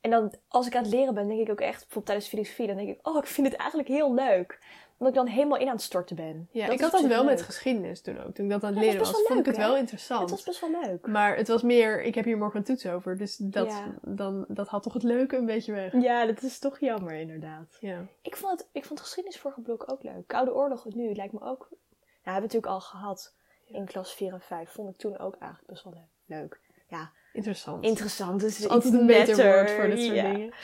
En 0.00 0.10
dan, 0.10 0.34
als 0.48 0.66
ik 0.66 0.76
aan 0.76 0.82
het 0.82 0.92
leren 0.92 1.14
ben, 1.14 1.28
denk 1.28 1.40
ik 1.40 1.50
ook 1.50 1.60
echt, 1.60 1.78
bijvoorbeeld 1.78 2.06
tijdens 2.06 2.28
filosofie, 2.28 2.66
dan 2.66 2.76
denk 2.76 2.88
ik, 2.88 3.06
oh, 3.06 3.16
ik 3.16 3.26
vind 3.26 3.46
het 3.46 3.56
eigenlijk 3.56 3.88
heel 3.88 4.14
leuk. 4.14 4.58
Omdat 4.98 5.16
ik 5.18 5.24
dan 5.26 5.34
helemaal 5.34 5.58
in 5.58 5.66
aan 5.66 5.72
het 5.72 5.82
storten 5.82 6.16
ben. 6.16 6.48
Ja, 6.50 6.64
Dat 6.64 6.74
ik 6.74 6.80
had 6.80 6.90
dat 6.90 7.06
wel 7.06 7.24
met 7.24 7.42
geschiedenis 7.42 8.00
toen 8.00 8.18
ook. 8.18 8.34
Toen 8.34 8.44
ik 8.44 8.50
dat 8.50 8.64
aan 8.64 8.68
het 8.74 8.78
Ja, 8.78 8.84
leren 8.84 8.98
was, 8.98 9.22
vond 9.22 9.38
ik 9.38 9.46
het 9.46 9.56
wel 9.56 9.76
interessant. 9.76 10.20
Het 10.20 10.30
was 10.30 10.42
best 10.42 10.60
wel 10.60 10.80
leuk. 10.82 11.06
Maar 11.06 11.36
het 11.36 11.48
was 11.48 11.62
meer, 11.62 12.02
ik 12.02 12.14
heb 12.14 12.24
hier 12.24 12.38
morgen 12.38 12.58
een 12.58 12.64
toets 12.64 12.86
over. 12.86 13.16
Dus 13.16 13.36
dat, 13.36 13.66
Ja. 13.66 13.94
dan, 14.02 14.44
dat 14.48 14.68
had 14.68 14.82
toch 14.82 14.92
het 14.92 15.02
leuke 15.02 15.36
een 15.36 15.46
beetje 15.46 15.72
weg. 15.72 15.92
Ja, 16.02 16.26
dat 16.26 16.42
is 16.42 16.58
toch 16.58 16.80
jammer 16.80 17.14
inderdaad. 17.14 17.76
Ja. 17.80 18.06
Ik 18.22 18.36
vond, 18.36 18.58
het, 18.58 18.68
ik 18.72 18.84
vond 18.84 19.00
geschiedenis 19.00 19.40
vorige 19.40 19.60
blok 19.60 19.92
ook 19.92 20.02
leuk. 20.02 20.26
Koude 20.26 20.54
oorlog 20.54 20.86
nu 20.94 21.14
lijkt 21.14 21.32
me 21.32 21.40
ook... 21.42 21.68
Nou, 21.70 22.34
hebben 22.34 22.50
we 22.50 22.56
natuurlijk 22.56 22.72
al 22.72 22.80
gehad 22.80 23.34
in 23.72 23.84
klas 23.86 24.14
4 24.14 24.32
en 24.32 24.40
5. 24.40 24.70
Vond 24.70 24.90
ik 24.90 24.96
toen 24.96 25.18
ook 25.18 25.36
eigenlijk 25.36 25.70
best 25.70 25.84
wel 25.84 26.08
leuk. 26.26 26.60
Ja, 26.88 27.12
Interessant. 27.32 27.84
interessant. 27.84 28.40
Dus 28.40 28.54
Het 28.56 28.64
is 28.64 28.70
altijd 28.70 28.94
een 28.94 29.06
beter 29.06 29.36
woord 29.36 29.70
voor 29.70 29.86
dit 29.88 30.00
soort 30.00 30.16
ja. 30.16 30.32
dingen. 30.32 30.54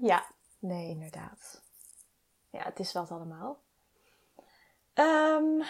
Ja, 0.00 0.26
nee, 0.58 0.88
inderdaad. 0.88 1.62
Ja, 2.50 2.62
het 2.62 2.78
is 2.78 2.92
wat 2.92 3.10
allemaal. 3.10 3.62
Ehm, 4.94 5.62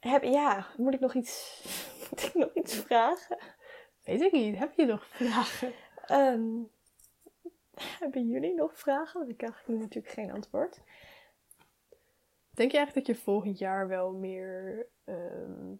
heb, 0.00 0.22
ja, 0.22 0.66
moet 0.76 0.94
ik 0.94 1.00
nog 1.00 1.14
iets, 1.14 1.62
moet 2.10 2.22
ik 2.22 2.34
nog 2.34 2.54
iets 2.54 2.74
vragen? 2.74 3.38
Weet 4.04 4.20
ik 4.20 4.32
niet. 4.32 4.58
Heb 4.58 4.72
je 4.76 4.84
nog 4.86 5.06
vragen? 5.06 5.72
Ehm, 6.06 6.42
hebben 7.74 8.28
jullie 8.28 8.54
nog 8.54 8.78
vragen? 8.78 9.18
Want 9.18 9.30
ik 9.30 9.36
krijg 9.36 9.62
nu 9.66 9.78
natuurlijk 9.78 10.14
geen 10.14 10.32
antwoord. 10.32 10.80
Denk 12.54 12.70
je 12.70 12.76
eigenlijk 12.76 13.06
dat 13.06 13.16
je 13.16 13.22
volgend 13.22 13.58
jaar 13.58 13.88
wel 13.88 14.12
meer 14.12 14.86
ehm, 15.04 15.74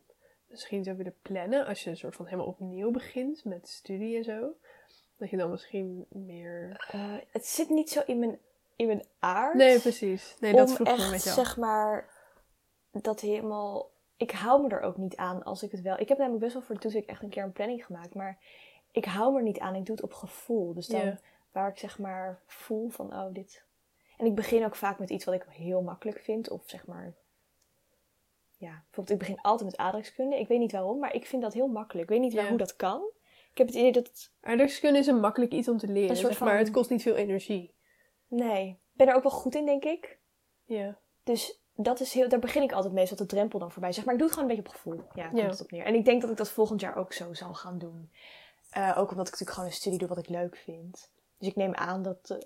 misschien 0.49 0.85
zou 0.85 0.97
willen 0.97 1.17
plannen? 1.23 1.67
Als 1.67 1.85
je 1.85 1.91
een 1.91 1.97
soort 1.97 2.17
van 2.17 2.25
helemaal 2.25 2.47
opnieuw 2.47 2.91
begint 2.91 3.45
met 3.45 3.69
studie 3.69 4.17
en 4.17 4.25
zo. 4.25 4.55
Dat 5.17 5.31
je 5.31 5.37
dan 5.37 5.51
misschien 5.51 6.07
meer... 6.09 6.87
Eh, 6.91 7.15
het 7.31 7.47
zit 7.47 7.69
niet 7.69 7.91
zo 7.91 8.03
in 8.07 8.19
mijn, 8.19 8.39
in 8.77 8.87
mijn 8.87 9.05
aard. 9.19 9.55
Nee, 9.55 9.81
precies. 9.81 10.37
Nee, 10.41 10.53
dat 10.53 10.73
vroeg 10.73 10.89
ik 10.89 10.97
me 10.97 11.03
echt, 11.03 11.11
met 11.11 11.23
jou. 11.23 11.35
zeg 11.35 11.57
maar, 11.57 12.11
dat 12.91 13.21
helemaal... 13.21 13.93
Ik 14.17 14.31
hou 14.31 14.63
me 14.63 14.69
er 14.69 14.81
ook 14.81 14.97
niet 14.97 15.17
aan 15.17 15.43
als 15.43 15.63
ik 15.63 15.71
het 15.71 15.81
wel... 15.81 15.99
Ik 15.99 16.09
heb 16.09 16.19
namelijk 16.19 16.43
best 16.43 16.55
wel 16.55 16.63
voor 16.63 16.75
de 16.75 16.81
toetsweek 16.81 17.07
echt 17.07 17.23
een 17.23 17.29
keer 17.29 17.43
een 17.43 17.53
planning 17.53 17.85
gemaakt. 17.85 18.15
Maar 18.15 18.39
ik 18.91 19.05
hou 19.05 19.33
me 19.33 19.39
er 19.39 19.45
niet 19.45 19.59
aan. 19.59 19.75
Ik 19.75 19.87
doe 19.87 19.95
het 19.95 20.05
op 20.05 20.13
gevoel. 20.13 20.75
Dus 20.75 20.87
dan 20.87 21.19
waar 21.53 21.69
ik 21.69 21.79
zeg 21.79 21.99
maar 21.99 22.43
voel 22.47 22.89
van, 22.89 23.13
oh, 23.13 23.35
dit... 23.35 23.64
En 24.17 24.27
ik 24.27 24.35
begin 24.35 24.65
ook 24.65 24.77
vaak 24.77 24.99
met 24.99 25.11
iets 25.11 25.25
wat 25.25 25.35
ik 25.35 25.45
heel 25.49 25.83
makkelijk 25.83 26.19
vind. 26.19 26.51
Of 26.51 26.63
zeg 26.67 26.87
maar... 26.87 27.15
Ja, 28.57 28.71
bijvoorbeeld 28.71 29.11
ik 29.11 29.19
begin 29.19 29.41
altijd 29.41 29.71
met 29.71 29.79
aardrijkskunde. 29.79 30.39
Ik 30.39 30.49
weet 30.49 30.59
niet 30.59 30.73
waarom, 30.73 30.99
maar 30.99 31.15
ik 31.15 31.27
vind 31.27 31.43
dat 31.43 31.53
heel 31.53 31.67
makkelijk. 31.67 32.11
Ik 32.11 32.15
weet 32.17 32.25
niet 32.25 32.35
waar, 32.35 32.49
hoe 32.49 32.59
dat 32.59 32.77
kan. 32.77 33.11
Ik 33.51 33.59
heb 33.59 33.67
het 33.67 33.77
idee 33.77 33.93
dat 33.93 34.07
het... 34.07 34.33
Aardrijkskunde 34.41 34.99
is 34.99 35.07
een 35.07 35.21
makkelijk 35.21 35.53
iets 35.53 35.69
om 35.69 35.79
te 35.79 35.89
leren. 35.89 36.17
Zeg 36.17 36.41
maar 36.41 36.59
het 36.59 36.71
kost 36.71 36.91
niet 36.91 37.03
veel 37.03 37.15
energie. 37.15 37.75
Nee, 38.29 38.69
ik 38.69 38.79
ben 38.93 39.09
er 39.09 39.15
ook 39.15 39.23
wel 39.23 39.33
goed 39.33 39.55
in, 39.55 39.67
denk 39.67 39.85
ik. 39.85 40.19
Ja. 40.65 40.99
Dus 41.23 41.63
dat 41.75 42.01
is 42.01 42.13
heel, 42.13 42.29
daar 42.29 42.39
begin 42.39 42.63
ik 42.63 42.73
altijd 42.73 42.95
mee, 42.95 43.07
zodat 43.07 43.29
de 43.31 43.35
drempel 43.37 43.59
dan 43.59 43.71
voorbij. 43.73 43.93
Zeg 43.93 44.05
maar, 44.05 44.15
ik 44.15 44.21
doe 44.21 44.29
het 44.29 44.37
gewoon 44.39 44.51
een 44.51 44.57
beetje 44.57 44.71
op 44.71 44.77
gevoel. 44.79 45.05
Ja, 45.15 45.27
komt 45.29 45.41
Ja. 45.41 45.49
het 45.49 45.61
op 45.61 45.71
neer. 45.71 45.85
En 45.85 45.95
ik 45.95 46.05
denk 46.05 46.21
dat 46.21 46.31
ik 46.31 46.37
dat 46.37 46.51
volgend 46.51 46.81
jaar 46.81 46.97
ook 46.97 47.13
zo 47.13 47.35
zal 47.35 47.55
gaan 47.55 47.79
doen. 47.79 48.11
Eh, 48.71 48.89
ook 48.89 49.11
omdat 49.11 49.27
ik 49.27 49.33
natuurlijk 49.33 49.51
gewoon 49.51 49.69
een 49.69 49.75
studie 49.75 49.99
doe 49.99 50.09
wat 50.09 50.19
ik 50.19 50.29
leuk 50.29 50.57
vind. 50.57 51.11
Dus 51.39 51.49
ik 51.49 51.57
neem 51.57 51.75
aan 51.75 52.03
dat, 52.03 52.31
eh, 52.31 52.39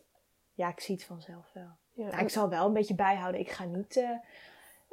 ja, 0.59 0.69
ik 0.69 0.81
zie 0.81 0.95
het 0.95 1.05
vanzelf 1.05 1.51
wel. 1.55 1.71
ja. 1.93 2.07
Nou, 2.11 2.23
ik 2.23 2.29
zal 2.29 2.49
wel 2.49 2.67
een 2.67 2.73
beetje 2.73 2.95
bijhouden. 2.95 3.41
Ik 3.41 3.51
ga 3.51 3.65
niet 3.65 3.97
eh, 3.97 4.11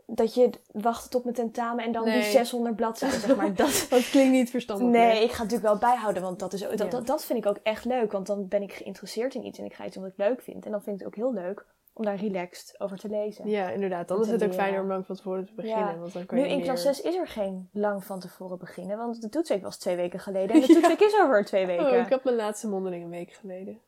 dat 0.06 0.34
je 0.34 0.50
wacht 0.72 1.12
tot 1.12 1.24
mijn 1.24 1.36
tentamen 1.36 1.84
en 1.84 1.92
dan 1.92 2.04
die 2.04 2.14
Nee. 2.14 2.32
600 2.32 2.76
bladzijden, 2.76 3.20
zeg 3.20 3.36
maar. 3.36 3.54
Dat, 3.64 3.88
Dat 3.90 4.10
klinkt 4.10 4.32
niet 4.32 4.50
verstandig. 4.50 4.88
nee, 4.88 5.24
ik 5.24 5.32
ga 5.32 5.44
natuurlijk 5.44 5.70
wel 5.70 5.78
bijhouden, 5.78 6.22
want 6.24 6.40
dat, 6.40 6.54
is, 6.54 6.60
dat, 6.62 6.80
Ja. 6.80 6.86
dat, 6.86 7.08
dat 7.08 7.26
vind 7.26 7.40
ik 7.40 7.46
ook 7.46 7.60
echt 7.64 7.86
leuk. 7.86 8.12
Want 8.12 8.28
dan 8.28 8.48
ben 8.48 8.62
ik 8.62 8.74
geïnteresseerd 8.74 9.36
in 9.36 9.46
iets 9.46 9.60
en 9.60 9.66
ik 9.66 9.74
ga 9.74 9.86
iets 9.86 9.96
wat 9.96 10.06
ik 10.08 10.18
leuk 10.18 10.42
vind. 10.42 10.66
En 10.66 10.72
dan 10.72 10.82
vind 10.84 11.00
ik 11.00 11.06
het 11.06 11.08
ook 11.08 11.24
heel 11.24 11.34
leuk 11.44 11.66
om 11.94 12.06
daar 12.06 12.16
relaxed 12.16 12.80
over 12.80 12.98
te 12.98 13.10
lezen. 13.10 13.50
Ja, 13.50 13.70
inderdaad. 13.70 14.08
Dan 14.08 14.22
is 14.22 14.28
het 14.28 14.44
ook 14.44 14.54
fijner 14.54 14.82
om 14.82 14.88
lang 14.88 15.06
van 15.06 15.16
tevoren 15.16 15.46
te 15.46 15.54
beginnen. 15.54 15.94
Ja. 15.94 15.98
Want 15.98 16.14
dan 16.14 16.26
kan 16.26 16.38
Nu 16.38 16.44
je 16.44 16.50
in 16.50 16.56
meer... 16.56 16.66
klas 16.66 16.82
6 16.82 17.02
is 17.02 17.16
er 17.16 17.28
geen 17.28 17.70
lang 17.74 18.04
van 18.06 18.20
tevoren 18.20 18.58
beginnen, 18.58 18.98
want 18.98 19.22
de 19.22 19.30
toetsweek 19.30 19.62
was 19.64 19.78
twee 19.78 19.96
weken 19.96 20.20
geleden 20.20 20.56
en 20.56 20.62
de 20.62 20.68
toetsweek 20.74 21.00
is 21.00 21.20
over 21.22 21.46
twee 21.46 21.66
weken. 21.66 21.86
Oh, 21.92 21.98
ik 21.98 22.10
had 22.10 22.24
mijn 22.24 22.36
laatste 22.36 22.68
mondeling 22.68 23.04
een 23.04 23.10
week 23.10 23.32
geleden. 23.34 23.80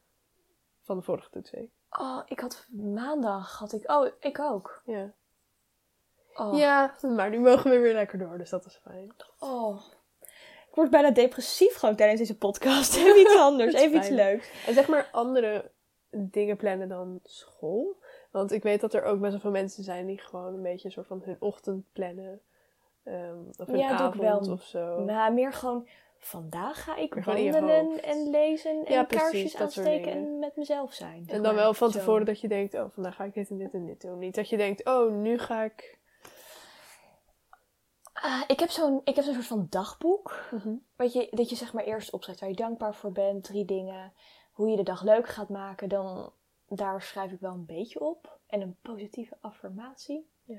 Van 0.87 0.97
de 0.97 1.03
vorige 1.03 1.29
toetsweek. 1.29 1.69
Oh, 1.89 2.21
ik 2.25 2.39
had 2.39 2.65
maandag, 2.93 3.57
had 3.57 3.73
ik, 3.73 3.91
oh, 3.91 4.07
ik 4.19 4.39
ook. 4.39 4.81
Ja. 4.85 5.13
Oh. 6.35 6.57
ja, 6.57 6.95
maar 7.01 7.29
nu 7.29 7.39
mogen 7.39 7.71
we 7.71 7.77
weer 7.79 7.93
lekker 7.93 8.19
door, 8.19 8.37
dus 8.37 8.49
dat 8.49 8.65
is 8.65 8.79
fijn. 8.83 9.15
Oh. 9.39 9.81
Ik 10.69 10.73
word 10.73 10.89
bijna 10.89 11.11
depressief 11.11 11.75
gewoon 11.75 11.95
tijdens 11.95 12.19
deze 12.19 12.37
podcast. 12.37 12.95
Even 12.97 13.19
iets 13.19 13.37
anders, 13.37 13.73
even 13.73 13.97
iets 13.97 14.09
leuks. 14.09 14.65
En 14.65 14.73
zeg 14.73 14.87
maar 14.87 15.09
andere 15.11 15.71
dingen 16.09 16.57
plannen 16.57 16.89
dan 16.89 17.19
school. 17.23 17.95
Want 18.31 18.51
ik 18.51 18.63
weet 18.63 18.81
dat 18.81 18.93
er 18.93 19.03
ook 19.03 19.19
best 19.19 19.31
wel 19.31 19.41
veel 19.41 19.51
mensen 19.51 19.83
zijn 19.83 20.05
die 20.05 20.17
gewoon 20.19 20.53
een 20.53 20.61
beetje 20.61 20.85
een 20.85 20.91
soort 20.91 21.07
van 21.07 21.21
hun 21.25 21.37
ochtend 21.39 21.85
plannen. 21.93 22.41
Ehm, 23.03 23.37
of 23.57 23.67
hun 23.67 23.77
Ja, 23.77 23.87
doe 23.87 23.95
ik 23.97 24.23
avond 24.23 24.45
wel. 24.45 24.53
of 24.55 24.63
zo. 24.63 25.05
Maar 25.05 25.33
meer 25.33 25.53
gewoon, 25.53 25.87
vandaag 26.27 26.83
ga 26.83 26.95
ik 26.95 27.13
wandelen 27.13 28.03
en 28.03 28.29
lezen 28.29 28.85
en 28.85 28.93
Ja, 28.93 29.03
kaarsjes 29.03 29.55
aansteken 29.55 30.11
en 30.11 30.39
met 30.39 30.55
mezelf 30.55 30.93
zijn. 30.93 31.23
zeg 31.25 31.35
en 31.35 31.43
dan 31.43 31.53
maar. 31.55 31.63
wel 31.63 31.73
van 31.73 31.91
Zo. 31.91 31.99
tevoren 31.99 32.25
dat 32.25 32.39
je 32.41 32.47
denkt, 32.47 32.73
oh, 32.73 32.85
vandaag 32.93 33.15
ga 33.15 33.23
ik 33.23 33.33
dit 33.33 33.49
en 33.49 33.57
dit 33.57 33.73
en 33.73 33.85
dit 33.85 34.01
doen. 34.01 34.19
Niet 34.19 34.35
dat 34.35 34.49
je 34.49 34.57
denkt, 34.57 34.85
oh, 34.85 35.11
nu 35.11 35.37
ga 35.37 35.63
ik... 35.63 35.97
Ah, 38.13 38.41
ik 38.47 38.59
heb 38.59 38.69
zo'n 38.69 39.01
ik 39.03 39.15
heb 39.15 39.23
zo'n 39.25 39.33
soort 39.33 39.45
van 39.45 39.67
dagboek. 39.69 40.49
Weet 40.95 41.13
je, 41.13 41.27
dat 41.31 41.49
je 41.49 41.55
zeg 41.55 41.73
maar 41.73 41.83
eerst 41.83 42.11
opschrijft 42.11 42.39
waar 42.41 42.49
je 42.49 42.55
dankbaar 42.55 42.95
voor 42.95 43.11
bent, 43.11 43.43
drie 43.43 43.65
dingen. 43.65 44.13
Hoe 44.51 44.69
je 44.69 44.75
de 44.75 44.83
dag 44.83 45.03
leuk 45.03 45.27
gaat 45.27 45.49
maken, 45.49 45.89
dan 45.89 46.31
daar 46.67 47.01
schrijf 47.01 47.31
ik 47.31 47.39
wel 47.39 47.51
een 47.53 47.65
beetje 47.65 47.99
op. 47.99 48.39
En 48.47 48.61
een 48.61 48.77
positieve 48.81 49.37
affirmatie. 49.41 50.29
Ja. 50.43 50.57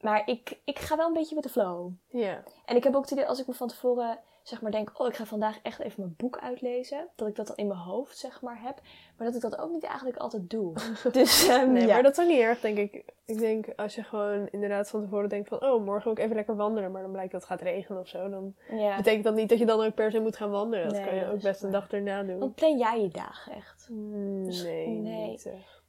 Maar 0.00 0.28
ik, 0.28 0.60
ik 0.64 0.78
ga 0.78 0.96
wel 0.96 1.06
een 1.06 1.12
beetje 1.12 1.34
met 1.34 1.44
de 1.44 1.50
flow. 1.50 1.92
Ja. 2.08 2.42
En 2.64 2.76
ik 2.76 2.84
heb 2.84 2.94
ook 2.94 3.02
het 3.02 3.10
idee, 3.10 3.26
als 3.26 3.40
ik 3.40 3.46
me 3.46 3.54
van 3.54 3.68
tevoren 3.68 4.18
zeg 4.44 4.60
maar 4.60 4.70
denk, 4.70 5.00
oh 5.00 5.06
ik 5.06 5.14
ga 5.14 5.24
vandaag 5.24 5.58
echt 5.62 5.80
even 5.80 6.00
mijn 6.02 6.14
boek 6.16 6.38
uitlezen. 6.38 7.08
Dat 7.14 7.28
ik 7.28 7.34
dat 7.34 7.46
dan 7.46 7.56
in 7.56 7.66
mijn 7.66 7.78
hoofd 7.78 8.18
zeg 8.18 8.42
maar 8.42 8.60
heb. 8.62 8.80
Maar 9.16 9.26
dat 9.26 9.36
ik 9.36 9.42
dat 9.42 9.58
ook 9.58 9.70
niet 9.70 9.84
eigenlijk 9.84 10.16
altijd 10.16 10.50
doe. 10.50 10.72
Dus 11.12 11.46
Nee, 11.46 11.86
ja. 11.86 11.94
maar 11.94 12.02
dat 12.02 12.18
is 12.18 12.24
ook 12.24 12.30
niet 12.30 12.40
erg, 12.40 12.60
denk 12.60 12.78
ik. 12.78 13.04
Ik 13.24 13.38
denk, 13.38 13.66
als 13.76 13.94
je 13.94 14.02
gewoon 14.02 14.48
inderdaad 14.50 14.90
van 14.90 15.02
tevoren 15.02 15.28
denkt 15.28 15.48
van... 15.48 15.62
Oh, 15.62 15.84
morgen 15.84 16.04
wil 16.04 16.12
ik 16.12 16.18
even 16.18 16.36
lekker 16.36 16.56
wandelen. 16.56 16.90
Maar 16.90 17.02
dan 17.02 17.12
blijkt 17.12 17.32
dat 17.32 17.40
het 17.40 17.50
gaat 17.50 17.60
regenen 17.60 18.00
of 18.00 18.08
zo. 18.08 18.28
Dan 18.28 18.54
ja. 18.70 18.96
betekent 18.96 19.24
dat 19.24 19.34
niet 19.34 19.48
dat 19.48 19.58
je 19.58 19.66
dan 19.66 19.84
ook 19.84 19.94
per 19.94 20.10
se 20.10 20.20
moet 20.20 20.36
gaan 20.36 20.50
wandelen. 20.50 20.88
Dat 20.88 21.04
kan 21.04 21.14
je 21.14 21.30
ook 21.30 21.40
best 21.42 21.62
een 21.62 21.70
dag 21.70 21.90
erna 21.90 22.22
doen. 22.22 22.38
Want 22.38 22.54
plan 22.54 22.78
jij 22.78 23.00
je 23.00 23.08
dagen 23.08 23.52
echt? 23.52 23.88
Mm, 23.90 24.44
Dus- 24.44 24.62
Nee, 24.62 24.86
nee. 24.86 25.28
niet 25.30 25.46
echt. 25.46 25.82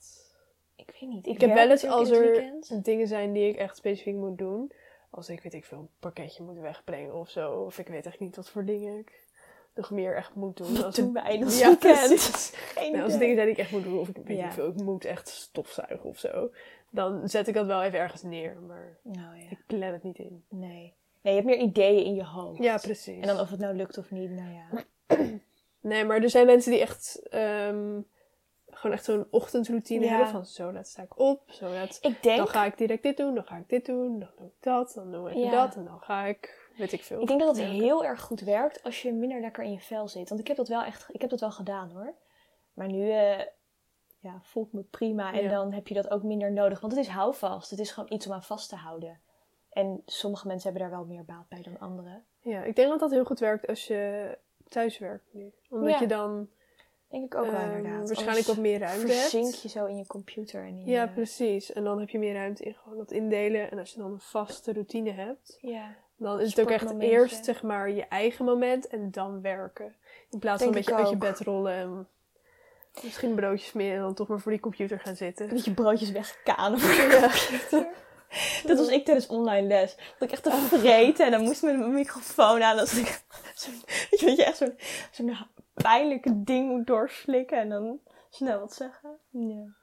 Ik 0.76 0.98
weet 1.00 1.10
niet. 1.10 1.28
Ik, 1.28 1.41
heb 1.41 1.54
wel 1.54 1.70
eens 1.70 1.86
als 1.86 2.10
er 2.10 2.20
weekend. 2.20 2.86
dingen 2.86 3.08
zijn 3.08 3.34
die 3.34 3.50
ik 3.50 3.56
echt 3.56 3.78
specifiek 3.78 4.15
moet 4.15 4.38
doen. 4.38 4.72
Als 5.15 5.30
ik, 5.30 5.41
weet 5.41 5.54
ik 5.54 5.65
veel, 5.65 5.78
een 5.78 5.89
pakketje 5.99 6.43
moet 6.43 6.60
wegbrengen 6.60 7.13
of 7.13 7.30
zo. 7.30 7.51
Of 7.51 7.78
ik 7.80 7.88
weet 7.88 8.06
echt 8.06 8.19
niet 8.19 8.36
wat 8.36 8.49
voor 8.49 8.65
dingen 8.65 8.97
ik 8.97 9.23
nog 9.73 9.91
meer 9.91 10.15
echt 10.15 10.36
moet 10.36 10.58
doen. 10.58 10.73
Wat 10.73 10.84
Als 10.84 10.95
doen 10.95 11.13
wij 11.13 11.38
ons 11.43 11.60
Ja, 11.60 11.67
weekend? 11.82 12.21
Geen 12.56 12.91
Nou, 12.91 13.04
als 13.04 13.13
er 13.13 13.19
dingen 13.19 13.36
zijn 13.36 13.47
die 13.47 13.56
ik 13.56 13.62
echt 13.62 13.71
moet 13.71 13.84
doen, 13.84 13.99
of 13.99 14.08
ik 14.10 14.15
weet 14.23 14.38
Ja. 14.38 14.45
niet 14.45 14.54
veel, 14.54 14.67
ik 14.67 14.82
moet 14.82 15.06
echt 15.06 15.28
stofzuigen 15.28 16.04
of 16.10 16.17
zo. 16.19 16.51
Dan 16.89 17.30
zet 17.30 17.47
ik 17.47 17.54
dat 17.54 17.65
wel 17.65 17.84
even 17.84 17.99
ergens 17.99 18.21
neer, 18.23 18.58
maar 18.67 18.97
Nou 19.01 19.38
ja, 19.38 19.49
ik 19.49 19.60
plan 19.67 19.82
het 19.93 20.04
niet 20.04 20.17
in. 20.19 20.43
nee. 20.49 20.93
Nee, 21.21 21.34
je 21.36 21.41
hebt 21.41 21.56
meer 21.56 21.65
ideeën 21.65 22.06
in 22.06 22.15
je 22.15 22.23
hoofd. 22.25 22.63
Ja, 22.63 22.78
precies. 22.78 23.21
En 23.21 23.28
dan 23.28 23.39
of 23.39 23.49
het 23.49 23.60
nou 23.60 23.75
lukt 23.75 23.97
of 23.97 24.12
niet, 24.12 24.30
nou 24.30 24.54
ja. 24.54 24.84
Nee, 25.80 26.06
maar 26.06 26.21
er 26.21 26.30
zijn 26.30 26.45
mensen 26.45 26.71
die 26.71 26.82
echt 26.82 27.21
ehm, 27.30 27.99
gewoon 28.86 28.98
echt 28.98 29.06
zo'n 29.06 29.28
ochtendroutine 29.30 30.06
Ja. 30.06 30.12
hebben 30.12 30.28
van 30.28 30.45
zo 30.45 30.71
laat 30.71 30.88
sta 30.88 31.02
ik 31.02 31.19
op, 31.19 31.41
zo 31.48 31.69
laat 31.69 31.98
Ik 32.02 32.24
denk, 32.24 32.38
dan 32.38 32.48
ga 32.48 32.65
ik 32.65 32.78
direct 32.78 33.04
dit 33.04 33.17
doen, 33.17 33.36
dan 33.36 33.43
ga 33.43 33.58
ik 33.58 33.69
dit 33.69 33.86
doen, 33.86 34.19
dan 34.19 34.30
doe 34.38 34.48
ik 34.48 34.54
dat, 34.60 34.91
dan 34.95 35.12
doe 35.12 35.30
ik 35.30 35.36
Ja. 35.36 35.52
dat 35.52 35.76
en 35.76 35.86
dan 35.86 36.00
ga 36.00 36.26
ik, 36.26 36.69
weet 36.78 36.91
ik 36.91 37.04
veel. 37.04 37.21
ik 37.21 37.28
denk 37.28 37.39
dat 37.39 37.56
het 37.58 37.65
heel 37.65 38.06
erg 38.06 38.21
goed 38.21 38.41
werkt 38.41 38.84
als 38.84 39.02
je 39.02 39.13
minder 39.13 39.41
lekker 39.41 39.63
in 39.63 39.71
je 39.71 39.80
vel 39.80 40.08
zit. 40.08 40.30
Want 40.30 40.41
ik 40.41 40.48
heb 40.48 40.58
dat 40.58 40.67
wel 40.67 40.84
echt, 40.84 41.06
ik 41.12 41.21
heb 41.21 41.30
dat 41.30 41.39
wel 41.39 41.52
gedaan 41.52 41.91
hoor. 41.91 42.13
Maar 42.74 42.88
nu 42.88 43.10
eh, 43.12 43.39
ja, 44.19 44.39
voel 44.41 44.63
ik 44.65 44.74
me 44.74 44.82
prima 44.82 45.34
en 45.34 45.43
Ja. 45.43 45.50
dan 45.50 45.74
heb 45.74 45.88
je 45.88 45.93
dat 45.93 46.10
ook 46.12 46.24
minder 46.24 46.52
nodig. 46.52 46.80
Want 46.80 46.93
het 46.95 47.02
is 47.06 47.12
houvast. 47.12 47.69
Het 47.69 47.80
is 47.80 47.91
gewoon 47.91 48.12
iets 48.13 48.26
om 48.28 48.34
aan 48.34 48.43
vast 48.43 48.69
te 48.69 48.76
houden. 48.76 49.19
En 49.69 50.02
sommige 50.06 50.48
mensen 50.48 50.71
hebben 50.71 50.89
daar 50.89 50.98
wel 50.98 51.08
meer 51.08 51.26
baat 51.26 51.48
bij 51.50 51.62
dan 51.62 51.80
anderen. 51.80 52.26
Ja, 52.39 52.63
ik 52.63 52.76
denk 52.76 52.89
dat 52.89 53.00
dat 53.00 53.12
heel 53.12 53.26
goed 53.26 53.39
werkt 53.39 53.67
als 53.67 53.88
je 53.88 54.38
thuis 54.67 54.98
werkt 54.98 55.34
nu. 55.34 55.54
Omdat 55.69 56.00
je 56.00 56.08
dan 56.08 56.50
Denk 57.10 57.34
ik 57.34 57.36
ook 57.39 57.52
wel 57.52 57.60
ehm, 57.62 57.76
inderdaad. 57.76 58.08
waarschijnlijk 58.08 58.48
wat 58.48 58.58
meer 58.58 58.80
ruimte 58.80 59.08
verzink 59.13 59.46
hebt. 59.46 59.62
je 59.62 59.70
zo 59.70 59.86
in 59.86 59.98
je 59.98 60.08
computer. 60.08 60.62
En 60.62 60.68
in 60.80 60.86
Ja, 60.86 61.02
je- 61.04 61.10
precies. 61.10 61.74
En 61.74 61.84
dan 61.84 62.00
heb 62.00 62.10
je 62.10 62.20
meer 62.20 62.34
ruimte 62.34 62.63
in 62.63 62.74
gewoon 62.84 62.98
dat 62.98 63.12
indelen. 63.12 63.72
En 63.72 63.80
als 63.80 63.91
je 63.91 64.00
dan 64.00 64.12
een 64.12 64.20
vaste 64.20 64.74
routine 64.74 65.12
hebt, 65.12 65.58
Ja. 65.62 65.96
dan 66.18 66.39
is 66.39 66.50
het 66.50 66.60
ook 66.60 66.70
echt 66.72 67.00
eerst 67.00 67.46
zeg 67.46 67.63
maar 67.63 67.89
je 67.91 68.06
eigen 68.08 68.46
moment 68.46 68.88
en 68.88 69.12
dan 69.12 69.41
werken. 69.41 69.96
In 70.30 70.39
plaats 70.39 70.60
van 70.63 70.68
een 70.72 70.78
beetje 70.78 70.96
uit 70.96 71.10
je 71.10 71.18
bed 71.18 71.39
rollen 71.39 71.74
en 71.74 72.08
misschien 73.04 73.36
broodjes 73.36 73.74
meer 73.74 73.94
en 73.96 74.02
dan 74.02 74.13
toch 74.13 74.28
maar 74.28 74.39
voor 74.39 74.52
die 74.52 74.62
computer 74.62 75.00
gaan 75.00 75.15
zitten. 75.15 75.50
Dat 75.50 75.65
je 75.65 75.74
broodjes 75.74 76.12
wegkanen 76.12 76.80
voor 76.80 76.94
je 77.04 77.30
computer. 77.32 77.88
Dat 78.65 78.78
was 78.78 78.88
ik 78.88 79.06
tijdens 79.06 79.28
online 79.28 79.68
les. 79.68 79.96
Dat 79.96 80.28
ik 80.28 80.32
echt 80.32 80.44
te 80.44 80.52
vreten 80.52 81.26
en 81.26 81.32
dan 81.32 81.41
moest 81.41 81.63
ik 81.63 81.70
met 81.70 81.80
mijn 81.80 81.94
microfoon 81.94 82.63
aan. 82.63 82.78
Dat 82.78 82.91
ik 82.91 83.22
zo, 83.56 83.70
weet 84.10 84.20
je, 84.20 84.30
je 84.36 84.44
echt 84.46 84.58
zo'n 84.58 84.74
zo'n 85.12 85.26
pijnlijke 85.82 86.44
ding 86.44 86.70
moet 86.70 86.88
doorslikken 86.88 87.58
en 87.58 87.70
dan 87.70 88.00
snel 88.30 88.60
wat 88.60 88.74
zeggen. 88.74 89.18
Ja. 89.30 89.74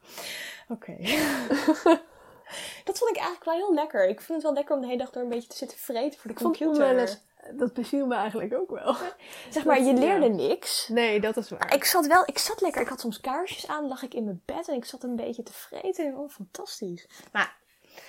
Oké. 0.69 0.97
dat 2.85 2.99
vond 2.99 3.11
ik 3.11 3.17
eigenlijk 3.17 3.45
wel 3.45 3.55
heel 3.55 3.75
lekker. 3.75 4.09
Ik 4.09 4.21
vind 4.21 4.33
het 4.35 4.43
wel 4.43 4.53
lekker 4.53 4.75
om 4.75 4.81
de 4.81 4.87
hele 4.87 4.99
dag 4.99 5.11
door 5.11 5.23
een 5.23 5.29
beetje 5.29 5.49
te 5.49 5.57
zitten 5.57 5.79
vreten 5.79 6.21
voor 6.21 6.33
de 6.33 6.39
vond 6.39 6.57
computer. 6.57 6.95
les- 6.95 7.23
dat 7.55 7.73
beviel 7.73 8.07
me 8.07 8.15
eigenlijk 8.15 8.55
ook 8.55 8.71
wel. 8.71 8.95
Zeg 9.51 9.65
maar, 9.65 9.79
je 9.83 9.93
dat- 9.93 10.03
leerde 10.03 10.27
ja. 10.27 10.33
niks. 10.33 10.89
Nee, 10.89 11.21
dat 11.21 11.37
is 11.37 11.49
waar. 11.49 11.75
Ik 11.75 11.85
zat 11.85 12.07
wel, 12.07 12.23
ik 12.27 12.39
zat 12.39 12.61
lekker. 12.61 12.81
Ik 12.83 12.89
had 12.89 13.01
soms 13.01 13.21
kaarsjes 13.21 13.67
aan, 13.69 13.89
lag 13.89 14.03
ik 14.03 14.15
in 14.15 14.25
mijn 14.25 14.43
bed 14.45 14.69
en 14.69 14.75
ik 14.75 14.85
zat 14.85 15.03
een 15.03 15.17
beetje 15.17 15.43
te 15.43 15.53
vreten. 15.53 16.07
En, 16.07 16.17
oh, 16.17 16.31
fantastisch. 16.31 17.09
Maar 17.33 17.57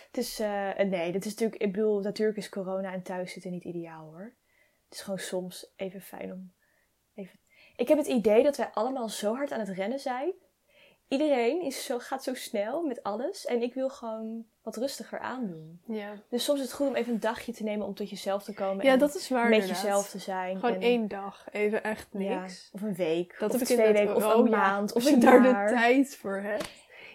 het 0.08 0.18
is, 0.18 0.40
eh, 0.40 0.78
nee, 0.78 1.12
dit 1.12 1.26
is 1.26 1.32
natuurlijk, 1.32 1.62
ik 1.62 1.72
bedoel, 1.72 2.00
natuurlijk 2.00 2.38
is 2.38 2.50
corona 2.50 2.92
en 2.94 3.04
thuis 3.04 3.32
zitten 3.34 3.52
niet 3.52 3.64
ideaal 3.64 4.06
hoor. 4.06 4.34
Het 4.86 4.94
is 4.94 5.02
gewoon 5.02 5.20
soms 5.20 5.72
even 5.76 6.02
fijn 6.02 6.32
om. 6.32 6.54
Ik 7.76 7.88
heb 7.88 7.98
het 7.98 8.08
idee 8.08 8.44
dat 8.44 8.58
wij 8.58 8.70
allemaal 8.74 9.10
zo 9.10 9.36
hard 9.36 9.52
aan 9.52 9.60
het 9.60 9.70
rennen 9.70 10.00
zijn. 10.00 10.32
Iedereen 11.08 11.62
is 11.62 11.86
zo, 11.86 12.00
gaat 12.00 12.24
zo 12.24 12.34
snel 12.34 12.84
met 12.84 13.04
alles 13.04 13.46
en 13.46 13.62
ik 13.62 13.74
wil 13.74 13.90
gewoon 13.90 14.46
wat 14.64 14.76
rustiger 14.78 15.20
aandoen. 15.20 15.82
Ja, 15.86 16.14
Dus 16.30 16.44
soms 16.44 16.60
is 16.60 16.66
het 16.66 16.74
goed 16.76 16.88
om 16.88 16.96
even 16.96 17.14
een 17.14 17.20
dagje 17.20 17.54
te 17.54 17.64
nemen 17.64 17.88
om 17.88 17.94
tot 17.94 18.10
jezelf 18.10 18.44
te 18.44 18.54
komen. 18.54 18.86
ja 18.86 18.92
en 18.92 19.00
dat 19.00 19.16
is 19.16 19.30
waar 19.30 19.50
met 19.50 19.60
inderdaad. 19.60 19.82
jezelf 19.84 20.10
te 20.10 20.20
zijn. 20.20 20.60
Gewoon 20.60 20.76
en- 20.76 20.82
één 20.82 21.08
dag, 21.08 21.46
even 21.52 21.84
echt 21.84 22.08
ja, 22.12 22.40
niks. 22.42 22.70
of 22.74 22.82
een 22.82 22.96
week. 22.96 23.36
Dat 23.40 23.54
of 23.54 23.60
heb 23.60 23.68
twee 23.68 23.94
weken. 23.94 24.16
Of 24.16 24.24
een 24.24 24.32
Oh 24.34 24.50
maand. 24.50 24.94
Of 24.94 25.10
je 25.10 25.18
daar 25.18 25.44
jaar. 25.44 25.68
de 25.68 25.74
tijd 25.74 26.16
voor 26.16 26.38
hebt. 26.38 26.70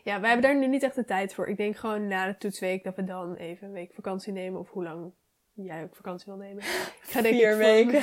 Ja, 0.04 0.20
wij 0.20 0.30
hebben 0.30 0.50
daar 0.50 0.58
nu 0.60 0.66
niet 0.66 0.82
echt 0.82 0.94
de 0.94 1.04
tijd 1.04 1.34
voor. 1.34 1.48
Ik 1.48 1.56
denk 1.56 1.76
gewoon 1.76 2.06
na 2.06 2.26
de 2.26 2.36
toetsweek 2.36 2.84
dat 2.84 2.96
we 2.96 3.04
dan 3.04 3.34
even 3.34 3.66
een 3.66 3.72
week 3.72 3.92
vakantie 3.94 4.32
nemen. 4.32 4.60
Of 4.60 4.70
hoe 4.70 4.82
lang 4.84 5.12
jij 5.64 5.82
ook 5.82 5.96
vakantie 5.96 6.26
wil 6.26 6.36
nemen. 6.36 6.62
Ik 6.62 6.98
ga 7.10 7.20
denk 7.22 7.34
Vier 7.34 7.50
ik 7.52 7.56
weken. 7.58 8.02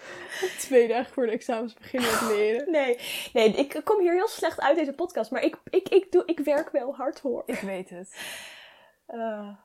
twee 0.58 0.88
dagen 0.88 1.12
voor 1.12 1.26
de 1.26 1.32
examens 1.32 1.74
beginnen 1.74 2.10
met 2.10 2.20
leren. 2.36 2.70
Nee, 2.70 2.98
nee, 3.32 3.48
ik 3.54 3.80
kom 3.84 4.00
hier 4.00 4.12
heel 4.12 4.28
slecht 4.28 4.60
uit 4.60 4.76
deze 4.76 4.92
podcast. 4.92 5.30
Maar 5.30 5.42
ik, 5.42 5.56
ik, 5.70 5.88
ik, 5.88 6.12
doe, 6.12 6.22
ik 6.26 6.38
werk 6.38 6.70
wel 6.70 6.94
hard 6.94 7.20
hoor. 7.20 7.42
Ik 7.46 7.60
weet 7.60 7.90
het. 7.90 8.16
Eh, 9.06 9.56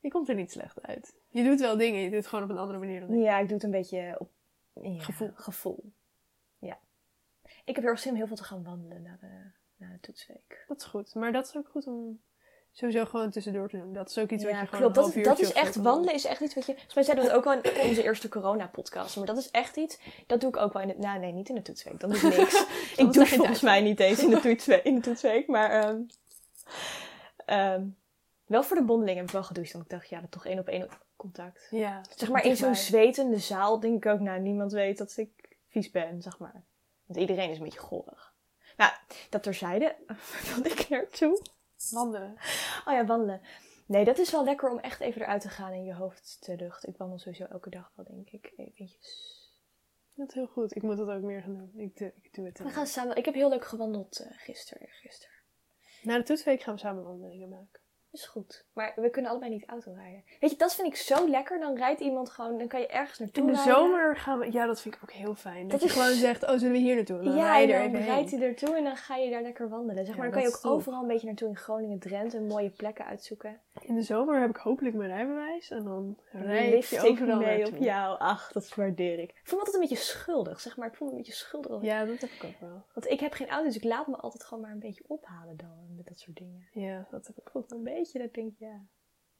Je 0.00 0.08
komt 0.10 0.28
er 0.28 0.34
niet 0.34 0.52
slecht 0.52 0.82
uit. 0.82 1.14
Je 1.28 1.44
doet 1.44 1.60
wel 1.60 1.76
dingen, 1.76 2.00
je 2.00 2.06
doet 2.08 2.18
het 2.18 2.26
gewoon 2.26 2.44
op 2.44 2.50
een 2.50 2.58
andere 2.58 2.78
manier 2.78 3.00
dan 3.00 3.12
ik. 3.12 3.22
ja, 3.22 3.38
ik 3.38 3.44
doe 3.46 3.54
het 3.54 3.64
een 3.64 3.70
beetje 3.70 4.16
op 4.18 4.30
ja, 4.72 4.98
Gevoel. 5.02 5.30
gevoel. 5.34 5.92
Ja. 6.58 6.78
Ik 7.64 7.74
heb 7.74 7.76
heel 7.76 7.84
erg 7.84 7.98
zin 7.98 8.10
om 8.10 8.16
heel 8.16 8.26
veel 8.26 8.36
te 8.36 8.44
gaan 8.44 8.64
wandelen 8.64 9.02
na 9.02 9.16
de, 9.20 9.50
na 9.76 9.92
de 9.92 10.00
toetsweek. 10.00 10.64
Dat 10.68 10.76
is 10.80 10.84
goed. 10.84 11.14
Maar 11.14 11.32
dat 11.32 11.46
is 11.46 11.56
ook 11.56 11.68
goed 11.68 11.86
om 11.86 12.20
sowieso 12.72 13.04
gewoon 13.04 13.30
tussendoor 13.30 13.68
te 13.68 13.76
doen. 13.76 13.92
Dat 13.92 14.08
is 14.08 14.18
ook 14.18 14.30
iets 14.30 14.44
wat 14.44 14.52
je 14.52 14.66
gewoon 14.66 14.92
klopt. 14.92 15.14
Dat, 15.14 15.24
dat 15.24 15.38
is 15.38 15.52
echt, 15.52 15.76
wandelen 15.76 16.14
is 16.14 16.24
echt 16.24 16.40
iets 16.40 16.54
wat 16.54 16.66
je... 16.66 16.72
Volgens 16.72 16.94
mij 16.94 17.04
zeiden 17.04 17.24
we 17.24 17.30
het 17.30 17.38
ook 17.38 17.46
al 17.46 17.72
in 17.72 17.88
onze 17.88 18.02
eerste 18.02 18.28
corona-podcast. 18.28 19.16
Maar 19.16 19.26
dat 19.26 19.36
is 19.36 19.50
echt 19.50 19.76
iets, 19.76 19.98
dat 20.26 20.40
doe 20.40 20.48
ik 20.48 20.56
ook 20.56 20.72
wel 20.72 20.82
in 20.82 20.88
het... 20.88 20.98
Nou, 20.98 21.18
nee, 21.18 21.32
niet 21.32 21.48
in 21.48 21.54
de 21.54 21.62
toetsweek. 21.62 22.00
Dan 22.00 22.10
doe 22.10 22.18
ik 22.18 22.36
niks. 22.38 22.64
ik 22.96 23.12
doe 23.12 23.26
volgens 23.26 23.60
mij 23.60 23.80
niet 23.80 24.00
eens 24.00 24.22
in 24.22 24.30
de 24.30 24.40
toetsweek. 24.40 24.84
In 24.84 24.94
de 24.94 25.00
toetsweek 25.00 25.46
maar 25.46 25.70
ehm, 25.70 26.00
ehm, 27.44 27.82
wel 28.46 28.62
voor 28.62 28.76
de 28.76 28.84
bondeling 28.84 29.16
heb 29.16 29.26
ik 29.26 29.32
wel 29.32 29.44
gedoucht. 29.44 29.72
Want 29.72 29.84
ik 29.84 29.90
dacht, 29.90 30.08
ja, 30.08 30.20
dat 30.20 30.30
toch 30.30 30.46
één 30.46 30.58
op 30.58 30.68
één 30.68 30.88
contact. 31.16 31.66
Ja, 31.70 32.00
Zeg 32.16 32.28
maar 32.28 32.44
in 32.44 32.56
zo'n 32.56 32.74
zwetende 32.74 33.38
zaal 33.38 33.80
denk 33.80 34.04
ik 34.04 34.12
ook, 34.12 34.20
nou, 34.20 34.40
niemand 34.40 34.72
weet 34.72 34.98
dat 34.98 35.16
ik 35.16 35.56
vies 35.68 35.90
ben, 35.90 36.22
zeg 36.22 36.38
maar. 36.38 36.64
Want 37.06 37.20
iedereen 37.20 37.50
is 37.50 37.58
een 37.58 37.64
beetje 37.64 37.78
gollig. 37.78 38.32
Nou, 38.76 38.92
dat 39.30 39.42
terzijde, 39.42 39.96
wilde 40.54 40.68
ik 40.68 40.88
naartoe. 40.88 41.40
Wandelen. 41.90 42.36
Oh 42.86 42.92
ja, 42.92 43.06
wandelen. 43.06 43.40
Nee, 43.86 44.04
dat 44.04 44.18
is 44.18 44.30
wel 44.30 44.44
lekker 44.44 44.70
om 44.70 44.78
echt 44.78 45.00
even 45.00 45.22
eruit 45.22 45.40
te 45.40 45.48
gaan 45.48 45.72
en 45.72 45.84
je 45.84 45.94
hoofd 45.94 46.36
te 46.40 46.56
luchten. 46.56 46.88
Ik 46.88 46.96
wandel 46.96 47.18
sowieso 47.18 47.44
elke 47.44 47.70
dag 47.70 47.92
wel, 47.94 48.04
denk 48.04 48.30
ik. 48.30 48.52
Eventjes. 48.56 49.26
Dat 50.14 50.28
is 50.28 50.34
heel 50.34 50.46
goed. 50.46 50.76
Ik 50.76 50.82
moet 50.82 50.96
dat 50.96 51.08
ook 51.08 51.22
meer 51.22 51.42
gaan 51.42 51.56
doen. 51.56 51.72
Ik 51.76 51.96
doe, 51.96 52.12
ik 52.22 52.34
doe 52.34 52.46
het. 52.46 52.58
We 52.58 52.68
gaan 52.68 52.86
samen... 52.86 53.16
Ik 53.16 53.24
heb 53.24 53.34
heel 53.34 53.48
leuk 53.48 53.64
gewandeld 53.64 54.18
eh 54.18 54.38
gisteren, 54.38 54.88
gisteren. 54.88 55.36
Na 56.02 56.16
de 56.16 56.22
toetsweek 56.22 56.62
gaan 56.62 56.74
we 56.74 56.80
samen 56.80 57.04
wandelingen 57.04 57.48
maken. 57.48 57.80
Is 58.18 58.26
goed. 58.26 58.64
Maar 58.72 58.92
we 58.96 59.10
kunnen 59.10 59.30
allebei 59.30 59.50
niet 59.52 59.66
auto 59.66 59.92
rijden. 59.92 60.22
Weet 60.40 60.50
je, 60.50 60.56
dat 60.56 60.74
vind 60.74 60.86
ik 60.88 60.96
zo 60.96 61.28
lekker. 61.28 61.60
Dan 61.60 61.76
rijdt 61.76 62.00
iemand 62.00 62.30
gewoon, 62.30 62.58
dan 62.58 62.68
kan 62.68 62.80
je 62.80 62.86
ergens 62.86 63.18
naartoe 63.18 63.42
In 63.42 63.48
de 63.52 63.54
rijden. 63.56 63.74
zomer 63.74 64.16
gaan 64.16 64.38
we... 64.38 64.52
Ja, 64.52 64.66
dat 64.66 64.80
vind 64.80 64.94
ik 64.94 65.00
ook 65.02 65.12
heel 65.12 65.34
fijn. 65.34 65.62
Dat, 65.62 65.70
Dat 65.70 65.80
je 65.80 65.86
is- 65.86 65.92
gewoon 65.92 66.12
zegt, 66.16 66.42
oh, 66.42 66.50
zullen 66.56 66.72
we 66.72 66.78
hier 66.78 66.94
naartoe? 66.94 67.18
En 67.18 67.24
dan 67.24 67.36
Ja, 67.36 67.60
en 67.60 67.68
dan 67.68 67.76
even 67.80 68.00
rijdt 68.04 68.30
hij 68.30 68.40
ertoe 68.42 68.76
en 68.76 68.84
dan 68.84 68.96
ga 68.96 69.16
je 69.16 69.30
daar 69.30 69.42
lekker 69.42 69.68
wandelen. 69.68 70.04
Zeg 70.04 70.14
Ja, 70.14 70.20
maar, 70.20 70.30
dan 70.30 70.40
kan 70.40 70.42
je 70.50 70.54
ook 70.56 70.60
top. 70.62 70.70
overal 70.72 71.02
een 71.02 71.08
beetje 71.08 71.26
naartoe 71.26 71.48
in 71.48 71.56
Groningen, 71.56 71.98
Drenthe, 71.98 72.40
mooie 72.40 72.70
plekken 72.70 73.04
uitzoeken. 73.04 73.60
In 73.80 73.94
de 73.94 74.02
zomer 74.02 74.40
heb 74.40 74.50
ik 74.50 74.56
hopelijk 74.56 74.94
mijn 74.94 75.10
rijbewijs. 75.10 75.70
En 75.70 75.84
dan 75.84 76.18
rijd 76.32 76.88
je 76.88 77.00
overal 77.00 77.36
mee 77.38 77.58
naartoe. 77.58 77.76
op 77.78 77.84
jou. 77.84 78.18
Ach, 78.18 78.52
dat 78.52 78.74
waardeer 78.74 79.18
ik. 79.18 79.30
Ik 79.30 79.40
voel 79.42 79.58
me 79.58 79.64
altijd 79.64 79.74
een 79.74 79.88
beetje 79.88 80.04
schuldig, 80.04 80.60
zeg 80.60 80.76
maar. 80.76 80.88
Ik 80.88 80.94
voel 80.94 81.06
me 81.08 81.12
een 81.12 81.18
beetje 81.18 81.32
schuldig. 81.36 81.82
Ja, 81.82 82.04
dat 82.04 82.20
heb 82.20 82.30
ik 82.30 82.44
ook 82.44 82.60
wel. 82.60 82.82
Want 82.94 83.06
ik 83.10 83.20
heb 83.20 83.32
geen 83.32 83.48
auto, 83.48 83.64
dus 83.66 83.76
ik 83.76 83.84
laat 83.84 84.06
me 84.06 84.16
altijd 84.16 84.44
gewoon 84.44 84.62
maar 84.62 84.72
een 84.72 84.78
beetje 84.78 85.04
ophalen 85.06 85.56
dan. 85.56 85.87
Met 85.98 86.06
dat 86.06 86.18
soort 86.18 86.36
dingen. 86.36 86.68
Ja, 86.72 87.06
dat 87.10 87.26
heb 87.26 87.38
ik 87.38 87.50
ook. 87.56 87.70
Een 87.70 87.82
beetje, 87.82 88.18
dat 88.18 88.28
ik 88.28 88.34
denk 88.34 88.58
ja. 88.58 88.86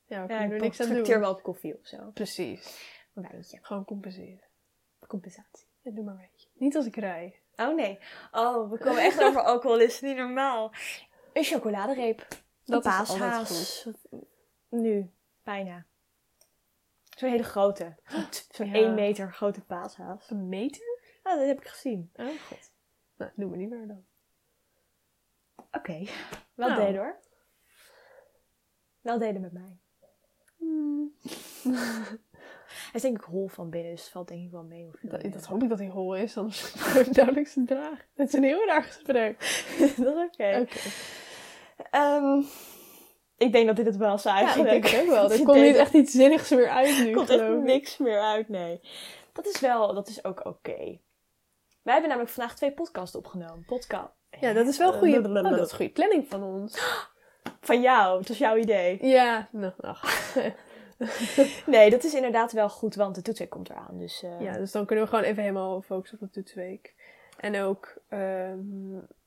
Ja, 0.07 0.27
we 0.27 0.33
Ja, 0.33 0.41
er 0.41 0.55
ik 0.55 0.61
niks 0.61 0.81
aan 0.81 0.95
doen. 0.95 1.21
wel 1.21 1.31
op 1.31 1.43
koffie 1.43 1.79
of 1.79 1.87
zo. 1.87 2.11
Precies. 2.11 2.97
Een 3.15 3.23
wijntje. 3.31 3.59
Gewoon 3.63 3.85
compenseren. 3.85 4.45
Compensatie. 5.07 5.67
Ja, 5.81 5.91
doe 5.91 6.05
maar 6.05 6.15
een 6.15 6.29
beetje. 6.33 6.49
Niet 6.55 6.77
als 6.77 6.87
ik 6.87 6.97
rij. 6.97 7.41
Oh 7.57 7.75
nee. 7.75 7.99
Oh, 8.31 8.71
we 8.71 8.79
komen 8.79 9.03
echt 9.03 9.23
over 9.23 9.43
alcohol. 9.43 9.79
Is 9.81 10.01
niet 10.01 10.17
normaal. 10.17 10.73
Een 11.33 11.45
chocoladereep. 11.45 12.27
Dat 12.65 12.85
een 12.85 12.91
paashaas. 12.91 13.89
Nu, 14.69 15.11
bijna. 15.43 15.87
Zo'n 17.17 17.31
hele 17.31 17.43
grote. 17.43 17.97
Zo'n 18.51 18.67
Ja. 18.67 18.73
1 18.75 18.95
meter 18.95 19.33
grote 19.33 19.61
paashaas. 19.65 20.31
Een 20.31 20.49
meter? 20.49 21.01
Ah, 21.23 21.39
dat 21.39 21.47
heb 21.47 21.61
ik 21.61 21.67
gezien. 21.67 22.11
Oh 22.15 22.27
god. 22.27 22.73
Nou, 23.17 23.31
doe 23.35 23.51
me 23.51 23.57
niet 23.57 23.69
meer 23.71 23.87
dan. 23.87 24.05
Oké. 25.79 26.05
Wel 26.55 26.69
Nou. 26.69 26.81
delen 26.81 27.01
hoor. 27.01 27.19
Wel 29.01 29.19
delen 29.19 29.41
met 29.41 29.53
mij. 29.53 29.79
Hmm. 30.57 31.15
Hij 32.69 32.91
is 32.93 33.03
denk 33.03 33.19
ik 33.19 33.25
hol 33.25 33.49
van 33.49 33.71
binnen, 33.71 33.91
dus 33.91 34.01
het 34.03 34.11
valt 34.11 34.29
denk 34.29 34.45
ik 34.45 34.51
wel 34.51 34.63
mee. 34.63 34.83
Hoeveel 34.83 35.09
Dat, 35.09 35.33
dat 35.33 35.45
hoop 35.45 35.63
ik 35.63 35.69
dat 35.69 35.79
hij 35.79 35.89
hol 35.89 36.17
is, 36.17 36.37
anders 36.37 36.73
kan 36.93 37.01
ik 37.01 37.15
duidelijk 37.15 37.49
zijn 37.49 37.67
dragen. 37.67 38.05
Het 38.15 38.29
is 38.29 38.35
een 38.35 38.43
heel 38.43 38.67
raar 38.67 38.83
gesprek. 38.83 39.39
dat 39.79 40.17
is 40.17 40.25
oké. 40.27 40.67
Ehm, 41.91 42.43
ik 43.37 43.53
denk 43.53 43.67
dat 43.67 43.77
dit 43.77 43.87
het 43.87 43.97
wel 43.97 44.15
is 44.15 44.23
Ja, 44.23 44.55
ik 44.55 44.65
denk 44.65 44.87
het 44.87 45.01
ook 45.01 45.09
wel. 45.09 45.31
Er 45.33 45.43
komt 45.43 45.61
niet 45.61 45.77
echt 45.77 45.95
iets 45.95 46.13
zinnigs 46.13 46.51
meer 46.51 46.69
uit 46.69 47.05
nu, 47.05 47.13
komt 47.13 47.31
echt 47.31 47.49
niks 47.49 47.99
meer 47.99 48.21
uit, 48.21 48.49
nee. 48.49 48.81
Dat 49.33 49.47
is 49.47 49.61
wel, 49.61 49.95
dat 49.95 50.09
is 50.09 50.25
ook 50.25 50.45
oké. 50.45 50.99
Wij 51.83 51.93
hebben 51.93 52.09
namelijk 52.09 52.31
vandaag 52.31 52.57
twee 52.57 52.73
podcasts 52.73 53.17
opgenomen. 53.17 53.65
Podcast. 53.65 54.18
Ja, 54.41 54.53
dat 54.53 54.67
is 54.67 54.79
wel 54.79 54.93
goede, 54.93 55.29
oh, 55.29 55.51
dat 55.51 55.67
is 55.67 55.73
goede 55.73 55.93
planning 55.93 56.29
van 56.29 56.43
ons. 56.43 56.79
Van 57.61 57.81
jou, 57.81 58.19
het 58.19 58.29
was 58.29 58.39
jouw 58.39 58.57
idee. 58.57 59.07
Ja, 59.07 59.49
nou, 59.53 59.73
ach. 59.81 60.35
Nee, 61.67 61.91
dat 61.91 62.05
is 62.05 62.15
inderdaad 62.15 62.53
wel 62.53 62.69
goed, 62.69 62.95
want 62.95 63.15
de 63.15 63.23
toetsweek 63.23 63.51
komt 63.51 63.71
eraan. 63.71 63.99
Dus 63.99 64.23
eh, 64.23 64.41
Ja, 64.41 64.53
dus 64.53 64.73
dan 64.73 64.87
kunnen 64.87 65.05
we 65.05 65.11
gewoon 65.11 65.25
even 65.25 65.43
helemaal 65.43 65.83
focussen 65.83 66.19
op 66.21 66.27
de 66.33 66.41
toetsweek. 66.41 66.95
En 67.37 67.61
ook, 67.61 67.95
ehm 68.09 68.59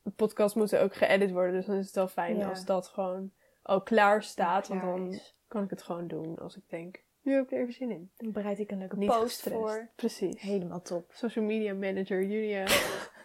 de 0.03 0.11
podcast 0.15 0.55
moeten 0.55 0.81
ook 0.81 0.95
geëdit 0.95 1.31
worden. 1.31 1.53
Dus 1.53 1.65
dan 1.65 1.75
is 1.75 1.85
het 1.85 1.95
wel 1.95 2.07
fijn 2.07 2.37
Ja. 2.37 2.49
als 2.49 2.65
dat 2.65 2.87
gewoon 2.87 3.31
al 3.61 3.81
klaar 3.81 4.23
staat. 4.23 4.67
want 4.67 4.81
dan 4.81 5.07
is. 5.13 5.35
kan 5.47 5.63
ik 5.63 5.69
het 5.69 5.81
gewoon 5.83 6.07
doen 6.07 6.37
als 6.39 6.55
ik 6.57 6.63
denk, 6.69 7.03
nu 7.21 7.33
heb 7.33 7.43
ik 7.43 7.51
er 7.51 7.59
even 7.61 7.73
zin 7.73 7.91
in. 7.91 8.11
dan 8.17 8.31
bereid 8.31 8.59
ik 8.59 8.71
een 8.71 8.77
leuke 8.77 8.97
Niet 8.97 9.09
post 9.09 9.21
gestrest. 9.23 9.55
voor. 9.57 9.89
Precies. 9.95 10.41
Helemaal 10.41 10.81
top. 10.81 11.11
Social 11.13 11.45
media 11.45 11.73
manager 11.73 12.23
Julia. 12.23 12.65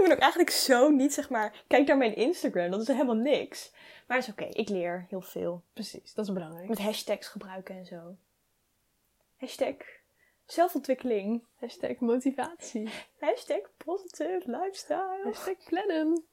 ik 0.00 0.06
ben 0.06 0.16
ook 0.16 0.22
eigenlijk 0.22 0.50
zo 0.50 0.88
niet, 0.88 1.14
zeg 1.14 1.30
maar... 1.30 1.64
Kijk 1.66 1.86
naar 1.86 1.96
mijn 1.96 2.16
Instagram, 2.16 2.70
dat 2.70 2.80
is 2.80 2.86
helemaal 2.86 3.14
niks. 3.14 3.72
Maar 4.06 4.16
het 4.16 4.26
is 4.26 4.32
oké, 4.32 4.44
ik 4.44 4.68
leer 4.68 5.06
heel 5.08 5.20
veel. 5.20 5.62
Precies, 5.72 6.14
dat 6.14 6.26
is 6.26 6.32
belangrijk. 6.32 6.68
Met 6.68 6.78
hashtags 6.78 7.28
gebruiken 7.28 7.76
en 7.76 7.86
zo. 7.86 8.16
Hashtag 9.36 9.74
zelfontwikkeling. 10.46 11.44
Hashtag 11.60 11.98
motivatie. 11.98 12.88
Hashtag 13.18 13.60
positive 13.76 14.42
lifestyle. 14.44 15.20
Hashtag 15.24 15.54
plannen. 15.64 16.24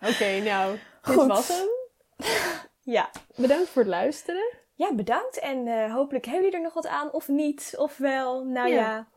Oké, 0.00 0.40
nou, 0.40 0.72
dit 1.02 1.14
Goed. 1.14 1.26
was 1.26 1.48
hem. 1.48 1.68
Ja. 2.80 3.10
Bedankt 3.36 3.68
voor 3.68 3.82
het 3.82 3.90
luisteren. 3.90 4.52
Ja, 4.74 4.94
bedankt. 4.94 5.38
En 5.38 5.66
eh, 5.66 5.92
hopelijk 5.94 6.24
hebben 6.24 6.44
jullie 6.44 6.56
er 6.56 6.62
nog 6.62 6.74
wat 6.74 6.86
aan, 6.86 7.12
of 7.12 7.28
niet, 7.28 7.74
of 7.76 7.96
wel. 7.96 8.44
Nou 8.44 8.68
ja. 8.68 8.74
Ja. 8.74 9.08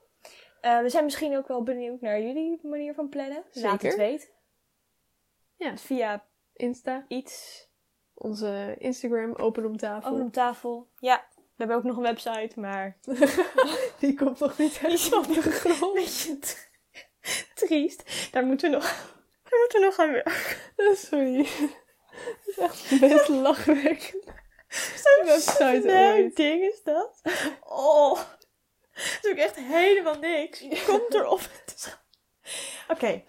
Eh, 0.61 0.81
we 0.81 0.89
zijn 0.89 1.03
misschien 1.03 1.37
ook 1.37 1.47
wel 1.47 1.63
benieuwd 1.63 2.01
naar 2.01 2.21
jullie 2.21 2.59
manier 2.63 2.93
van 2.93 3.09
plannen. 3.09 3.43
Laat 3.51 3.71
het 3.71 3.81
Zeker. 3.81 3.97
weten. 3.97 4.29
Ja. 5.55 5.77
Via 5.77 6.25
Insta, 6.53 7.05
iets. 7.07 7.65
onze 8.13 8.75
Instagram, 8.79 9.35
open 9.35 9.65
om 9.65 9.77
tafel. 9.77 10.11
Open 10.11 10.25
op 10.25 10.33
tafel. 10.33 10.87
Ja. 10.99 11.25
We 11.35 11.63
hebben 11.63 11.75
ook 11.75 11.83
nog 11.83 11.97
een 11.97 12.03
website, 12.03 12.59
maar... 12.59 12.97
Die 13.99 14.13
komt 14.13 14.39
nog 14.39 14.57
niet 14.57 14.83
is 14.83 15.13
op 15.13 15.27
de 15.27 15.41
grond. 15.41 16.69
Triest. 17.53 18.29
Daar 18.31 18.45
moeten 18.45 18.69
we 18.69 18.75
nog, 18.75 18.85
daar 19.43 19.59
moeten 19.59 19.79
we 19.79 19.85
nog 19.85 19.99
aan 19.99 20.11
werken. 20.11 20.95
Sorry. 20.95 21.47
Dat 22.55 22.73
is 22.73 22.89
echt 22.89 22.99
best 22.99 23.27
lachwekkend. 23.27 24.23
Zo'n 24.69 25.25
website 25.25 25.81
ooit. 25.85 26.35
ding 26.35 26.63
is 26.63 26.83
dat. 26.83 27.21
Oh. 27.63 28.19
Dat 28.97 29.19
is 29.21 29.31
ook 29.31 29.37
echt 29.37 29.55
helemaal 29.55 30.19
niks. 30.19 30.65
Komt 30.85 31.13
erop. 31.13 31.39
Oké. 32.93 33.23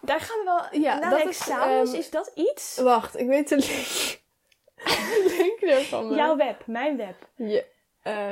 Daar 0.00 0.20
gaan 0.20 0.38
we 0.38 0.44
wel... 0.44 0.80
Ja, 0.80 0.98
na 0.98 1.10
dat 1.10 1.22
de 1.22 1.28
is, 1.28 1.38
examens, 1.38 1.90
ehm, 1.90 1.98
is 1.98 2.10
dat 2.10 2.30
iets? 2.34 2.78
Wacht, 2.78 3.18
ik 3.18 3.26
weet 3.26 3.48
de 3.48 3.56
link. 3.56 4.18
De 5.24 5.34
link 5.38 5.60
daarvan. 5.72 6.14
Jouw 6.14 6.36
web, 6.36 6.66
mijn 6.66 6.96
web. 6.96 7.28
Ja, 7.36 7.60
eh, 8.02 8.30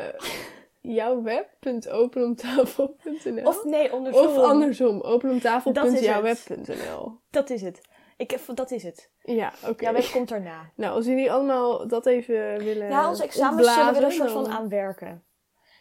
jouw 0.81 1.23
web.openomtafel.nl 1.23 3.47
Of 3.47 3.65
nee, 3.65 3.91
andersom. 3.91 4.27
Of 4.27 4.37
andersom, 4.37 5.01
openomtafel.jouwweb.nl 5.01 7.21
Dat 7.31 7.51
is 7.51 7.63
het. 7.63 7.81
Ik, 8.17 8.39
dat 8.55 8.71
is 8.71 8.83
het. 8.83 9.11
Ja, 9.23 9.53
oké. 9.67 9.85
Jouw 9.85 9.93
web 9.93 10.11
komt 10.13 10.29
daarna. 10.29 10.73
Nou, 10.77 10.95
als 10.95 11.07
jullie 11.07 11.33
allemaal 11.33 11.89
dat 11.89 12.07
even 12.07 12.59
willen 12.59 12.89
Na 12.89 13.09
onze 13.09 13.23
examens 13.23 13.75
zullen 13.75 13.93
we 13.93 13.99
er 13.99 14.05
een 14.05 14.13
soort 14.13 14.31
van 14.31 14.49
aan 14.49 14.69
werken. 14.69 15.23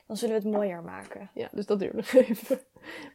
Dan 0.07 0.17
zullen 0.17 0.35
we 0.35 0.47
het 0.47 0.53
mooier 0.55 0.83
maken. 0.83 1.29
Ja, 1.33 1.49
dus 1.51 1.65
dat 1.65 1.79
duurt 1.79 1.93
nog 1.93 2.13
even. 2.13 2.59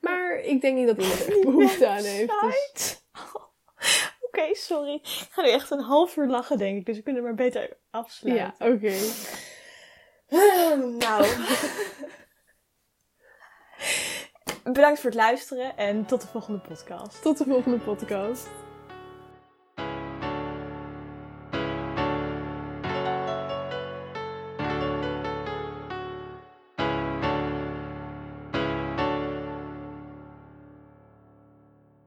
Maar 0.01 0.39
ik 0.39 0.61
denk 0.61 0.77
niet 0.77 0.87
dat 0.87 0.99
iemand 0.99 1.27
er 1.27 1.41
behoefte 1.51 1.89
aan 1.89 2.03
heeft. 2.03 2.41
Dus... 2.41 3.05
Oh. 3.13 3.43
Oké, 4.27 4.55
sorry. 4.55 4.95
Ik 4.95 5.29
ga 5.31 5.43
nu 5.43 5.51
echt 5.51 5.71
een 5.71 5.81
half 5.81 6.17
uur 6.17 6.27
lachen, 6.27 6.59
denk 6.59 6.79
ik. 6.79 6.87
Dus 6.87 6.97
we 6.97 7.03
kunnen 7.03 7.23
maar 7.23 7.35
beter 7.35 7.79
afsluiten. 7.91 8.55
Ja, 8.59 8.73
oké. 8.73 8.95
nou. 11.07 11.27
Bedankt 14.63 15.01
voor 15.01 15.11
het 15.11 15.19
luisteren 15.19 15.77
en 15.77 16.07
tot 16.07 16.21
de 16.21 16.27
volgende 16.27 16.61
podcast. 16.61 17.23
Tot 17.23 17.39
de 17.39 17.45
volgende 17.45 17.79
podcast. 17.79 18.49